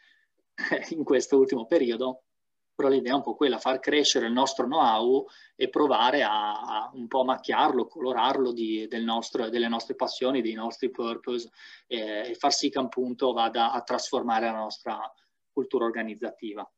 in 0.92 1.04
questo 1.04 1.38
ultimo 1.38 1.66
periodo, 1.66 2.22
però 2.76 2.90
l'idea 2.90 3.14
è 3.14 3.16
un 3.16 3.24
po' 3.24 3.36
quella, 3.36 3.58
far 3.58 3.80
crescere 3.80 4.28
il 4.28 4.34
nostro 4.34 4.66
know-how 4.66 5.26
e 5.56 5.70
provare 5.70 6.22
a, 6.24 6.62
a 6.62 6.92
un 6.94 7.08
po' 7.08 7.24
macchiarlo, 7.24 7.88
colorarlo 7.88 8.52
di, 8.52 8.86
del 8.88 9.04
nostro, 9.04 9.50
delle 9.50 9.68
nostre 9.68 9.96
passioni, 9.96 10.42
dei 10.42 10.54
nostri 10.54 10.92
purpose 10.92 11.50
eh, 11.88 12.30
e 12.30 12.36
far 12.36 12.54
sì 12.54 12.70
che 12.70 12.80
appunto 12.80 13.34
vada 13.34 13.72
a 13.72 13.82
trasformare 13.82 14.46
la 14.46 14.58
nostra 14.58 15.14
cultura 15.56 15.86
organizzativa. 15.86 16.70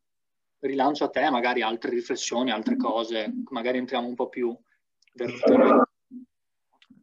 Rilancio 0.59 1.03
a 1.03 1.09
te 1.09 1.27
magari 1.31 1.63
altre 1.63 1.89
riflessioni, 1.89 2.51
altre 2.51 2.77
cose, 2.77 3.33
magari 3.49 3.79
entriamo 3.79 4.07
un 4.07 4.15
po' 4.15 4.29
più 4.29 4.55
velocemente 5.13 5.85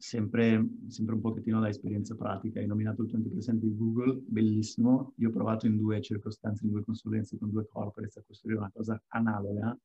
sempre, 0.05 0.63
sempre 0.89 1.15
un 1.15 1.23
pochettino 1.23 1.61
da 1.61 1.69
esperienza 1.69 2.15
pratica. 2.15 2.61
Hai 2.61 2.67
nominato 2.67 3.03
il 3.03 3.09
20% 3.09 3.53
di 3.53 3.75
Google, 3.75 4.21
bellissimo. 4.27 5.15
Io 5.17 5.29
ho 5.29 5.33
provato 5.33 5.67
in 5.67 5.79
due 5.79 6.03
circostanze, 6.03 6.67
in 6.67 6.73
due 6.73 6.85
consulenze 6.85 7.39
con 7.39 7.51
due 7.51 7.67
corporates 7.67 8.19
a 8.19 8.23
costruire 8.27 8.59
una 8.59 8.71
cosa 8.73 9.03
analoga 9.09 9.77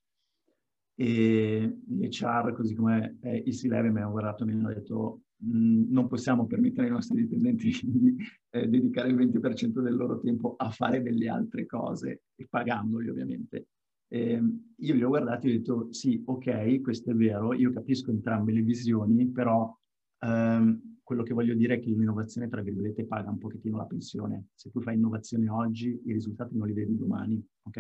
e 0.96 1.78
l'HR, 1.88 2.54
così 2.54 2.76
come 2.76 3.18
eh, 3.22 3.44
il 3.46 3.56
C-Level, 3.56 3.94
mi 3.94 4.02
hanno 4.02 4.12
guardato 4.12 4.44
e 4.44 4.48
mi 4.48 4.52
hanno 4.52 4.74
detto 4.74 5.22
non 5.42 6.08
possiamo 6.08 6.46
permettere 6.46 6.88
ai 6.88 6.94
nostri 6.94 7.22
dipendenti 7.22 7.70
di 7.84 8.16
eh, 8.50 8.68
dedicare 8.68 9.10
il 9.10 9.16
20% 9.16 9.82
del 9.82 9.96
loro 9.96 10.20
tempo 10.20 10.56
a 10.58 10.70
fare 10.70 11.02
delle 11.02 11.30
altre 11.30 11.66
cose, 11.66 12.24
e 12.36 12.48
pagandoli 12.50 13.10
ovviamente. 13.10 13.68
Eh, 14.12 14.42
io 14.76 14.94
li 14.96 15.04
ho 15.04 15.10
guardati 15.10 15.48
e 15.48 15.52
ho 15.52 15.58
detto 15.58 15.94
sì, 15.94 16.22
ok, 16.26 16.82
questo 16.82 17.12
è 17.12 17.14
vero, 17.14 17.54
io 17.54 17.72
capisco 17.72 18.12
entrambe 18.12 18.52
le 18.52 18.62
visioni, 18.62 19.28
però 19.28 19.76
Um, 20.22 20.98
quello 21.02 21.24
che 21.24 21.34
voglio 21.34 21.56
dire 21.56 21.76
è 21.76 21.80
che 21.80 21.90
l'innovazione, 21.90 22.50
tra 22.50 22.62
virgolette, 22.62 23.06
paga 23.06 23.30
un 23.30 23.38
pochettino 23.38 23.78
la 23.78 23.86
pensione. 23.86 24.48
Se 24.54 24.70
tu 24.70 24.82
fai 24.82 24.96
innovazione 24.96 25.50
oggi, 25.50 26.00
i 26.06 26.14
risultati 26.14 26.56
non 26.56 26.68
li 26.68 26.74
vedi 26.74 26.96
domani, 26.96 27.44
ok? 27.64 27.78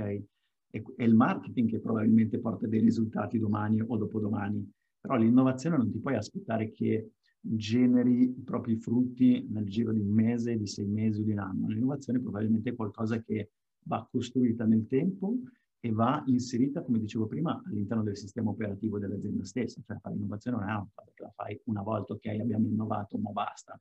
È, 0.72 0.82
è 0.95 1.03
il 1.03 1.14
marketing 1.14 1.70
che 1.70 1.80
probabilmente 1.80 2.39
porta 2.39 2.66
dei 2.66 2.80
risultati 2.80 3.38
domani 3.38 3.82
o 3.86 3.97
dopodomani. 3.97 4.68
Però 4.99 5.16
l'innovazione 5.16 5.78
non 5.78 5.91
ti 5.91 5.99
puoi 5.99 6.16
aspettare 6.16 6.72
che 6.72 7.12
generi 7.41 8.23
i 8.37 8.41
propri 8.43 8.75
frutti 8.75 9.47
nel 9.49 9.65
giro 9.65 9.91
di 9.91 9.99
un 9.99 10.09
mese, 10.09 10.57
di 10.57 10.67
sei 10.67 10.85
mesi 10.85 11.21
o 11.21 11.23
di 11.23 11.31
un 11.31 11.39
anno. 11.39 11.67
L'innovazione 11.67 12.19
probabilmente 12.19 12.71
è 12.71 12.75
qualcosa 12.75 13.21
che 13.21 13.51
va 13.85 14.07
costruita 14.09 14.65
nel 14.65 14.87
tempo 14.87 15.37
e 15.79 15.91
va 15.91 16.21
inserita, 16.27 16.81
come 16.81 16.99
dicevo 16.99 17.25
prima, 17.27 17.61
all'interno 17.65 18.03
del 18.03 18.17
sistema 18.17 18.49
operativo 18.49 18.99
dell'azienda 18.99 19.45
stessa. 19.45 19.81
Cioè 19.81 19.97
fare 19.99 20.15
innovazione 20.15 20.57
non 20.57 20.67
è 20.67 20.71
una 20.71 20.89
che 21.13 21.23
la 21.23 21.31
fai 21.35 21.59
una 21.65 21.81
volta, 21.81 22.13
ok, 22.13 22.25
abbiamo 22.39 22.67
innovato, 22.67 23.17
ma 23.17 23.31
basta. 23.31 23.79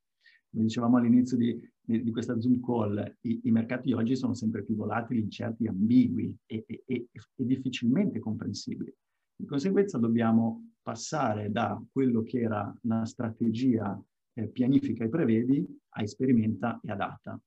Come 0.50 0.62
dicevamo 0.62 0.96
all'inizio 0.96 1.36
di, 1.36 1.60
di, 1.80 2.02
di 2.02 2.10
questa 2.10 2.40
Zoom 2.40 2.60
call, 2.64 3.16
i, 3.22 3.40
i, 3.44 3.50
mercati 3.50 3.92
oggi 3.92 4.16
sono 4.16 4.32
sempre 4.32 4.62
più 4.62 4.76
volatili, 4.76 5.20
incerti, 5.20 5.66
ambigui 5.66 6.34
e, 6.46 6.64
e, 6.66 6.82
e, 6.86 7.08
e 7.12 7.44
difficilmente 7.44 8.18
comprensibili. 8.18 8.94
Di 9.36 9.44
conseguenza 9.44 9.98
dobbiamo 9.98 10.67
passare 10.88 11.50
da 11.50 11.78
quello 11.92 12.22
che 12.22 12.40
era 12.40 12.74
una 12.84 13.04
strategia 13.04 14.02
eh, 14.32 14.48
pianifica 14.48 15.04
e 15.04 15.10
prevedi 15.10 15.66
a 15.90 16.06
sperimenta 16.06 16.80
e 16.82 16.90
adatta 16.90 17.38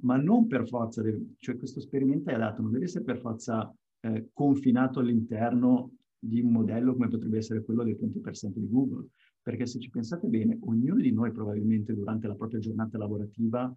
ma 0.00 0.16
non 0.16 0.46
per 0.46 0.66
forza, 0.66 1.00
deve, 1.00 1.36
cioè 1.38 1.56
questo 1.56 1.80
sperimenta 1.80 2.30
e 2.30 2.34
adatta 2.34 2.60
non 2.60 2.72
deve 2.72 2.84
essere 2.84 3.04
per 3.04 3.20
forza 3.20 3.74
eh, 4.00 4.28
confinato 4.34 5.00
all'interno 5.00 5.92
di 6.18 6.40
un 6.40 6.52
modello 6.52 6.92
come 6.92 7.08
potrebbe 7.08 7.38
essere 7.38 7.62
quello 7.62 7.84
del 7.84 7.96
20% 7.98 8.52
di 8.54 8.68
Google. 8.68 9.08
Perché 9.40 9.66
se 9.66 9.78
ci 9.78 9.88
pensate 9.90 10.26
bene, 10.26 10.58
ognuno 10.62 11.00
di 11.00 11.12
noi 11.12 11.30
probabilmente 11.30 11.94
durante 11.94 12.26
la 12.26 12.34
propria 12.34 12.58
giornata 12.58 12.98
lavorativa 12.98 13.72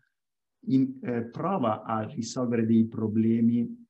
in, 0.68 0.98
eh, 1.02 1.26
prova 1.26 1.84
a 1.84 2.04
risolvere 2.04 2.66
dei 2.66 2.86
problemi 2.88 3.86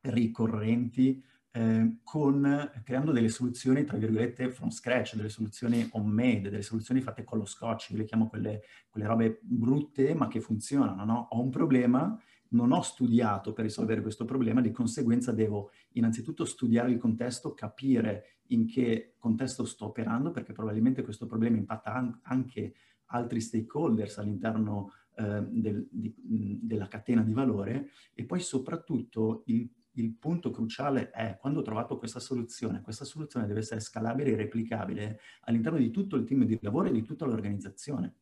ricorrenti 0.00 1.22
eh, 1.52 1.96
con, 2.04 2.70
creando 2.84 3.12
delle 3.12 3.28
soluzioni, 3.28 3.84
tra 3.84 3.96
virgolette, 3.96 4.50
from 4.50 4.70
scratch, 4.70 5.16
delle 5.16 5.28
soluzioni 5.28 5.88
homemade, 5.92 6.50
delle 6.50 6.62
soluzioni 6.62 7.00
fatte 7.00 7.24
con 7.24 7.38
lo 7.38 7.44
scotch, 7.44 7.90
io 7.90 7.98
le 7.98 8.04
chiamo 8.04 8.28
quelle, 8.28 8.62
quelle 8.88 9.06
robe 9.06 9.38
brutte 9.42 10.14
ma 10.14 10.28
che 10.28 10.40
funzionano, 10.40 11.04
no? 11.04 11.28
Ho 11.30 11.40
un 11.40 11.50
problema, 11.50 12.16
non 12.50 12.72
ho 12.72 12.82
studiato 12.82 13.52
per 13.52 13.64
risolvere 13.64 14.02
questo 14.02 14.24
problema, 14.24 14.60
di 14.60 14.70
conseguenza 14.70 15.32
devo 15.32 15.70
innanzitutto 15.92 16.44
studiare 16.44 16.90
il 16.90 16.98
contesto, 16.98 17.54
capire 17.54 18.40
in 18.48 18.66
che 18.66 19.14
contesto 19.18 19.64
sto 19.64 19.86
operando, 19.86 20.30
perché 20.30 20.52
probabilmente 20.52 21.02
questo 21.02 21.26
problema 21.26 21.56
impatta 21.56 21.94
an- 21.94 22.20
anche 22.22 22.74
altri 23.06 23.40
stakeholders 23.40 24.18
all'interno 24.18 24.92
eh, 25.16 25.44
del, 25.48 25.88
di, 25.90 26.14
della 26.62 26.86
catena 26.86 27.22
di 27.22 27.32
valore 27.32 27.90
e 28.14 28.24
poi 28.24 28.38
soprattutto 28.38 29.42
il, 29.46 29.68
il, 30.00 30.14
punto 30.14 30.50
cruciale 30.50 31.10
è 31.10 31.36
quando 31.38 31.60
ho 31.60 31.62
trovato 31.62 31.98
questa 31.98 32.20
soluzione, 32.20 32.80
questa 32.80 33.04
soluzione 33.04 33.46
deve 33.46 33.60
essere 33.60 33.80
scalabile 33.80 34.32
e 34.32 34.36
replicabile 34.36 35.20
all'interno 35.42 35.78
di 35.78 35.90
tutto 35.90 36.16
il 36.16 36.24
team 36.24 36.44
di 36.44 36.58
lavoro 36.62 36.88
e 36.88 36.92
di 36.92 37.02
tutta 37.02 37.26
l'organizzazione. 37.26 38.16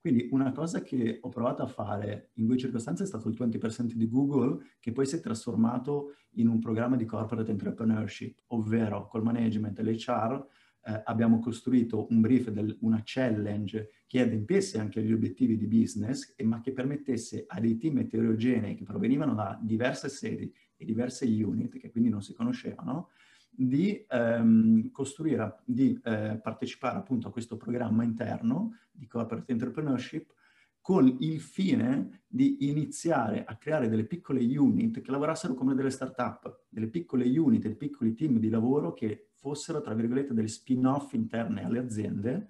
Quindi 0.00 0.28
una 0.30 0.50
cosa 0.52 0.80
che 0.80 1.18
ho 1.20 1.28
provato 1.28 1.62
a 1.62 1.66
fare 1.66 2.30
in 2.34 2.46
due 2.46 2.56
circostanze 2.56 3.02
è 3.02 3.06
stato 3.06 3.28
il 3.28 3.36
20% 3.38 3.92
di 3.92 4.08
Google, 4.08 4.76
che 4.80 4.92
poi 4.92 5.04
si 5.04 5.16
è 5.16 5.20
trasformato 5.20 6.14
in 6.34 6.48
un 6.48 6.58
programma 6.58 6.96
di 6.96 7.04
corporate 7.04 7.50
entrepreneurship, 7.50 8.44
ovvero 8.48 9.06
col 9.08 9.22
management 9.22 9.78
e 9.78 9.82
l'HR 9.82 10.46
eh, 10.82 11.02
abbiamo 11.04 11.38
costruito 11.38 12.06
un 12.10 12.20
brief, 12.20 12.48
del, 12.48 12.74
una 12.80 13.02
challenge 13.04 13.90
che 14.06 14.20
adempiesse 14.20 14.78
anche 14.78 15.00
agli 15.00 15.12
obiettivi 15.12 15.56
di 15.56 15.66
business, 15.66 16.34
ma 16.42 16.60
che 16.60 16.72
permettesse 16.72 17.44
a 17.46 17.60
dei 17.60 17.76
team 17.76 17.98
eterogenei 17.98 18.74
che 18.74 18.84
provenivano 18.84 19.34
da 19.34 19.58
diverse 19.60 20.08
sedi 20.08 20.52
e 20.80 20.84
diverse 20.86 21.26
unit, 21.26 21.78
che 21.78 21.90
quindi 21.90 22.08
non 22.08 22.22
si 22.22 22.32
conoscevano, 22.32 23.10
di 23.50 24.02
ehm, 24.08 24.90
costruire, 24.90 25.58
di 25.64 26.00
eh, 26.02 26.40
partecipare 26.42 26.96
appunto 26.96 27.28
a 27.28 27.30
questo 27.30 27.58
programma 27.58 28.04
interno 28.04 28.78
di 28.90 29.06
corporate 29.06 29.52
entrepreneurship 29.52 30.32
con 30.80 31.14
il 31.20 31.40
fine 31.40 32.22
di 32.26 32.68
iniziare 32.70 33.44
a 33.44 33.56
creare 33.56 33.88
delle 33.88 34.06
piccole 34.06 34.40
unit 34.56 35.02
che 35.02 35.10
lavorassero 35.10 35.52
come 35.52 35.74
delle 35.74 35.90
start-up, 35.90 36.62
delle 36.70 36.88
piccole 36.88 37.26
unit, 37.38 37.62
dei 37.62 37.76
piccoli 37.76 38.14
team 38.14 38.38
di 38.38 38.48
lavoro 38.48 38.94
che 38.94 39.28
fossero, 39.34 39.82
tra 39.82 39.92
virgolette, 39.92 40.32
delle 40.32 40.48
spin-off 40.48 41.12
interne 41.12 41.64
alle 41.64 41.80
aziende 41.80 42.48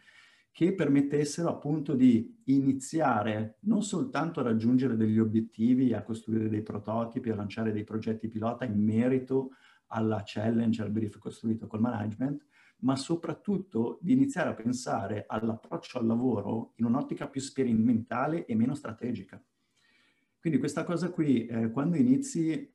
che 0.53 0.75
permettessero 0.75 1.49
appunto 1.49 1.95
di 1.95 2.43
iniziare 2.45 3.59
non 3.61 3.83
soltanto 3.83 4.41
a 4.41 4.43
raggiungere 4.43 4.97
degli 4.97 5.19
obiettivi, 5.19 5.93
a 5.95 6.03
costruire 6.03 6.49
dei 6.49 6.63
prototipi, 6.63 7.31
a 7.31 7.37
lanciare 7.37 7.73
dei 7.73 7.85
progetti 7.85 8.29
pilota 8.29 8.65
in 8.65 8.83
merito 8.83 9.51
alla 9.87 10.23
challenge, 10.25 10.83
al 10.83 10.91
brief 10.91 11.19
costruito 11.19 11.67
col 11.67 11.81
management, 11.81 12.45
ma 12.81 12.97
soprattutto 12.97 13.99
di 14.01 14.13
iniziare 14.13 14.51
a 14.51 14.55
pensare 14.55 15.25
all'approccio 15.27 15.99
al 15.99 16.07
lavoro 16.07 16.73
in 16.77 16.87
un'ottica 16.87 17.29
più 17.29 17.41
sperimentale 17.41 18.45
e 18.47 18.55
meno 18.55 18.75
strategica. 18.75 19.43
Quindi 20.39 20.59
questa 20.59 20.85
cosa 20.85 21.11
qui, 21.11 21.47
eh, 21.47 21.71
quando 21.71 21.97
inizi 21.97 22.73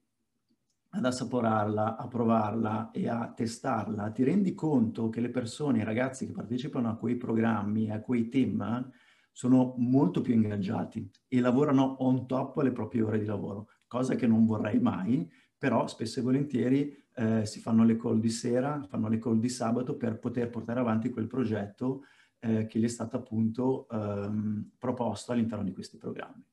ad 0.96 1.06
assaporarla, 1.06 1.98
a 1.98 2.08
provarla 2.08 2.91
e 2.91 3.10
a 3.10 3.32
testarla, 3.36 4.12
ti 4.12 4.24
rendi 4.24 4.54
conto 4.54 5.10
che 5.10 5.20
le 5.20 5.30
persone, 5.30 5.80
i 5.80 5.84
ragazzi 5.84 6.26
che 6.26 6.32
partecipano 6.32 6.89
a 6.89 6.96
quei 6.96 7.18
programmi, 7.18 7.91
a 7.91 8.00
quei 8.00 8.30
team, 8.30 8.89
sono 9.32 9.76
molto 9.78 10.22
più 10.22 10.34
ingaggiati 10.34 11.10
e 11.28 11.41
lavorano 11.41 11.98
on 12.00 12.26
top 12.26 12.58
alle 12.58 12.72
proprie 12.72 13.02
ore 13.02 13.20
di 13.20 13.26
lavoro, 13.26 13.68
cosa 13.86 14.16
che 14.16 14.26
non 14.26 14.46
vorrei 14.46 14.80
mai, 14.80 15.30
però 15.58 15.88
spesso 15.88 16.22
e 16.22 16.24
volentieri 16.24 16.96
eh, 17.14 17.46
si 17.46 17.60
fanno 17.60 17.84
le 17.84 17.98
call 17.98 18.20
di 18.20 18.30
sera, 18.30 18.82
fanno 18.88 19.10
le 19.10 19.20
call 19.20 19.39
di 19.39 19.50
sabato 19.50 19.98
per 19.98 20.20
poter 20.20 20.50
portare 20.50 20.80
avanti 20.80 21.10
quel 21.10 21.28
progetto 21.28 22.04
eh, 22.39 22.66
che 22.68 22.80
gli 22.80 22.86
è 22.86 22.89
stato 22.89 23.18
appunto 23.18 23.88
ehm, 23.89 24.72
proposto 24.78 25.34
all'interno 25.34 25.66
di 25.66 25.74
questi 25.74 25.98
programmi. 25.98 26.46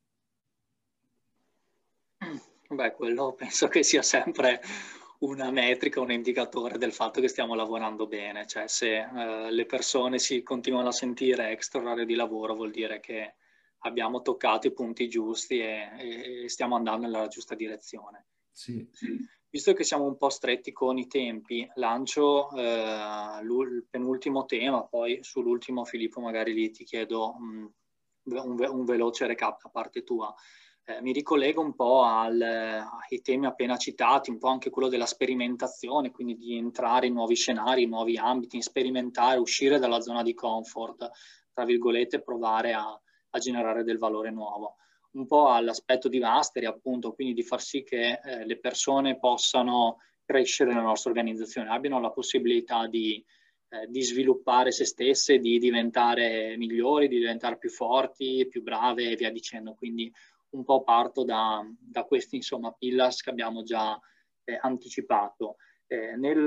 Beh, 2.74 2.92
quello 2.92 3.34
penso 3.38 3.68
che 3.68 3.82
sia 3.82 4.02
sempre 4.02 4.60
una 5.20 5.50
metrica, 5.50 6.00
un 6.00 6.10
indicatore 6.10 6.78
del 6.78 6.92
fatto 6.92 7.20
che 7.20 7.28
stiamo 7.28 7.54
lavorando 7.54 8.06
bene, 8.06 8.46
cioè 8.46 8.66
se 8.66 8.98
eh, 8.98 9.50
le 9.50 9.66
persone 9.66 10.18
si 10.18 10.42
continuano 10.42 10.88
a 10.88 10.92
sentire 10.92 11.50
extra 11.50 11.80
orario 11.80 12.04
di 12.04 12.14
lavoro 12.14 12.54
vuol 12.54 12.70
dire 12.70 12.98
che 12.98 13.34
abbiamo 13.84 14.22
toccato 14.22 14.66
i 14.66 14.72
punti 14.72 15.08
giusti 15.08 15.60
e, 15.60 16.42
e 16.44 16.48
stiamo 16.48 16.76
andando 16.76 17.06
nella 17.06 17.28
giusta 17.28 17.54
direzione. 17.54 18.26
Sì. 18.50 18.86
Visto 19.48 19.74
che 19.74 19.84
siamo 19.84 20.04
un 20.04 20.16
po' 20.16 20.30
stretti 20.30 20.72
con 20.72 20.98
i 20.98 21.06
tempi, 21.06 21.68
lancio 21.74 22.50
eh, 22.56 23.40
il 23.42 23.86
penultimo 23.88 24.44
tema, 24.46 24.82
poi 24.84 25.18
sull'ultimo 25.22 25.84
Filippo 25.84 26.20
magari 26.20 26.54
lì 26.54 26.70
ti 26.70 26.84
chiedo 26.84 27.34
mh, 27.38 27.72
mm, 28.30 28.36
un, 28.36 28.66
un, 28.66 28.84
veloce 28.84 29.26
recap 29.26 29.62
da 29.62 29.68
parte 29.68 30.04
tua. 30.04 30.34
Eh, 30.85 31.01
mi 31.01 31.12
ricollego 31.12 31.61
un 31.61 31.74
po' 31.74 32.03
al, 32.03 32.41
ai 32.41 33.20
temi 33.22 33.47
appena 33.47 33.76
citati, 33.76 34.30
un 34.30 34.39
po' 34.39 34.49
anche 34.49 34.70
quello 34.70 34.89
della 34.89 35.07
sperimentazione, 35.07 36.11
quindi 36.11 36.37
di 36.37 36.57
entrare 36.57 37.07
in 37.07 37.14
nuovi 37.14 37.37
scenari, 37.37 37.83
in 37.83 37.91
nuovi 37.91 38.16
ambiti, 38.16 38.61
sperimentare, 38.61 39.39
uscire 39.39 39.78
dalla 39.78 40.01
zona 40.01 40.22
di 40.22 40.35
comfort, 40.35 41.11
tra 41.53 41.64
virgolette, 41.64 42.20
provare 42.20 42.72
a, 42.72 43.01
a 43.30 43.39
generare 43.39 43.85
del 43.85 43.99
valore 43.99 44.30
nuovo 44.30 44.76
un 45.12 45.26
po' 45.26 45.49
all'aspetto 45.49 46.09
di 46.09 46.18
mastery, 46.18 46.66
appunto, 46.66 47.12
quindi 47.12 47.35
di 47.35 47.43
far 47.43 47.61
sì 47.61 47.83
che 47.83 48.20
eh, 48.22 48.47
le 48.47 48.59
persone 48.59 49.18
possano 49.18 49.99
crescere 50.24 50.70
nella 50.70 50.87
nostra 50.87 51.11
organizzazione, 51.11 51.68
abbiano 51.68 52.01
la 52.01 52.11
possibilità 52.11 52.87
di, 52.87 53.22
eh, 53.68 53.87
di 53.89 54.03
sviluppare 54.03 54.70
se 54.70 54.85
stesse, 54.85 55.39
di 55.39 55.59
diventare 55.59 56.57
migliori, 56.57 57.09
di 57.09 57.18
diventare 57.18 57.59
più 57.59 57.68
forti, 57.68 58.47
più 58.49 58.62
brave 58.62 59.11
e 59.11 59.16
via 59.16 59.30
dicendo. 59.30 59.74
Quindi 59.74 60.11
un 60.53 60.64
po' 60.64 60.82
parto 60.82 61.24
da, 61.24 61.64
da 61.78 62.05
questi 62.05 62.36
insomma 62.36 62.72
pillars 62.72 63.22
che 63.22 63.30
abbiamo 63.30 63.62
già 63.62 63.98
eh, 64.44 64.59
anticipato. 64.61 65.57
Eh, 65.86 66.16
nel 66.16 66.38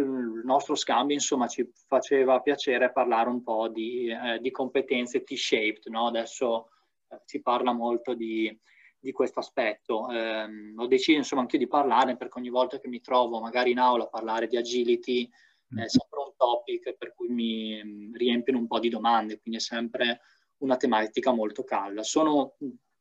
nostro 0.43 0.75
scambio 0.75 1.15
insomma 1.15 1.47
ci 1.47 1.69
faceva 1.87 2.41
piacere 2.41 2.91
parlare 2.91 3.29
un 3.29 3.43
po' 3.43 3.67
di, 3.67 4.07
eh, 4.07 4.39
di 4.39 4.51
competenze 4.51 5.23
T-shaped, 5.23 5.85
no? 5.87 6.07
adesso 6.07 6.69
eh, 7.09 7.21
si 7.25 7.41
parla 7.41 7.71
molto 7.71 8.13
di, 8.13 8.57
di 8.97 9.11
questo 9.11 9.39
aspetto. 9.39 10.09
Eh, 10.09 10.47
ho 10.75 10.87
deciso 10.87 11.17
insomma 11.17 11.41
anche 11.41 11.57
di 11.57 11.67
parlarne 11.67 12.17
perché 12.17 12.39
ogni 12.39 12.49
volta 12.49 12.79
che 12.79 12.87
mi 12.87 13.01
trovo 13.01 13.39
magari 13.39 13.71
in 13.71 13.79
aula 13.79 14.05
a 14.05 14.09
parlare 14.09 14.47
di 14.47 14.57
agility 14.57 15.29
è 15.75 15.81
mm. 15.81 15.85
sempre 15.85 16.19
un 16.19 16.33
topic 16.35 16.95
per 16.97 17.13
cui 17.13 17.29
mi 17.29 17.81
mm, 17.83 18.15
riempiono 18.15 18.59
un 18.59 18.67
po' 18.67 18.79
di 18.79 18.89
domande, 18.89 19.39
quindi 19.39 19.59
è 19.59 19.63
sempre 19.63 20.21
una 20.57 20.77
tematica 20.77 21.31
molto 21.31 21.63
calda. 21.63 22.01
Sono 22.01 22.55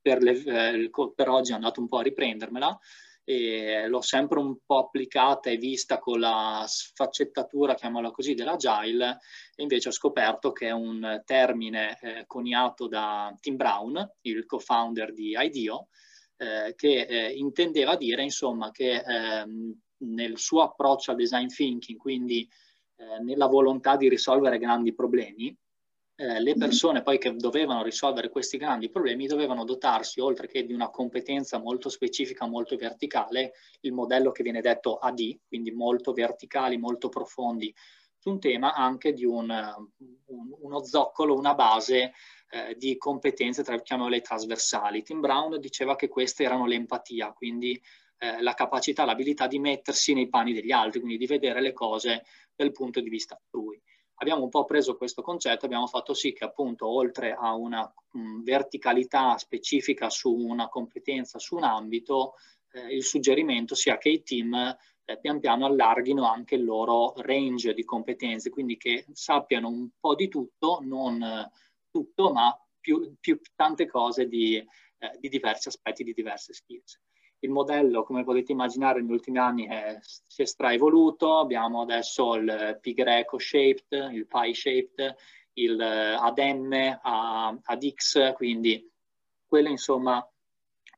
per, 0.04 0.20
le, 0.20 0.32
eh, 0.32 0.90
per 1.14 1.30
oggi 1.30 1.54
andato 1.54 1.80
un 1.80 1.88
po' 1.88 1.96
a 1.96 2.02
riprendermela 2.02 2.78
e 3.24 3.88
l'ho 3.88 4.02
sempre 4.02 4.38
un 4.38 4.58
po' 4.66 4.80
applicata 4.80 5.48
e 5.48 5.56
vista 5.56 5.98
con 5.98 6.20
la 6.20 6.62
sfaccettatura, 6.68 7.74
chiamiamola 7.74 8.10
così, 8.10 8.34
dell'agile 8.34 9.20
e 9.54 9.62
invece 9.62 9.88
ho 9.88 9.92
scoperto 9.92 10.52
che 10.52 10.66
è 10.66 10.72
un 10.72 11.22
termine 11.24 11.98
eh, 12.02 12.24
coniato 12.26 12.86
da 12.86 13.34
Tim 13.40 13.56
Brown, 13.56 14.12
il 14.22 14.44
co-founder 14.44 15.14
di 15.14 15.34
IDEO, 15.38 15.88
eh, 16.36 16.74
che 16.76 17.06
eh, 17.08 17.30
intendeva 17.30 17.96
dire 17.96 18.22
insomma 18.22 18.70
che 18.70 19.02
ehm, 19.02 19.74
nel 20.04 20.36
suo 20.36 20.60
approccio 20.60 21.12
al 21.12 21.16
design 21.16 21.46
thinking, 21.46 21.96
quindi 21.96 22.46
eh, 22.96 23.22
nella 23.22 23.46
volontà 23.46 23.96
di 23.96 24.10
risolvere 24.10 24.58
grandi 24.58 24.92
problemi, 24.92 25.56
eh, 26.16 26.40
le 26.40 26.54
persone 26.54 27.02
poi 27.02 27.18
che 27.18 27.34
dovevano 27.34 27.82
risolvere 27.82 28.28
questi 28.28 28.56
grandi 28.56 28.88
problemi 28.88 29.26
dovevano 29.26 29.64
dotarsi, 29.64 30.20
oltre 30.20 30.46
che 30.46 30.64
di 30.64 30.72
una 30.72 30.88
competenza 30.88 31.58
molto 31.58 31.88
specifica, 31.88 32.46
molto 32.46 32.76
verticale, 32.76 33.54
il 33.80 33.92
modello 33.92 34.30
che 34.30 34.44
viene 34.44 34.60
detto 34.60 34.98
AD, 34.98 35.38
quindi 35.48 35.72
molto 35.72 36.12
verticali, 36.12 36.76
molto 36.78 37.08
profondi 37.08 37.74
su 38.16 38.30
un 38.30 38.38
tema, 38.38 38.74
anche 38.74 39.12
di 39.12 39.24
un, 39.24 39.50
un, 40.26 40.56
uno 40.60 40.84
zoccolo, 40.84 41.36
una 41.36 41.54
base 41.54 42.12
eh, 42.50 42.76
di 42.76 42.96
competenze, 42.96 43.64
tra, 43.64 43.80
chiamiamole 43.80 44.20
trasversali. 44.20 45.02
Tim 45.02 45.20
Brown 45.20 45.58
diceva 45.58 45.96
che 45.96 46.08
queste 46.08 46.44
erano 46.44 46.66
l'empatia, 46.66 47.32
quindi 47.32 47.80
eh, 48.18 48.40
la 48.40 48.54
capacità, 48.54 49.04
l'abilità 49.04 49.48
di 49.48 49.58
mettersi 49.58 50.14
nei 50.14 50.28
panni 50.28 50.52
degli 50.52 50.70
altri, 50.70 51.00
quindi 51.00 51.18
di 51.18 51.26
vedere 51.26 51.60
le 51.60 51.72
cose 51.72 52.24
dal 52.54 52.70
punto 52.70 53.00
di 53.00 53.10
vista 53.10 53.34
altrui 53.34 53.82
abbiamo 54.24 54.44
un 54.44 54.48
po' 54.48 54.64
preso 54.64 54.96
questo 54.96 55.20
concetto 55.20 55.66
abbiamo 55.66 55.86
fatto 55.86 56.14
sì 56.14 56.32
che 56.32 56.44
appunto 56.44 56.88
oltre 56.88 57.34
a 57.34 57.54
una 57.54 57.92
mh, 58.12 58.42
verticalità 58.42 59.36
specifica 59.36 60.08
su 60.08 60.34
una 60.34 60.68
competenza, 60.68 61.38
su 61.38 61.56
un 61.56 61.64
ambito, 61.64 62.34
eh, 62.72 62.94
il 62.94 63.04
suggerimento 63.04 63.74
sia 63.74 63.98
che 63.98 64.08
i 64.08 64.22
team 64.22 64.54
eh, 65.04 65.18
pian 65.20 65.40
piano 65.40 65.66
allarghino 65.66 66.26
anche 66.26 66.54
il 66.54 66.64
loro 66.64 67.12
range 67.16 67.74
di 67.74 67.84
competenze, 67.84 68.48
quindi 68.48 68.78
che 68.78 69.04
sappiano 69.12 69.68
un 69.68 69.90
po' 70.00 70.14
di 70.14 70.28
tutto, 70.28 70.78
non 70.82 71.22
eh, 71.22 71.50
tutto, 71.90 72.32
ma 72.32 72.58
più, 72.80 73.14
più 73.20 73.38
tante 73.54 73.86
cose 73.86 74.26
di, 74.26 74.56
eh, 74.56 75.18
di 75.20 75.28
diversi 75.28 75.68
aspetti, 75.68 76.02
di 76.02 76.14
diverse 76.14 76.54
skills. 76.54 76.98
Il 77.40 77.50
modello, 77.50 78.04
come 78.04 78.24
potete 78.24 78.52
immaginare, 78.52 79.00
negli 79.00 79.12
ultimi 79.12 79.38
anni 79.38 79.66
è, 79.66 79.98
si 80.00 80.42
è 80.42 80.46
straevoluto. 80.46 81.38
Abbiamo 81.38 81.82
adesso 81.82 82.34
il 82.34 82.78
pi 82.80 82.94
greco 82.94 83.38
shaped, 83.38 84.12
il 84.12 84.26
pi 84.26 84.54
shaped, 84.54 85.14
il 85.54 85.80
ad 85.80 86.38
m, 86.38 86.98
ad 87.02 87.88
x, 87.94 88.32
quindi 88.32 88.90
quelli 89.46 89.70
insomma 89.70 90.26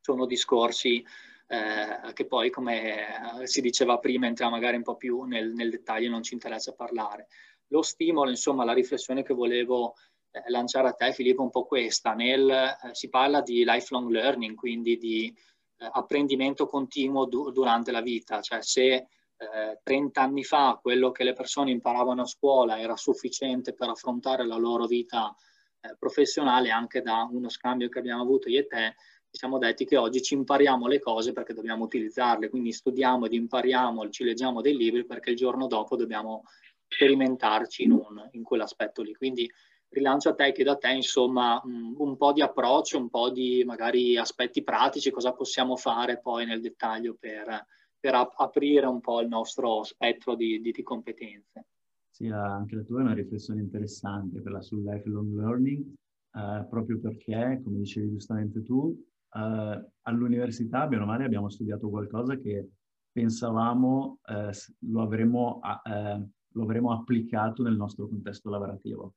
sono 0.01 0.25
discorsi 0.25 1.05
eh, 1.49 2.13
che 2.13 2.27
poi, 2.27 2.51
come 2.51 3.43
si 3.45 3.61
diceva 3.61 3.99
prima, 3.99 4.27
entriamo 4.27 4.53
magari 4.53 4.77
un 4.77 4.83
po' 4.83 4.97
più 4.97 5.23
nel, 5.23 5.53
nel 5.53 5.71
dettaglio, 5.71 6.11
non 6.11 6.23
ci 6.23 6.35
interessa 6.35 6.73
parlare. 6.75 7.27
Lo 7.69 7.83
stimolo, 7.83 8.31
insomma, 8.31 8.65
la 8.65 8.73
riflessione 8.73 9.23
che 9.23 9.35
volevo 9.35 9.95
eh, 10.31 10.43
lanciare 10.49 10.89
a 10.89 10.93
te, 10.93 11.13
Filippo, 11.13 11.41
è 11.43 11.45
un 11.45 11.51
po' 11.51 11.67
questa. 11.67 12.15
Nel, 12.15 12.49
eh, 12.49 12.95
si 12.95 13.09
parla 13.09 13.43
di 13.43 13.65
lifelong 13.65 14.11
learning, 14.11 14.55
quindi 14.55 14.97
di 14.97 15.27
eh, 15.27 15.56
apprendimento 15.79 16.67
continuo 16.67 17.27
du- 17.27 17.51
durante 17.51 17.91
la 17.91 18.01
vita, 18.01 18.41
cioè 18.41 18.63
se 18.63 19.07
eh, 19.39 19.81
30 19.83 20.21
anni 20.21 20.45
fa 20.45 20.79
quello 20.81 21.11
che 21.11 21.25
le 21.25 21.35
persone 21.35 21.71
imparavano 21.71 22.23
a 22.23 22.27
scuola 22.27 22.79
era 22.81 22.97
sufficiente 22.97 23.75
per 23.75 23.89
affrontare 23.91 24.47
la 24.47 24.57
loro 24.57 24.87
vita 24.87 25.35
eh, 25.81 25.95
professionale, 25.99 26.71
anche 26.71 27.03
da 27.03 27.29
uno 27.31 27.49
scambio 27.49 27.89
che 27.89 27.99
abbiamo 27.99 28.23
avuto 28.23 28.49
io 28.49 28.61
e 28.61 28.67
te, 28.67 28.95
ci 29.31 29.39
siamo 29.39 29.59
detti 29.59 29.85
che 29.85 29.99
oggi 29.99 30.23
ci 30.23 30.35
impariamo 30.35 30.87
le 30.87 30.99
cose 30.99 31.33
perché 31.33 31.53
dobbiamo 31.53 31.85
utilizzarle, 31.85 32.49
quindi 32.49 32.73
studiamo 32.73 33.27
ed 33.27 33.35
impariamo, 33.35 34.09
ci 34.09 34.25
leggiamo 34.25 34.63
dei 34.63 34.77
libri 34.77 35.05
perché 35.05 35.31
il 35.31 35.37
giorno 35.37 35.67
dopo 35.67 35.97
dobbiamo 35.97 36.45
sperimentarci 36.89 37.83
in, 37.83 37.93
un, 37.93 38.29
in 38.33 38.43
quell'aspetto 38.43 39.03
lì. 39.03 39.15
Quindi 39.15 39.51
rilancio 39.97 40.29
a 40.29 40.35
te, 40.35 40.53
chiedo 40.53 40.73
a 40.73 40.77
te 40.77 40.91
insomma 40.93 41.61
un, 41.65 42.17
po' 42.17 42.33
di 42.33 42.43
approccio, 42.43 42.99
un 42.99 43.09
po' 43.09 43.31
di 43.31 43.65
magari 43.65 44.17
aspetti 44.17 44.63
pratici, 44.63 45.11
cosa 45.11 45.33
possiamo 45.33 45.77
fare 45.77 46.21
poi 46.21 46.45
nel 46.45 46.61
dettaglio 46.61 47.17
per, 47.19 47.67
per 47.99 48.15
ap- 48.15 48.35
aprire 48.37 48.87
un 48.87 49.01
po' 49.01 49.21
il 49.21 49.29
nostro 49.29 49.83
spettro 49.85 50.35
di, 50.35 50.61
di, 50.61 50.71
di 50.71 50.83
competenze. 50.83 51.67
Sì, 52.11 52.29
anche 52.29 52.77
la 52.77 52.83
tua 52.83 53.01
è 53.01 53.03
una 53.03 53.15
riflessione 53.15 53.61
interessante, 53.61 54.41
quella 54.41 54.63
sul 54.63 54.83
lifelong 54.83 55.35
learning, 55.35 55.85
eh, 56.33 56.67
proprio 56.69 56.99
perché, 56.99 57.61
come 57.63 57.79
dicevi 57.79 58.11
giustamente 58.11 58.63
tu, 58.63 58.95
eh, 59.33 59.87
all'università, 60.03 60.87
bene 60.87 61.03
o 61.03 61.07
male, 61.07 61.25
abbiamo 61.25 61.51
studiato 61.51 61.89
qualcosa 61.89 62.37
che 62.37 62.71
pensavamo 63.13 64.19
eh, 64.27 64.51
lo, 64.91 65.03
avremmo, 65.03 65.61
eh, 65.85 66.27
lo 66.53 66.63
avremmo 66.63 66.93
applicato 66.93 67.63
nel 67.63 67.77
nostro 67.77 68.09
contesto 68.09 68.51
lavorativo 68.51 69.15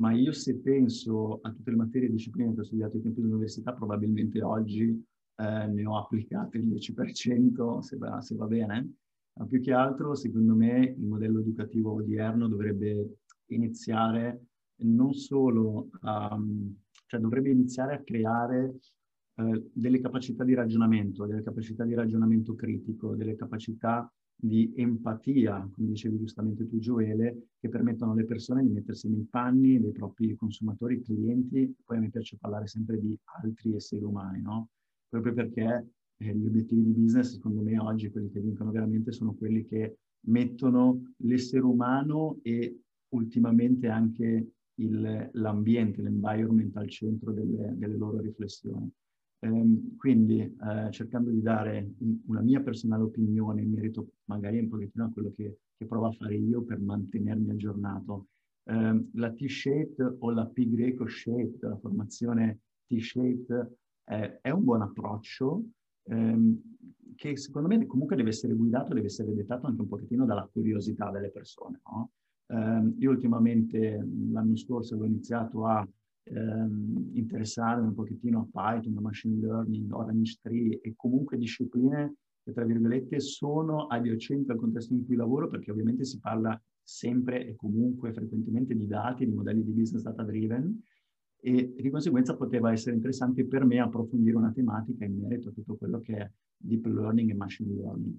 ma 0.00 0.12
io 0.12 0.32
se 0.32 0.58
penso 0.58 1.40
a 1.42 1.52
tutte 1.52 1.70
le 1.70 1.76
materie 1.76 2.08
e 2.08 2.10
discipline 2.10 2.54
che 2.54 2.60
ho 2.60 2.64
studiato 2.64 2.96
ai 2.96 3.02
tempi 3.02 3.20
dell'università, 3.20 3.72
probabilmente 3.72 4.42
oggi 4.42 4.88
eh, 5.36 5.66
ne 5.66 5.86
ho 5.86 5.98
applicate 5.98 6.58
il 6.58 6.66
10%, 6.66 7.78
se 7.80 7.96
va, 7.98 8.20
se 8.20 8.34
va 8.34 8.46
bene. 8.46 8.94
Ma 9.34 9.46
più 9.46 9.60
che 9.60 9.72
altro, 9.72 10.14
secondo 10.14 10.54
me, 10.54 10.94
il 10.98 11.06
modello 11.06 11.40
educativo 11.40 11.92
odierno 11.92 12.48
dovrebbe 12.48 13.18
iniziare 13.50 14.46
non 14.82 15.12
solo 15.12 15.90
a, 16.02 16.38
cioè 17.06 17.20
dovrebbe 17.20 17.50
iniziare 17.50 17.94
a 17.94 18.02
creare 18.02 18.78
eh, 19.34 19.70
delle 19.72 20.00
capacità 20.00 20.44
di 20.44 20.54
ragionamento, 20.54 21.26
delle 21.26 21.42
capacità 21.42 21.84
di 21.84 21.94
ragionamento 21.94 22.54
critico, 22.54 23.14
delle 23.14 23.36
capacità 23.36 24.10
di 24.40 24.72
empatia, 24.76 25.68
come 25.72 25.88
dicevi 25.88 26.18
giustamente 26.18 26.66
tu 26.66 26.78
Gioele, 26.78 27.48
che 27.58 27.68
permettono 27.68 28.12
alle 28.12 28.24
persone 28.24 28.62
di 28.62 28.70
mettersi 28.70 29.08
nei 29.08 29.26
panni 29.28 29.80
dei 29.80 29.92
propri 29.92 30.34
consumatori, 30.34 31.02
clienti, 31.02 31.74
poi 31.84 31.98
a 31.98 32.00
me 32.00 32.10
piace 32.10 32.36
parlare 32.38 32.66
sempre 32.66 32.98
di 32.98 33.16
altri 33.42 33.74
esseri 33.74 34.02
umani, 34.02 34.40
no? 34.40 34.70
Proprio 35.08 35.34
perché 35.34 35.88
eh, 36.16 36.34
gli 36.34 36.46
obiettivi 36.46 36.82
di 36.82 36.92
business, 36.92 37.34
secondo 37.34 37.60
me, 37.62 37.78
oggi 37.78 38.10
quelli 38.10 38.30
che 38.30 38.40
vincono 38.40 38.70
veramente 38.70 39.12
sono 39.12 39.34
quelli 39.34 39.66
che 39.66 39.98
mettono 40.26 41.12
l'essere 41.18 41.64
umano 41.64 42.38
e 42.42 42.80
ultimamente 43.08 43.88
anche 43.88 44.52
il, 44.74 45.30
l'ambiente, 45.32 46.02
l'environment 46.02 46.76
al 46.76 46.88
centro 46.88 47.32
delle, 47.32 47.74
delle 47.76 47.96
loro 47.96 48.20
riflessioni. 48.20 48.90
Ehm, 49.42 49.96
quindi 49.96 50.40
eh, 50.40 50.90
cercando 50.90 51.30
di 51.30 51.40
dare 51.40 51.94
una 52.26 52.42
mia 52.42 52.60
personale 52.60 53.04
opinione 53.04 53.62
in 53.62 53.70
merito 53.70 54.12
magari 54.26 54.58
un 54.58 54.68
pochettino 54.68 55.06
a 55.06 55.10
quello 55.10 55.32
che, 55.34 55.58
che 55.76 55.86
provo 55.86 56.06
a 56.06 56.12
fare 56.12 56.36
io 56.36 56.62
per 56.62 56.78
mantenermi 56.78 57.50
aggiornato. 57.50 58.26
Eh, 58.64 59.06
la 59.14 59.32
T-shaped 59.32 60.16
o 60.18 60.30
la 60.30 60.46
P 60.46 60.68
greco 60.68 61.06
shaped, 61.06 61.62
la 61.62 61.78
formazione 61.78 62.60
T-shaped 62.86 63.76
eh, 64.04 64.40
è 64.40 64.50
un 64.50 64.64
buon 64.64 64.82
approccio 64.82 65.64
ehm, 66.04 66.60
che 67.14 67.36
secondo 67.36 67.68
me 67.68 67.86
comunque 67.86 68.16
deve 68.16 68.30
essere 68.30 68.54
guidato, 68.54 68.92
deve 68.92 69.06
essere 69.06 69.34
dettato 69.34 69.66
anche 69.66 69.80
un 69.80 69.88
pochettino 69.88 70.26
dalla 70.26 70.48
curiosità 70.52 71.10
delle 71.10 71.30
persone. 71.30 71.80
No? 71.90 72.10
Ehm, 72.48 72.94
io 72.98 73.10
ultimamente 73.10 74.06
l'anno 74.30 74.56
scorso 74.56 74.96
ho 74.96 75.04
iniziato 75.04 75.66
a 75.66 75.86
ehm, 76.24 77.10
interessarmi 77.14 77.86
un 77.86 77.94
pochettino 77.94 78.48
a 78.52 78.74
Python, 78.74 78.96
a 78.96 79.00
machine 79.00 79.38
learning, 79.38 79.92
Orange 79.92 80.38
Tree 80.40 80.80
e 80.80 80.94
comunque 80.96 81.36
discipline 81.36 82.14
che 82.42 82.52
tra 82.52 82.64
virgolette 82.64 83.20
sono 83.20 83.86
adiacenti 83.86 84.50
al 84.50 84.58
contesto 84.58 84.94
in 84.94 85.04
cui 85.04 85.16
lavoro 85.16 85.48
perché 85.48 85.70
ovviamente 85.70 86.04
si 86.04 86.18
parla 86.18 86.60
sempre 86.82 87.46
e 87.46 87.54
comunque 87.54 88.12
frequentemente 88.12 88.74
di 88.74 88.86
dati, 88.86 89.26
di 89.26 89.32
modelli 89.32 89.62
di 89.62 89.72
business 89.72 90.02
data 90.02 90.22
driven 90.22 90.82
e 91.42 91.74
di 91.74 91.90
conseguenza 91.90 92.36
poteva 92.36 92.72
essere 92.72 92.94
interessante 92.96 93.46
per 93.46 93.64
me 93.64 93.78
approfondire 93.78 94.36
una 94.36 94.52
tematica 94.52 95.04
in 95.04 95.18
merito 95.18 95.48
a 95.48 95.52
tutto 95.52 95.76
quello 95.76 96.00
che 96.00 96.16
è 96.16 96.30
deep 96.56 96.84
learning 96.86 97.30
e 97.30 97.34
machine 97.34 97.72
learning. 97.74 98.16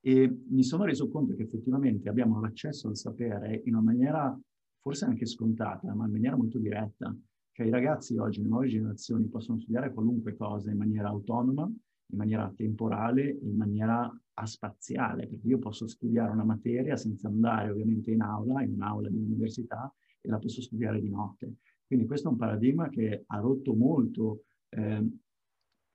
E 0.00 0.42
mi 0.48 0.62
sono 0.62 0.84
reso 0.84 1.08
conto 1.08 1.34
che 1.34 1.42
effettivamente 1.42 2.08
abbiamo 2.08 2.40
l'accesso 2.40 2.88
al 2.88 2.96
sapere 2.96 3.62
in 3.64 3.74
una 3.74 3.82
maniera 3.82 4.40
forse 4.80 5.04
anche 5.04 5.26
scontata, 5.26 5.92
ma 5.94 6.06
in 6.06 6.12
maniera 6.12 6.36
molto 6.36 6.58
diretta. 6.58 7.14
Cioè 7.52 7.66
i 7.66 7.70
ragazzi 7.70 8.16
oggi, 8.16 8.42
le 8.42 8.48
nuove 8.48 8.68
generazioni, 8.68 9.26
possono 9.28 9.58
studiare 9.58 9.92
qualunque 9.92 10.36
cosa 10.36 10.70
in 10.70 10.76
maniera 10.76 11.08
autonoma, 11.08 11.64
in 11.64 12.16
maniera 12.16 12.52
temporale, 12.54 13.38
in 13.42 13.56
maniera 13.56 14.10
aspaziale, 14.34 15.26
perché 15.26 15.46
io 15.46 15.58
posso 15.58 15.86
studiare 15.88 16.30
una 16.30 16.44
materia 16.44 16.96
senza 16.96 17.28
andare 17.28 17.70
ovviamente 17.70 18.10
in 18.12 18.22
aula, 18.22 18.62
in 18.62 18.72
un'aula 18.72 19.08
di 19.08 19.16
università, 19.16 19.92
e 20.20 20.28
la 20.28 20.38
posso 20.38 20.62
studiare 20.62 21.00
di 21.00 21.10
notte. 21.10 21.56
Quindi 21.86 22.06
questo 22.06 22.28
è 22.28 22.30
un 22.30 22.38
paradigma 22.38 22.88
che 22.88 23.24
ha 23.26 23.38
rotto 23.38 23.74
molto 23.74 24.44
eh, 24.68 25.08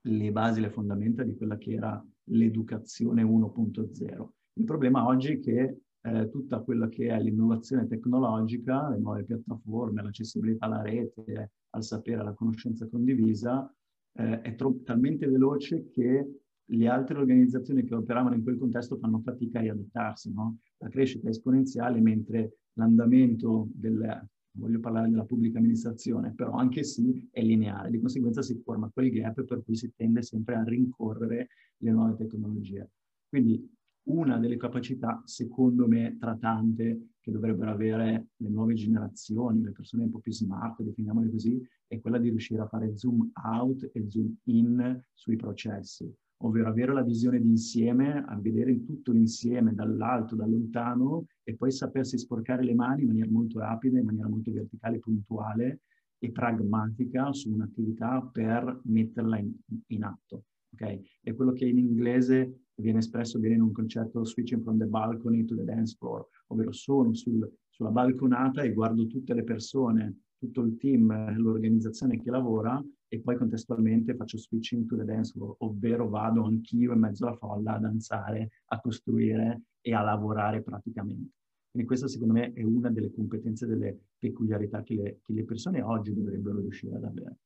le 0.05 0.31
basi, 0.31 0.59
le 0.59 0.69
fondamenta 0.69 1.23
di 1.23 1.35
quella 1.35 1.57
che 1.57 1.73
era 1.73 2.05
l'educazione 2.25 3.23
1.0. 3.23 4.27
Il 4.55 4.65
problema 4.65 5.05
oggi 5.05 5.33
è 5.33 5.39
che 5.39 5.77
eh, 6.05 6.29
tutta 6.29 6.59
quella 6.59 6.89
che 6.89 7.07
è 7.07 7.19
l'innovazione 7.21 7.87
tecnologica, 7.87 8.89
le 8.89 8.99
nuove 8.99 9.23
piattaforme, 9.23 10.03
l'accessibilità 10.03 10.65
alla 10.65 10.81
rete, 10.81 11.51
al 11.69 11.83
sapere, 11.83 12.19
alla 12.19 12.33
conoscenza 12.33 12.87
condivisa, 12.87 13.73
eh, 14.13 14.41
è 14.41 14.55
tro- 14.55 14.81
talmente 14.83 15.27
veloce 15.27 15.89
che 15.89 16.39
le 16.65 16.87
altre 16.87 17.17
organizzazioni 17.17 17.83
che 17.83 17.95
operavano 17.95 18.35
in 18.35 18.43
quel 18.43 18.57
contesto 18.57 18.97
fanno 18.97 19.19
fatica 19.19 19.59
a 19.59 19.61
riadattarsi. 19.61 20.31
No? 20.33 20.57
La 20.77 20.89
crescita 20.89 21.27
è 21.27 21.29
esponenziale 21.29 21.99
mentre 22.01 22.57
l'andamento 22.73 23.69
del, 23.73 24.27
voglio 24.57 24.79
parlare 24.79 25.09
della 25.09 25.25
pubblica 25.25 25.59
amministrazione, 25.59 26.33
però 26.33 26.51
anche 26.51 26.83
sì 26.83 27.27
è 27.31 27.41
lineare, 27.41 27.89
di 27.89 27.99
conseguenza 27.99 28.41
si 28.41 28.59
forma 28.63 28.89
quel 28.91 29.09
gap 29.11 29.43
per 29.43 29.63
cui 29.63 29.75
si 29.75 29.93
tende 29.95 30.21
sempre 30.21 30.55
a 30.55 30.63
rincorrere 30.63 31.49
le 31.77 31.91
nuove 31.91 32.15
tecnologie. 32.15 32.89
Quindi 33.29 33.71
una 34.05 34.37
delle 34.37 34.57
capacità, 34.57 35.21
secondo 35.25 35.87
me, 35.87 36.17
tra 36.19 36.35
tante 36.35 37.13
che 37.21 37.31
dovrebbero 37.31 37.71
avere 37.71 38.27
le 38.35 38.49
nuove 38.49 38.73
generazioni, 38.73 39.61
le 39.61 39.71
persone 39.71 40.03
un 40.03 40.11
po' 40.11 40.19
più 40.19 40.33
smart, 40.33 40.81
definiamole 40.81 41.29
così, 41.29 41.61
è 41.87 42.01
quella 42.01 42.17
di 42.17 42.29
riuscire 42.29 42.61
a 42.61 42.67
fare 42.67 42.97
zoom 42.97 43.31
out 43.45 43.89
e 43.93 44.09
zoom 44.09 44.35
in 44.45 45.01
sui 45.13 45.37
processi, 45.37 46.13
ovvero 46.41 46.67
avere 46.67 46.91
la 46.91 47.03
visione 47.03 47.39
d'insieme, 47.39 48.25
a 48.27 48.37
vedere 48.37 48.83
tutto 48.83 49.13
l'insieme 49.13 49.73
dall'alto, 49.73 50.35
da 50.35 50.45
lontano 50.45 51.27
e 51.43 51.55
poi 51.55 51.71
sapersi 51.71 52.17
sporcare 52.17 52.63
le 52.63 52.75
mani 52.75 53.03
in 53.03 53.07
maniera 53.07 53.31
molto 53.31 53.59
rapida, 53.59 53.99
in 53.99 54.05
maniera 54.05 54.27
molto 54.27 54.51
verticale, 54.51 54.99
puntuale 54.99 55.81
e 56.17 56.31
pragmatica 56.31 57.31
su 57.31 57.51
un'attività 57.51 58.21
per 58.31 58.81
metterla 58.83 59.37
in, 59.37 59.53
in 59.87 60.03
atto. 60.03 60.43
Okay? 60.73 61.01
È 61.21 61.33
quello 61.33 61.53
che 61.53 61.65
in 61.65 61.77
inglese 61.77 62.62
viene 62.81 62.99
espresso 62.99 63.39
bene 63.39 63.55
in 63.55 63.61
un 63.61 63.71
concetto 63.71 64.23
switching 64.25 64.61
from 64.61 64.77
the 64.77 64.85
balcony 64.85 65.45
to 65.45 65.55
the 65.55 65.63
dance 65.63 65.95
floor, 65.97 66.25
ovvero 66.47 66.71
sono 66.71 67.13
sul, 67.13 67.49
sulla 67.69 67.91
balconata 67.91 68.63
e 68.63 68.73
guardo 68.73 69.05
tutte 69.07 69.33
le 69.33 69.43
persone, 69.43 70.17
tutto 70.37 70.61
il 70.61 70.77
team, 70.77 71.37
l'organizzazione 71.37 72.21
che 72.21 72.29
lavora 72.29 72.83
e 73.07 73.19
poi 73.19 73.37
contestualmente 73.37 74.15
faccio 74.15 74.37
switching 74.37 74.87
to 74.87 74.97
the 74.97 75.05
dance 75.05 75.31
floor, 75.31 75.55
ovvero 75.59 76.09
vado 76.09 76.43
anch'io 76.43 76.93
in 76.93 76.99
mezzo 76.99 77.27
alla 77.27 77.37
folla 77.37 77.75
a 77.75 77.79
danzare, 77.79 78.49
a 78.65 78.79
costruire 78.79 79.61
e 79.81 79.93
a 79.93 80.01
lavorare 80.01 80.61
praticamente. 80.61 81.35
Quindi 81.69 81.87
questa 81.87 82.07
secondo 82.07 82.33
me 82.33 82.53
è 82.53 82.63
una 82.63 82.89
delle 82.89 83.11
competenze, 83.11 83.65
delle 83.65 83.97
peculiarità 84.17 84.83
che 84.83 84.95
le, 84.95 85.19
che 85.23 85.33
le 85.33 85.43
persone 85.43 85.81
oggi 85.81 86.13
dovrebbero 86.13 86.59
riuscire 86.59 86.95
ad 86.95 87.03
avere. 87.03 87.37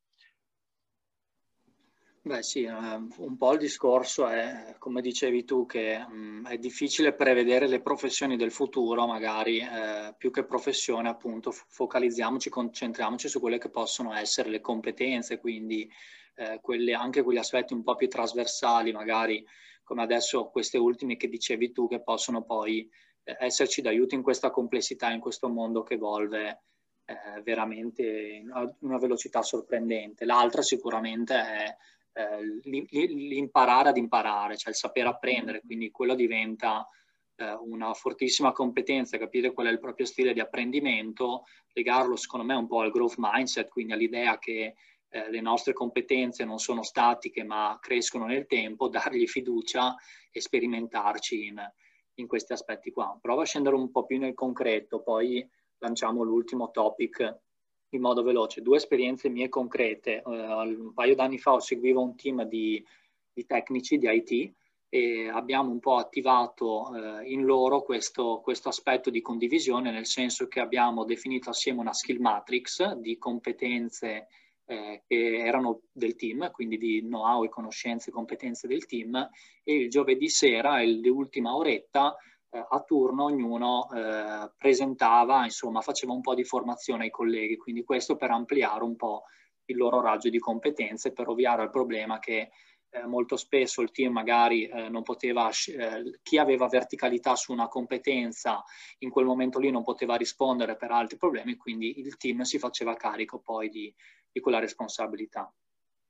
Beh 2.22 2.42
sì, 2.42 2.64
eh, 2.64 2.72
un 2.72 3.36
po' 3.36 3.52
il 3.52 3.58
discorso 3.58 4.26
è, 4.26 4.74
come 4.78 5.00
dicevi 5.00 5.44
tu, 5.44 5.64
che 5.66 5.98
mm, 6.06 6.46
è 6.46 6.58
difficile 6.58 7.14
prevedere 7.14 7.66
le 7.68 7.80
professioni 7.80 8.36
del 8.36 8.50
futuro, 8.50 9.06
magari 9.06 9.58
eh, 9.60 10.14
più 10.18 10.30
che 10.30 10.44
professione, 10.44 11.08
appunto, 11.08 11.50
focalizziamoci, 11.52 12.50
concentriamoci 12.50 13.28
su 13.28 13.40
quelle 13.40 13.58
che 13.58 13.70
possono 13.70 14.12
essere 14.14 14.50
le 14.50 14.60
competenze, 14.60 15.38
quindi 15.38 15.90
eh, 16.34 16.58
quelle, 16.60 16.92
anche 16.92 17.22
quegli 17.22 17.38
aspetti 17.38 17.72
un 17.72 17.82
po' 17.82 17.94
più 17.94 18.08
trasversali, 18.08 18.92
magari 18.92 19.44
come 19.82 20.02
adesso 20.02 20.48
queste 20.50 20.76
ultime 20.76 21.16
che 21.16 21.28
dicevi 21.28 21.72
tu, 21.72 21.88
che 21.88 22.02
possono 22.02 22.42
poi 22.42 22.88
eh, 23.24 23.36
esserci 23.40 23.80
d'aiuto 23.80 24.14
in 24.14 24.22
questa 24.22 24.50
complessità, 24.50 25.10
in 25.10 25.20
questo 25.20 25.48
mondo 25.48 25.82
che 25.82 25.94
evolve 25.94 26.62
eh, 27.06 27.40
veramente 27.42 28.42
a 28.52 28.70
una 28.80 28.98
velocità 28.98 29.40
sorprendente. 29.40 30.24
L'altra 30.26 30.60
sicuramente 30.62 31.34
è 31.34 31.76
l'imparare 32.64 33.90
ad 33.90 33.96
imparare, 33.96 34.56
cioè 34.56 34.70
il 34.70 34.76
sapere 34.76 35.08
apprendere, 35.08 35.60
quindi 35.64 35.90
quello 35.90 36.14
diventa 36.14 36.86
eh, 37.36 37.52
una 37.52 37.94
fortissima 37.94 38.52
competenza, 38.52 39.18
capire 39.18 39.52
qual 39.52 39.68
è 39.68 39.70
il 39.70 39.78
proprio 39.78 40.06
stile 40.06 40.32
di 40.32 40.40
apprendimento, 40.40 41.44
legarlo 41.72 42.16
secondo 42.16 42.44
me 42.44 42.54
un 42.54 42.66
po' 42.66 42.80
al 42.80 42.90
growth 42.90 43.14
mindset, 43.18 43.68
quindi 43.68 43.92
all'idea 43.92 44.38
che 44.38 44.74
eh, 45.10 45.30
le 45.30 45.40
nostre 45.40 45.72
competenze 45.72 46.44
non 46.44 46.58
sono 46.58 46.82
statiche 46.82 47.44
ma 47.44 47.78
crescono 47.80 48.26
nel 48.26 48.46
tempo, 48.46 48.88
dargli 48.90 49.26
fiducia 49.26 49.94
e 50.30 50.40
sperimentarci 50.40 51.46
in, 51.46 51.72
in 52.14 52.26
questi 52.26 52.52
aspetti 52.52 52.90
qua. 52.90 53.16
Prova 53.20 53.42
a 53.42 53.46
scendere 53.46 53.76
un 53.76 53.90
po' 53.90 54.04
più 54.04 54.18
nel 54.18 54.34
concreto, 54.34 55.02
poi 55.02 55.48
lanciamo 55.78 56.22
l'ultimo 56.22 56.70
topic 56.70 57.46
in 57.90 58.00
modo 58.00 58.22
veloce. 58.22 58.62
Due 58.62 58.76
esperienze 58.76 59.28
mie 59.28 59.48
concrete. 59.48 60.22
Uh, 60.24 60.30
un 60.30 60.92
paio 60.94 61.14
d'anni 61.14 61.38
fa 61.38 61.58
seguivo 61.60 62.02
un 62.02 62.16
team 62.16 62.42
di, 62.44 62.84
di, 63.32 63.46
tecnici 63.46 63.98
di 63.98 64.08
IT 64.08 64.52
e 64.90 65.28
abbiamo 65.28 65.70
un 65.70 65.80
po' 65.80 65.96
attivato 65.96 66.88
uh, 66.90 67.22
in 67.22 67.44
loro 67.44 67.82
questo, 67.82 68.40
questo, 68.42 68.68
aspetto 68.68 69.10
di 69.10 69.20
condivisione, 69.20 69.90
nel 69.90 70.06
senso 70.06 70.48
che 70.48 70.60
abbiamo 70.60 71.04
definito 71.04 71.50
assieme 71.50 71.80
una 71.80 71.92
skill 71.92 72.20
matrix 72.20 72.94
di 72.94 73.18
competenze 73.18 74.26
eh, 74.70 75.02
che 75.06 75.38
erano 75.38 75.80
del 75.90 76.14
team, 76.14 76.50
quindi 76.50 76.76
di 76.76 77.00
know-how 77.00 77.42
e 77.42 77.48
conoscenze 77.48 78.10
e 78.10 78.12
competenze 78.12 78.66
del 78.68 78.84
team, 78.84 79.16
e 79.64 79.74
il 79.74 79.88
giovedì 79.88 80.28
sera, 80.28 80.82
l'ultima 80.84 81.56
oretta, 81.56 82.14
eh, 82.50 82.66
a 82.68 82.80
turno 82.80 83.24
ognuno 83.24 83.88
eh, 83.90 84.50
presentava, 84.56 85.44
insomma, 85.44 85.80
faceva 85.80 86.12
un 86.12 86.20
po' 86.20 86.34
di 86.34 86.44
formazione 86.44 87.04
ai 87.04 87.10
colleghi, 87.10 87.56
quindi 87.56 87.84
questo 87.84 88.16
per 88.16 88.30
ampliare 88.30 88.84
un 88.84 88.96
po' 88.96 89.24
il 89.66 89.76
loro 89.76 90.00
raggio 90.00 90.30
di 90.30 90.38
competenze, 90.38 91.12
per 91.12 91.28
ovviare 91.28 91.62
al 91.62 91.70
problema 91.70 92.18
che 92.18 92.50
eh, 92.90 93.06
molto 93.06 93.36
spesso 93.36 93.82
il 93.82 93.90
team 93.90 94.12
magari 94.12 94.66
eh, 94.66 94.88
non 94.88 95.02
poteva, 95.02 95.50
eh, 95.50 96.20
chi 96.22 96.38
aveva 96.38 96.66
verticalità 96.68 97.34
su 97.34 97.52
una 97.52 97.68
competenza 97.68 98.64
in 98.98 99.10
quel 99.10 99.26
momento 99.26 99.58
lì 99.58 99.70
non 99.70 99.82
poteva 99.82 100.16
rispondere 100.16 100.76
per 100.76 100.90
altri 100.90 101.18
problemi, 101.18 101.56
quindi 101.56 102.00
il 102.00 102.16
team 102.16 102.42
si 102.42 102.58
faceva 102.58 102.94
carico 102.94 103.40
poi 103.40 103.68
di, 103.68 103.94
di 104.32 104.40
quella 104.40 104.58
responsabilità. 104.58 105.52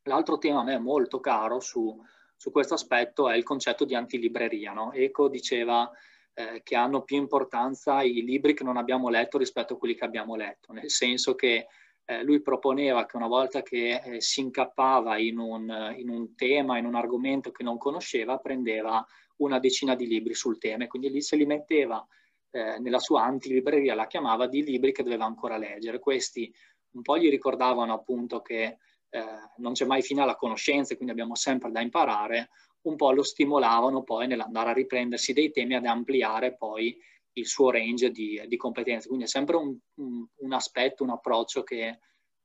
L'altro 0.04 0.38
tema 0.38 0.60
a 0.60 0.64
me 0.64 0.78
molto 0.78 1.18
caro 1.18 1.58
su, 1.58 2.00
su 2.36 2.52
questo 2.52 2.74
aspetto 2.74 3.28
è 3.28 3.36
il 3.36 3.42
concetto 3.42 3.84
di 3.84 3.96
antilibreria. 3.96 4.72
No? 4.72 4.92
Eco 4.92 5.28
diceva 5.28 5.90
eh, 6.38 6.60
che 6.62 6.76
hanno 6.76 7.02
più 7.02 7.16
importanza 7.16 8.00
i 8.02 8.22
libri 8.22 8.54
che 8.54 8.62
non 8.62 8.76
abbiamo 8.76 9.08
letto 9.08 9.38
rispetto 9.38 9.74
a 9.74 9.76
quelli 9.76 9.96
che 9.96 10.04
abbiamo 10.04 10.36
letto, 10.36 10.72
nel 10.72 10.88
senso 10.88 11.34
che 11.34 11.66
eh, 12.04 12.22
lui 12.22 12.40
proponeva 12.40 13.06
che 13.06 13.16
una 13.16 13.26
volta 13.26 13.62
che 13.62 14.00
eh, 14.04 14.20
si 14.20 14.42
incappava 14.42 15.18
in 15.18 15.36
un, 15.38 15.94
in 15.96 16.08
un, 16.08 16.36
tema, 16.36 16.78
in 16.78 16.84
un 16.84 16.94
argomento 16.94 17.50
che 17.50 17.64
non 17.64 17.76
conosceva, 17.76 18.38
prendeva 18.38 19.04
una 19.38 19.58
decina 19.58 19.96
di 19.96 20.06
libri 20.06 20.34
sul 20.34 20.58
tema 20.58 20.84
e 20.84 20.86
quindi 20.86 21.10
lì 21.10 21.20
se 21.22 21.34
li 21.34 21.44
metteva 21.44 22.06
eh, 22.50 22.78
nella 22.78 23.00
sua 23.00 23.24
antilibreria, 23.24 23.96
la 23.96 24.06
chiamava 24.06 24.46
di 24.46 24.62
libri 24.62 24.92
che 24.92 25.02
doveva 25.02 25.24
ancora 25.24 25.56
leggere. 25.56 25.98
Questi 25.98 26.54
un 26.92 27.02
po' 27.02 27.18
gli 27.18 27.30
ricordavano 27.30 27.94
appunto 27.94 28.42
che 28.42 28.78
eh, 29.10 29.24
non 29.56 29.72
c'è 29.72 29.86
mai 29.86 30.02
fine 30.02 30.22
alla 30.22 30.36
conoscenza, 30.36 30.94
quindi 30.94 31.10
abbiamo 31.12 31.34
sempre 31.34 31.72
da 31.72 31.80
imparare, 31.80 32.50
un 32.82 32.96
po' 32.96 33.12
lo 33.12 33.22
stimolavano 33.22 34.02
poi 34.02 34.26
nell'andare 34.26 34.70
a 34.70 34.74
riprendersi 34.74 35.32
dei 35.32 35.50
temi 35.50 35.74
ad 35.74 35.84
ampliare 35.84 36.54
poi 36.56 36.96
il 37.32 37.46
suo 37.46 37.70
range 37.70 38.10
di, 38.10 38.42
di 38.46 38.56
competenze. 38.56 39.06
Quindi 39.08 39.24
è 39.26 39.28
sempre 39.28 39.56
un, 39.56 39.76
un, 39.94 40.26
un, 40.36 40.52
aspetto, 40.52 41.02
un 41.02 41.10
approccio 41.10 41.62
che 41.62 41.98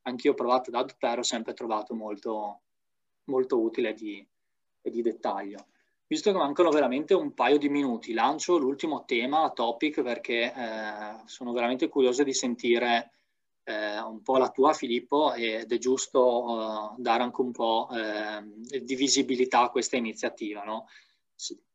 anch'io 0.03 0.31
ho 0.31 0.36
provato 0.36 0.69
ad 0.69 0.75
adottare, 0.75 1.19
ho 1.19 1.23
sempre 1.23 1.53
trovato 1.53 1.93
molto, 1.95 2.61
molto 3.25 3.59
utile 3.61 3.93
di, 3.93 4.25
e 4.81 4.89
di 4.89 5.01
dettaglio. 5.01 5.67
Visto 6.05 6.31
che 6.31 6.38
mancano 6.38 6.69
veramente 6.69 7.13
un 7.13 7.34
paio 7.34 7.57
di 7.57 7.69
minuti, 7.69 8.13
lancio 8.13 8.57
l'ultimo 8.57 9.03
tema, 9.05 9.49
topic, 9.51 10.01
perché 10.01 10.53
eh, 10.53 11.21
sono 11.25 11.53
veramente 11.53 11.88
curioso 11.88 12.23
di 12.23 12.34
sentire 12.34 13.11
eh, 13.64 13.99
un 13.99 14.22
po' 14.22 14.38
la 14.38 14.49
tua 14.49 14.74
Filippo 14.74 15.34
ed 15.34 15.72
è 15.72 15.78
giusto 15.78 16.43
uh, 16.43 17.01
dare 17.01 17.24
anche 17.24 17.41
un 17.41 17.51
po' 17.51 17.89
eh, 17.91 18.84
di 18.84 18.95
visibilità 18.95 19.61
a 19.61 19.70
questa 19.70 19.95
iniziativa. 19.95 20.64
No? 20.64 20.88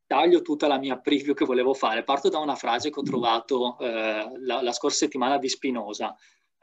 Taglio 0.07 0.41
tutta 0.41 0.67
la 0.67 0.79
mia 0.79 0.99
preview 0.99 1.35
che 1.35 1.45
volevo 1.45 1.75
fare, 1.75 2.05
parto 2.05 2.29
da 2.29 2.39
una 2.39 2.55
frase 2.55 2.91
che 2.91 2.99
ho 2.99 3.03
trovato 3.03 3.79
eh, 3.79 4.31
la, 4.39 4.63
la, 4.63 4.73
scorsa 4.73 4.99
settimana 4.99 5.37
di 5.39 5.49
Spinoza, 5.49 6.17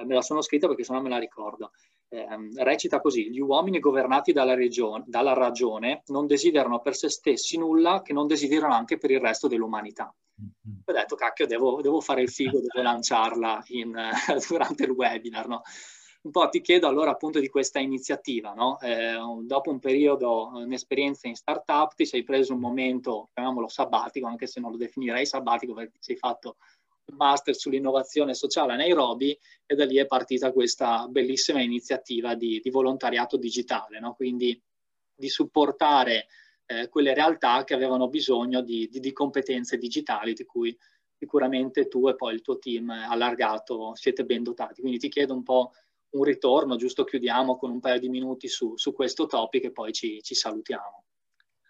me 0.03 0.15
la 0.15 0.21
sono 0.21 0.41
scritta 0.41 0.67
perché 0.67 0.83
sennò 0.83 1.01
me 1.01 1.09
la 1.09 1.19
ricordo. 1.19 1.71
Eh, 2.09 2.27
recita 2.63 2.99
così, 2.99 3.29
gli 3.29 3.39
uomini 3.39 3.79
governati 3.79 4.31
dalla, 4.31 4.53
regione, 4.53 5.03
dalla 5.07 5.33
ragione 5.33 6.03
non 6.07 6.27
desiderano 6.27 6.79
per 6.79 6.95
se 6.95 7.09
stessi 7.09 7.57
nulla 7.57 8.01
che 8.01 8.13
non 8.13 8.27
desiderano 8.27 8.73
anche 8.73 8.97
per 8.97 9.11
il 9.11 9.19
resto 9.19 9.47
dell'umanità. 9.47 10.13
Mm-hmm. 10.41 10.77
Ho 10.85 10.91
detto, 10.91 11.15
cacchio, 11.15 11.47
devo, 11.47 11.81
devo 11.81 12.01
fare 12.01 12.21
il 12.21 12.29
figo, 12.29 12.59
devo 12.59 12.81
lanciarla 12.83 13.63
in, 13.67 13.93
durante 14.47 14.83
il 14.83 14.91
webinar, 14.91 15.47
no? 15.47 15.61
Un 16.25 16.31
po' 16.31 16.49
ti 16.49 16.59
chiedo 16.59 16.87
allora 16.87 17.11
appunto 17.11 17.39
di 17.39 17.49
questa 17.49 17.77
iniziativa, 17.77 18.53
no? 18.53 18.79
eh, 18.79 19.15
dopo 19.43 19.69
un 19.69 19.77
periodo, 19.77 20.49
un'esperienza 20.55 21.27
in 21.27 21.35
startup, 21.35 21.93
ti 21.93 22.03
sei 22.03 22.23
preso 22.23 22.51
un 22.51 22.59
momento, 22.59 23.29
chiamiamolo 23.31 23.67
sabbatico, 23.67 24.25
anche 24.25 24.47
se 24.47 24.59
non 24.59 24.71
lo 24.71 24.77
definirei 24.77 25.27
sabbatico 25.27 25.75
perché 25.75 25.97
sei 25.99 26.15
fatto 26.15 26.55
master 27.13 27.55
sull'innovazione 27.55 28.33
sociale 28.33 28.73
a 28.73 28.77
Nairobi 28.77 29.37
e 29.65 29.75
da 29.75 29.85
lì 29.85 29.97
è 29.97 30.05
partita 30.05 30.51
questa 30.51 31.07
bellissima 31.07 31.61
iniziativa 31.61 32.35
di, 32.35 32.59
di 32.61 32.69
volontariato 32.69 33.37
digitale, 33.37 33.99
no? 33.99 34.13
quindi 34.13 34.59
di 35.15 35.29
supportare 35.29 36.27
eh, 36.65 36.89
quelle 36.89 37.13
realtà 37.13 37.63
che 37.63 37.73
avevano 37.73 38.09
bisogno 38.09 38.61
di, 38.61 38.87
di, 38.89 38.99
di, 38.99 39.13
competenze 39.13 39.77
digitali 39.77 40.33
di 40.33 40.45
cui 40.45 40.75
sicuramente 41.17 41.87
tu 41.87 42.07
e 42.09 42.15
poi 42.15 42.33
il 42.33 42.41
tuo 42.41 42.57
team 42.57 42.89
allargato 42.89 43.95
siete 43.95 44.25
ben 44.25 44.43
dotati. 44.43 44.81
Quindi 44.81 44.99
ti 44.99 45.09
chiedo 45.09 45.33
un 45.33 45.43
po' 45.43 45.71
un 46.15 46.23
ritorno, 46.23 46.75
giusto 46.75 47.03
chiudiamo 47.03 47.55
con 47.55 47.71
un 47.71 47.79
paio 47.79 47.99
di 47.99 48.09
minuti 48.09 48.47
su, 48.47 48.75
su 48.75 48.93
questo 48.93 49.25
topic 49.25 49.65
e 49.65 49.71
poi 49.71 49.93
ci, 49.93 50.21
ci 50.21 50.33
salutiamo. 50.33 51.03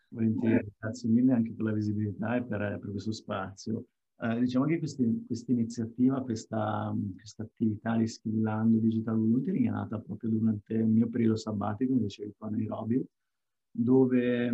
Volentieri, 0.09 0.71
grazie 0.77 1.09
mille 1.09 1.33
anche 1.33 1.53
per 1.53 1.65
la 1.65 1.73
visibilità 1.73 2.35
e 2.35 2.43
per, 2.43 2.79
per 2.81 2.91
questo 2.91 3.11
spazio. 3.11 3.85
Eh, 4.17 4.39
diciamo 4.39 4.65
che 4.65 4.79
questa 4.79 5.51
iniziativa, 5.51 6.21
questa, 6.21 6.95
attività 7.37 7.97
di 7.97 8.07
Skillando 8.07 8.77
Digital 8.79 9.17
Volunteering 9.17 9.67
è 9.67 9.69
nata 9.69 9.99
proprio 9.99 10.29
durante 10.29 10.73
il 10.73 10.87
mio 10.87 11.09
periodo 11.09 11.35
sabbatico, 11.35 11.91
come 11.91 12.03
dicevi 12.03 12.33
tu 12.37 12.45
a 12.45 12.49
Nairobi, 12.49 13.05
dove 13.71 14.53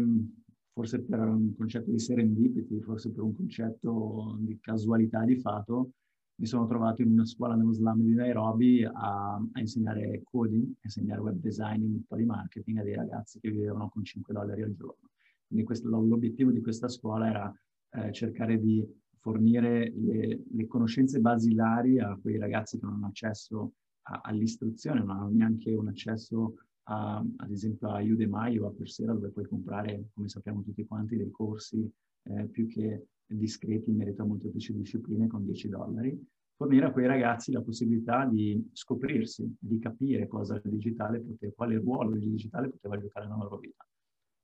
forse 0.74 1.02
per 1.04 1.20
un 1.20 1.56
concetto 1.56 1.92
di 1.92 2.00
serendipity, 2.00 2.80
forse 2.82 3.12
per 3.12 3.24
un 3.24 3.36
concetto 3.36 4.38
di 4.40 4.58
casualità 4.60 5.24
di 5.26 5.38
fatto, 5.38 5.92
mi 6.36 6.48
sono 6.48 6.66
trovato 6.66 7.04
in 7.04 7.12
una 7.12 7.26
scuola 7.26 7.54
nello 7.56 7.74
slam 7.74 8.02
di 8.02 8.16
Nairobi 8.16 8.84
a, 8.84 9.36
a 9.36 9.60
insegnare 9.60 10.24
coding, 10.24 10.72
a 10.72 10.80
insegnare 10.82 11.22
web 11.22 11.36
design 11.36 11.84
un 11.84 12.04
po' 12.08 12.16
di 12.16 12.26
marketing 12.26 12.80
a 12.80 12.84
dei 12.84 12.96
ragazzi 12.96 13.40
che 13.40 13.52
vivevano 13.52 13.90
con 13.90 14.04
5 14.04 14.34
dollari 14.34 14.64
al 14.64 14.74
giorno. 14.74 15.10
Quindi 15.46 15.66
questo, 15.66 15.88
l'obiettivo 15.88 16.50
di 16.50 16.62
questa 16.62 16.88
scuola 16.88 17.30
era 17.30 17.62
eh, 17.92 18.12
cercare 18.12 18.60
di 18.60 18.84
fornire 19.22 19.94
le, 19.96 20.44
le, 20.52 20.68
conoscenze 20.68 21.20
basilari 21.20 22.00
a 22.00 22.18
quei 22.20 22.38
ragazzi 22.38 22.78
che 22.78 22.86
non 22.86 22.96
hanno 22.96 23.08
accesso 23.08 23.74
a, 24.04 24.22
all'istruzione, 24.24 25.00
non 25.00 25.12
hanno 25.12 25.30
neanche 25.30 25.74
un 25.74 25.88
accesso 25.88 26.56
a, 26.84 27.24
ad 27.38 27.52
esempio 27.52 27.90
a 27.90 28.02
Udemy 28.02 28.58
o 28.58 28.68
a 28.68 28.74
Coursera 28.74 29.14
dove 29.14 29.30
puoi 29.30 29.46
comprare, 29.46 30.10
come 30.14 30.28
sappiamo 30.28 30.64
tutti 30.64 30.86
quanti, 30.86 31.16
dei 31.16 31.32
corsi 31.32 31.90
eh, 32.24 32.46
più 32.48 32.68
che 32.68 33.06
discreti 33.26 33.90
in 33.90 33.98
merito 33.98 34.24
a 34.24 34.26
molteplici 34.26 34.74
discipline 34.74 35.28
con 35.28 35.46
10 35.46 35.70
dollari, 35.70 36.28
fornire 36.56 36.86
a 36.86 36.92
quei 36.92 37.08
ragazzi 37.08 37.52
la 37.52 37.62
possibilità 37.62 38.26
di 38.26 38.70
scoprirsi, 38.74 39.56
di 39.58 39.80
capire 39.80 40.28
cosa 40.28 40.56
il 40.64 40.70
digitale 40.70 41.20
poteva, 41.20 41.54
quale 41.56 41.78
ruolo 41.78 42.16
il 42.16 42.30
digitale 42.30 42.70
poteva 42.70 43.00
giocare 43.00 43.28
nella 43.28 43.44
loro 43.44 43.58
vita. 43.58 43.86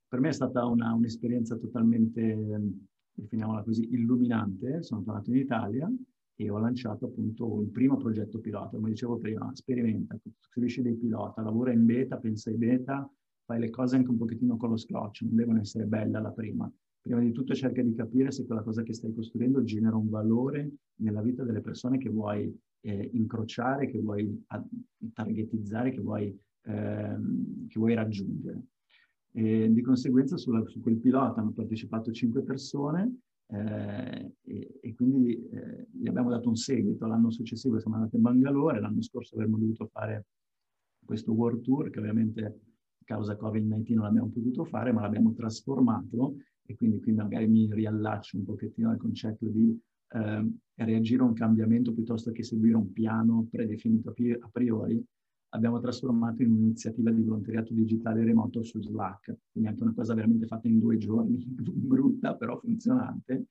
Per 0.08 0.20
me 0.20 0.28
è 0.28 0.32
stata 0.32 0.64
una, 0.64 0.92
un'esperienza 0.94 1.56
totalmente, 1.56 2.22
definiamola 3.22 3.62
così, 3.62 3.92
illuminante. 3.92 4.82
Sono 4.82 5.02
tornato 5.02 5.30
in 5.30 5.36
Italia 5.36 5.90
e 6.34 6.50
ho 6.50 6.58
lanciato 6.58 7.06
appunto 7.06 7.60
il 7.62 7.68
primo 7.68 7.96
progetto 7.96 8.38
pilota. 8.38 8.76
Come 8.76 8.90
dicevo 8.90 9.18
prima, 9.18 9.50
sperimenta, 9.54 10.18
costruisci 10.22 10.82
dei 10.82 10.94
pilota, 10.94 11.42
lavora 11.42 11.72
in 11.72 11.84
beta, 11.84 12.16
pensa 12.16 12.50
in 12.50 12.58
beta, 12.58 13.10
fai 13.44 13.58
le 13.58 13.70
cose 13.70 13.96
anche 13.96 14.10
un 14.10 14.18
pochettino 14.18 14.56
con 14.56 14.70
lo 14.70 14.76
scotch, 14.76 15.22
non 15.22 15.34
devono 15.34 15.60
essere 15.60 15.86
belle 15.86 16.16
alla 16.16 16.32
prima 16.32 16.70
prima 17.08 17.20
di 17.20 17.32
tutto 17.32 17.54
cerca 17.54 17.82
di 17.82 17.94
capire 17.94 18.30
se 18.30 18.44
quella 18.44 18.62
cosa 18.62 18.82
che 18.82 18.92
stai 18.92 19.14
costruendo 19.14 19.64
genera 19.64 19.96
un 19.96 20.10
valore 20.10 20.70
nella 20.96 21.22
vita 21.22 21.42
delle 21.42 21.62
persone 21.62 21.96
che 21.96 22.10
vuoi 22.10 22.54
eh, 22.80 23.10
incrociare, 23.14 23.88
che 23.88 23.98
vuoi 23.98 24.44
targetizzare, 25.14 25.90
che 25.90 26.00
vuoi, 26.00 26.38
ehm, 26.64 27.66
che 27.66 27.78
vuoi 27.78 27.94
raggiungere. 27.94 28.62
E 29.32 29.70
di 29.70 29.82
conseguenza 29.82 30.36
sulla, 30.36 30.64
su 30.66 30.80
quel 30.80 30.96
pilota 30.96 31.40
hanno 31.40 31.52
partecipato 31.52 32.10
cinque 32.12 32.42
persone 32.42 33.18
eh, 33.50 34.32
e, 34.42 34.78
e, 34.80 34.94
quindi 34.94 35.48
eh, 35.50 35.86
gli 35.92 36.08
abbiamo 36.08 36.30
dato 36.30 36.48
un 36.48 36.56
seguito. 36.56 37.06
L'anno 37.06 37.30
successivo 37.30 37.78
siamo 37.78 37.96
andati 37.96 38.16
a 38.16 38.20
Bangalore, 38.20 38.80
l'anno 38.80 39.02
scorso 39.02 39.34
avremmo 39.34 39.58
dovuto 39.58 39.86
fare 39.86 40.26
questo 41.04 41.32
World 41.32 41.62
Tour 41.62 41.90
che 41.90 41.98
ovviamente 41.98 42.60
causa 43.04 43.38
Covid-19 43.40 43.94
non 43.94 44.04
abbiamo 44.04 44.28
potuto 44.28 44.64
fare, 44.64 44.92
ma 44.92 45.00
l'abbiamo 45.00 45.32
trasformato 45.32 46.36
e 46.66 46.74
quindi 46.74 47.00
qui 47.00 47.12
magari 47.14 47.46
mi 47.46 47.66
riallaccio 47.72 48.36
un 48.36 48.44
pochettino 48.44 48.90
al 48.90 48.98
concetto 48.98 49.46
di 49.46 49.74
eh, 50.10 50.52
reagire 50.74 51.22
a 51.22 51.24
un 51.24 51.32
cambiamento 51.32 51.94
piuttosto 51.94 52.30
che 52.32 52.42
seguire 52.42 52.76
un 52.76 52.92
piano 52.92 53.46
predefinito 53.50 54.10
a 54.10 54.48
priori, 54.52 55.02
abbiamo 55.50 55.80
trasformato 55.80 56.42
in 56.42 56.50
un'iniziativa 56.50 57.10
di 57.10 57.22
volontariato 57.22 57.72
digitale 57.72 58.24
remoto 58.24 58.62
su 58.62 58.80
Slack, 58.80 59.36
quindi 59.52 59.70
anche 59.70 59.82
una 59.82 59.94
cosa 59.94 60.14
veramente 60.14 60.46
fatta 60.46 60.68
in 60.68 60.78
due 60.78 60.96
giorni, 60.98 61.42
brutta 61.46 62.34
però 62.34 62.58
funzionante, 62.58 63.46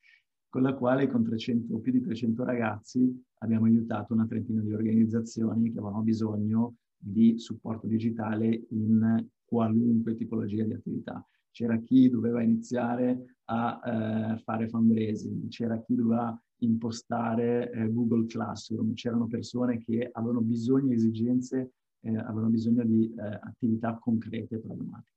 con 0.48 0.62
la 0.62 0.74
quale 0.74 1.06
con 1.08 1.24
300, 1.24 1.78
più 1.78 1.92
di 1.92 2.00
300 2.00 2.44
ragazzi 2.44 3.24
abbiamo 3.38 3.66
aiutato 3.66 4.14
una 4.14 4.26
trentina 4.26 4.62
di 4.62 4.72
organizzazioni 4.72 5.70
che 5.70 5.78
avevano 5.78 6.02
bisogno 6.02 6.76
di 6.96 7.38
supporto 7.38 7.86
digitale 7.86 8.66
in 8.70 9.26
qualunque 9.44 10.14
tipologia 10.14 10.64
di 10.64 10.72
attività. 10.72 11.24
C'era 11.50 11.78
chi 11.78 12.08
doveva 12.08 12.42
iniziare 12.42 13.36
a 13.46 13.80
eh, 13.84 14.38
fare 14.38 14.68
fundraising, 14.68 15.48
c'era 15.48 15.80
chi 15.80 15.94
doveva 15.94 16.40
impostare 16.58 17.70
eh, 17.70 17.92
Google 17.92 18.26
Classroom, 18.26 18.94
c'erano 18.94 19.26
persone 19.26 19.78
che 19.78 20.08
avevano 20.12 20.40
bisogno, 20.40 20.92
esigenze, 20.92 21.72
eh, 22.00 22.16
avevano 22.16 22.48
bisogno 22.48 22.84
di 22.84 23.12
eh, 23.14 23.22
attività 23.22 23.98
concrete 23.98 24.56
e 24.56 24.58
pragmatiche. 24.58 25.16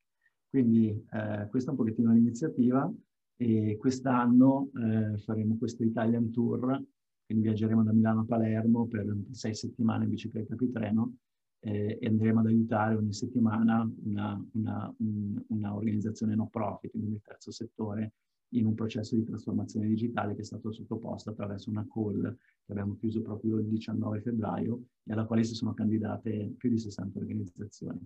Quindi 0.50 0.90
eh, 0.90 1.48
questa 1.50 1.70
è 1.70 1.72
un 1.72 1.78
pochettino 1.78 2.12
l'iniziativa 2.12 2.92
e 3.38 3.78
quest'anno 3.78 4.70
eh, 4.76 5.18
faremo 5.20 5.58
questo 5.58 5.84
Italian 5.84 6.30
Tour, 6.32 6.84
quindi 7.26 7.44
viaggeremo 7.48 7.84
da 7.84 7.94
Milano 7.94 8.22
a 8.22 8.26
Palermo 8.26 8.88
per 8.88 9.16
sei 9.32 9.56
settimane 9.56 10.04
in 10.04 10.10
bicicletta 10.10 10.56
più 10.56 10.70
treno 10.70 11.16
eh, 11.62 11.98
e 12.00 12.08
andremo 12.08 12.42
ad 12.42 12.48
aiutare 12.48 12.96
ogni 12.96 13.14
settimana 13.14 13.90
una, 14.04 14.46
una, 14.54 14.94
un, 14.98 15.42
una 15.48 15.76
organizzazione 15.76 16.36
no 16.36 16.48
profit, 16.48 16.92
quindi 16.92 17.14
il 17.14 17.22
terzo 17.24 17.52
settore, 17.52 18.14
in 18.54 18.66
un 18.66 18.74
processo 18.74 19.16
di 19.16 19.24
trasformazione 19.24 19.88
digitale 19.88 20.34
che 20.34 20.42
è 20.42 20.44
stato 20.44 20.72
sottoposto 20.72 21.30
attraverso 21.30 21.70
una 21.70 21.86
call 21.92 22.22
che 22.66 22.72
abbiamo 22.72 22.96
chiuso 22.96 23.22
proprio 23.22 23.58
il 23.60 23.68
19 23.68 24.22
febbraio 24.22 24.82
e 25.04 25.14
alla 25.14 25.26
quale 25.26 25.44
si 25.44 25.54
sono 25.54 25.74
candidate 25.74 26.54
più 26.58 26.70
di 26.70 26.78
60 26.78 27.20
organizzazioni. 27.20 28.00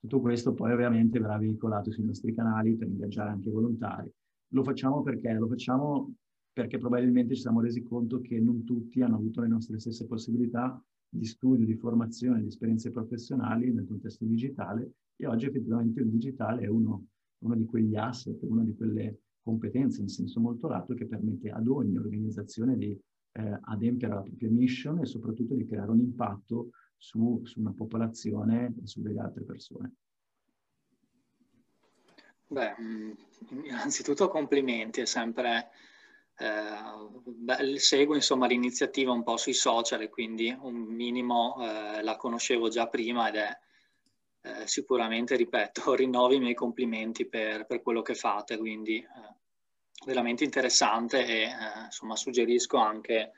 Tutto 0.00 0.20
questo 0.20 0.52
poi 0.52 0.72
ovviamente 0.72 1.18
verrà 1.18 1.38
veicolato 1.38 1.90
sui 1.90 2.04
nostri 2.04 2.34
canali 2.34 2.76
per 2.76 2.88
ingaggiare 2.88 3.30
anche 3.30 3.50
volontari. 3.50 4.12
Lo 4.48 4.62
facciamo 4.62 5.02
perché? 5.02 5.32
Lo 5.32 5.48
facciamo 5.48 6.14
perché 6.52 6.78
probabilmente 6.78 7.34
ci 7.34 7.40
siamo 7.40 7.60
resi 7.60 7.82
conto 7.82 8.20
che 8.20 8.38
non 8.38 8.64
tutti 8.64 9.00
hanno 9.02 9.16
avuto 9.16 9.40
le 9.40 9.48
nostre 9.48 9.78
stesse 9.78 10.06
possibilità 10.06 10.80
di 11.08 11.24
studio, 11.24 11.64
di 11.64 11.74
formazione, 11.74 12.40
di 12.40 12.48
esperienze 12.48 12.90
professionali 12.90 13.72
nel 13.72 13.86
contesto 13.86 14.24
digitale 14.24 14.92
e 15.16 15.26
oggi 15.26 15.46
effettivamente 15.46 16.00
il 16.00 16.10
digitale 16.10 16.62
è 16.62 16.66
uno, 16.66 17.06
uno 17.38 17.54
di 17.54 17.64
quegli 17.64 17.96
asset, 17.96 18.38
una 18.42 18.62
di 18.62 18.74
quelle 18.74 19.20
competenze 19.44 20.00
in 20.00 20.08
senso 20.08 20.40
molto 20.40 20.66
lato 20.66 20.94
che 20.94 21.06
permette 21.06 21.50
ad 21.50 21.68
ogni 21.68 21.96
organizzazione 21.98 22.76
di 22.76 22.98
eh, 23.32 23.58
adempiere 23.62 24.14
alla 24.14 24.22
propria 24.22 24.50
mission 24.50 25.00
e 25.00 25.06
soprattutto 25.06 25.54
di 25.54 25.66
creare 25.66 25.90
un 25.90 26.00
impatto 26.00 26.70
su, 26.96 27.42
su 27.44 27.60
una 27.60 27.72
popolazione 27.72 28.74
e 28.82 28.86
su 28.86 29.02
delle 29.02 29.20
altre 29.20 29.44
persone. 29.44 29.92
Beh, 32.46 32.74
mm, 32.80 33.10
innanzitutto 33.64 34.28
complimenti, 34.28 35.02
è 35.02 35.06
sempre 35.06 35.68
eh, 36.38 37.78
seguo 37.78 38.14
insomma 38.14 38.46
l'iniziativa 38.46 39.12
un 39.12 39.22
po' 39.22 39.36
sui 39.36 39.52
social 39.52 40.00
e 40.00 40.08
quindi 40.08 40.56
un 40.58 40.74
minimo 40.74 41.56
eh, 41.60 42.02
la 42.02 42.16
conoscevo 42.16 42.68
già 42.68 42.88
prima 42.88 43.28
ed 43.28 43.36
è 43.36 43.58
eh, 44.44 44.66
sicuramente, 44.66 45.36
ripeto, 45.36 45.94
rinnovo 45.96 46.34
i 46.34 46.38
miei 46.38 46.54
complimenti 46.54 47.26
per, 47.26 47.64
per 47.64 47.80
quello 47.80 48.02
che 48.02 48.14
fate, 48.14 48.58
quindi 48.58 48.98
eh, 48.98 49.34
veramente 50.04 50.44
interessante 50.44 51.24
e 51.24 51.42
eh, 51.44 51.84
insomma 51.86 52.14
suggerisco 52.14 52.76
anche 52.76 53.32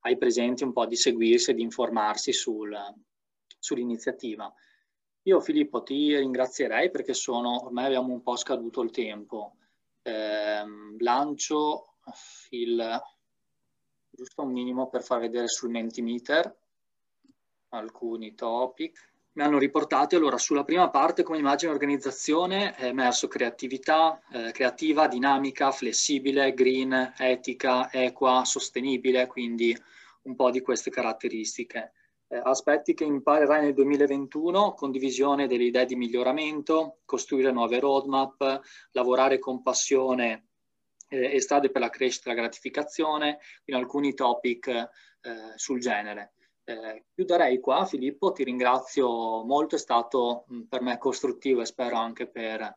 ai 0.00 0.16
presenti 0.16 0.64
un 0.64 0.72
po' 0.72 0.86
di 0.86 0.96
seguirsi 0.96 1.52
e 1.52 1.54
di 1.54 1.62
informarsi 1.62 2.32
sul, 2.32 2.76
sull'iniziativa. 3.58 4.52
Io 5.22 5.40
Filippo 5.40 5.82
ti 5.82 6.16
ringrazierei 6.16 6.90
perché 6.90 7.14
sono, 7.14 7.64
ormai 7.64 7.86
abbiamo 7.86 8.12
un 8.12 8.22
po' 8.22 8.36
scaduto 8.36 8.82
il 8.82 8.90
tempo. 8.90 9.56
Eh, 10.02 10.64
lancio 10.98 11.94
il 12.50 13.00
giusto 14.10 14.42
un 14.42 14.50
minimo 14.50 14.88
per 14.88 15.04
far 15.04 15.20
vedere 15.20 15.46
sul 15.46 15.70
Mentimeter 15.70 16.52
alcuni 17.68 18.34
topic. 18.34 19.12
Mi 19.38 19.44
hanno 19.44 19.58
riportati. 19.58 20.16
Allora, 20.16 20.36
sulla 20.36 20.64
prima 20.64 20.90
parte, 20.90 21.22
come 21.22 21.38
immagine 21.38 21.70
organizzazione, 21.70 22.74
è 22.74 22.86
emerso 22.86 23.28
creatività, 23.28 24.20
eh, 24.32 24.50
creativa, 24.50 25.06
dinamica, 25.06 25.70
flessibile, 25.70 26.52
green, 26.54 27.14
etica, 27.16 27.88
equa, 27.92 28.44
sostenibile, 28.44 29.28
quindi 29.28 29.76
un 30.22 30.34
po' 30.34 30.50
di 30.50 30.60
queste 30.60 30.90
caratteristiche. 30.90 31.92
Eh, 32.26 32.40
aspetti 32.42 32.94
che 32.94 33.04
imparerai 33.04 33.62
nel 33.62 33.74
2021, 33.74 34.74
condivisione 34.74 35.46
delle 35.46 35.64
idee 35.64 35.86
di 35.86 35.94
miglioramento, 35.94 36.98
costruire 37.04 37.52
nuove 37.52 37.78
roadmap, 37.78 38.60
lavorare 38.90 39.38
con 39.38 39.62
passione 39.62 40.48
eh, 41.10 41.36
e 41.36 41.40
strade 41.40 41.70
per 41.70 41.80
la 41.80 41.90
crescita 41.90 42.28
e 42.28 42.34
la 42.34 42.40
gratificazione, 42.40 43.38
in 43.66 43.76
alcuni 43.76 44.14
topic 44.14 44.66
eh, 44.66 44.88
sul 45.54 45.78
genere. 45.78 46.32
Eh, 46.68 47.06
chiuderei 47.14 47.60
qua, 47.60 47.86
Filippo, 47.86 48.30
ti 48.32 48.44
ringrazio 48.44 49.42
molto, 49.42 49.76
è 49.76 49.78
stato 49.78 50.44
per 50.68 50.82
me 50.82 50.98
costruttivo 50.98 51.62
e 51.62 51.64
spero 51.64 51.96
anche 51.96 52.28
per, 52.28 52.76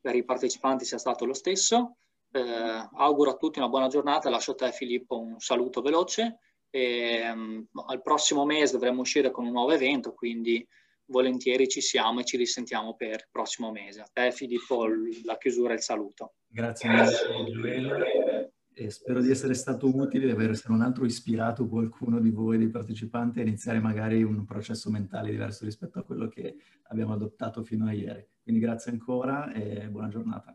per 0.00 0.14
i 0.14 0.24
partecipanti 0.24 0.86
sia 0.86 0.96
stato 0.96 1.26
lo 1.26 1.34
stesso. 1.34 1.98
Eh, 2.32 2.88
auguro 2.94 3.32
a 3.32 3.36
tutti 3.36 3.58
una 3.58 3.68
buona 3.68 3.88
giornata, 3.88 4.30
lascio 4.30 4.52
a 4.52 4.54
te 4.54 4.72
Filippo 4.72 5.20
un 5.20 5.38
saluto 5.38 5.82
veloce 5.82 6.38
e 6.70 7.30
mh, 7.30 7.68
al 7.88 8.00
prossimo 8.00 8.46
mese 8.46 8.72
dovremo 8.72 9.02
uscire 9.02 9.30
con 9.30 9.44
un 9.44 9.52
nuovo 9.52 9.72
evento, 9.72 10.14
quindi 10.14 10.66
volentieri 11.08 11.68
ci 11.68 11.82
siamo 11.82 12.20
e 12.20 12.24
ci 12.24 12.38
risentiamo 12.38 12.94
per 12.94 13.10
il 13.10 13.28
prossimo 13.30 13.70
mese. 13.70 14.00
A 14.00 14.08
te 14.10 14.32
Filippo 14.32 14.86
la 15.24 15.36
chiusura 15.36 15.72
e 15.72 15.76
il 15.76 15.82
saluto. 15.82 16.36
Grazie 16.46 16.88
mille 16.88 18.35
e 18.78 18.90
spero 18.90 19.22
di 19.22 19.30
essere 19.30 19.54
stato 19.54 19.88
utile, 19.88 20.26
di 20.26 20.32
aver 20.32 20.54
se 20.54 20.66
non 20.68 20.82
altro 20.82 21.06
ispirato 21.06 21.66
qualcuno 21.66 22.20
di 22.20 22.30
voi, 22.30 22.58
dei 22.58 22.68
partecipanti, 22.68 23.38
a 23.38 23.42
iniziare 23.42 23.80
magari 23.80 24.22
un 24.22 24.44
processo 24.44 24.90
mentale 24.90 25.30
diverso 25.30 25.64
rispetto 25.64 25.98
a 25.98 26.02
quello 26.02 26.28
che 26.28 26.56
abbiamo 26.88 27.14
adottato 27.14 27.62
fino 27.62 27.86
a 27.86 27.92
ieri. 27.92 28.28
Quindi 28.42 28.60
grazie 28.60 28.92
ancora 28.92 29.50
e 29.54 29.88
buona 29.88 30.08
giornata. 30.08 30.54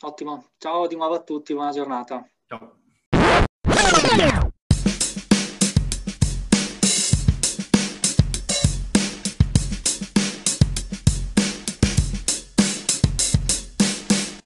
Ottimo, 0.00 0.46
ciao 0.58 0.88
di 0.88 0.96
nuovo 0.96 1.14
a 1.14 1.22
tutti, 1.22 1.54
buona 1.54 1.70
giornata. 1.70 2.28
Ciao. 2.44 2.80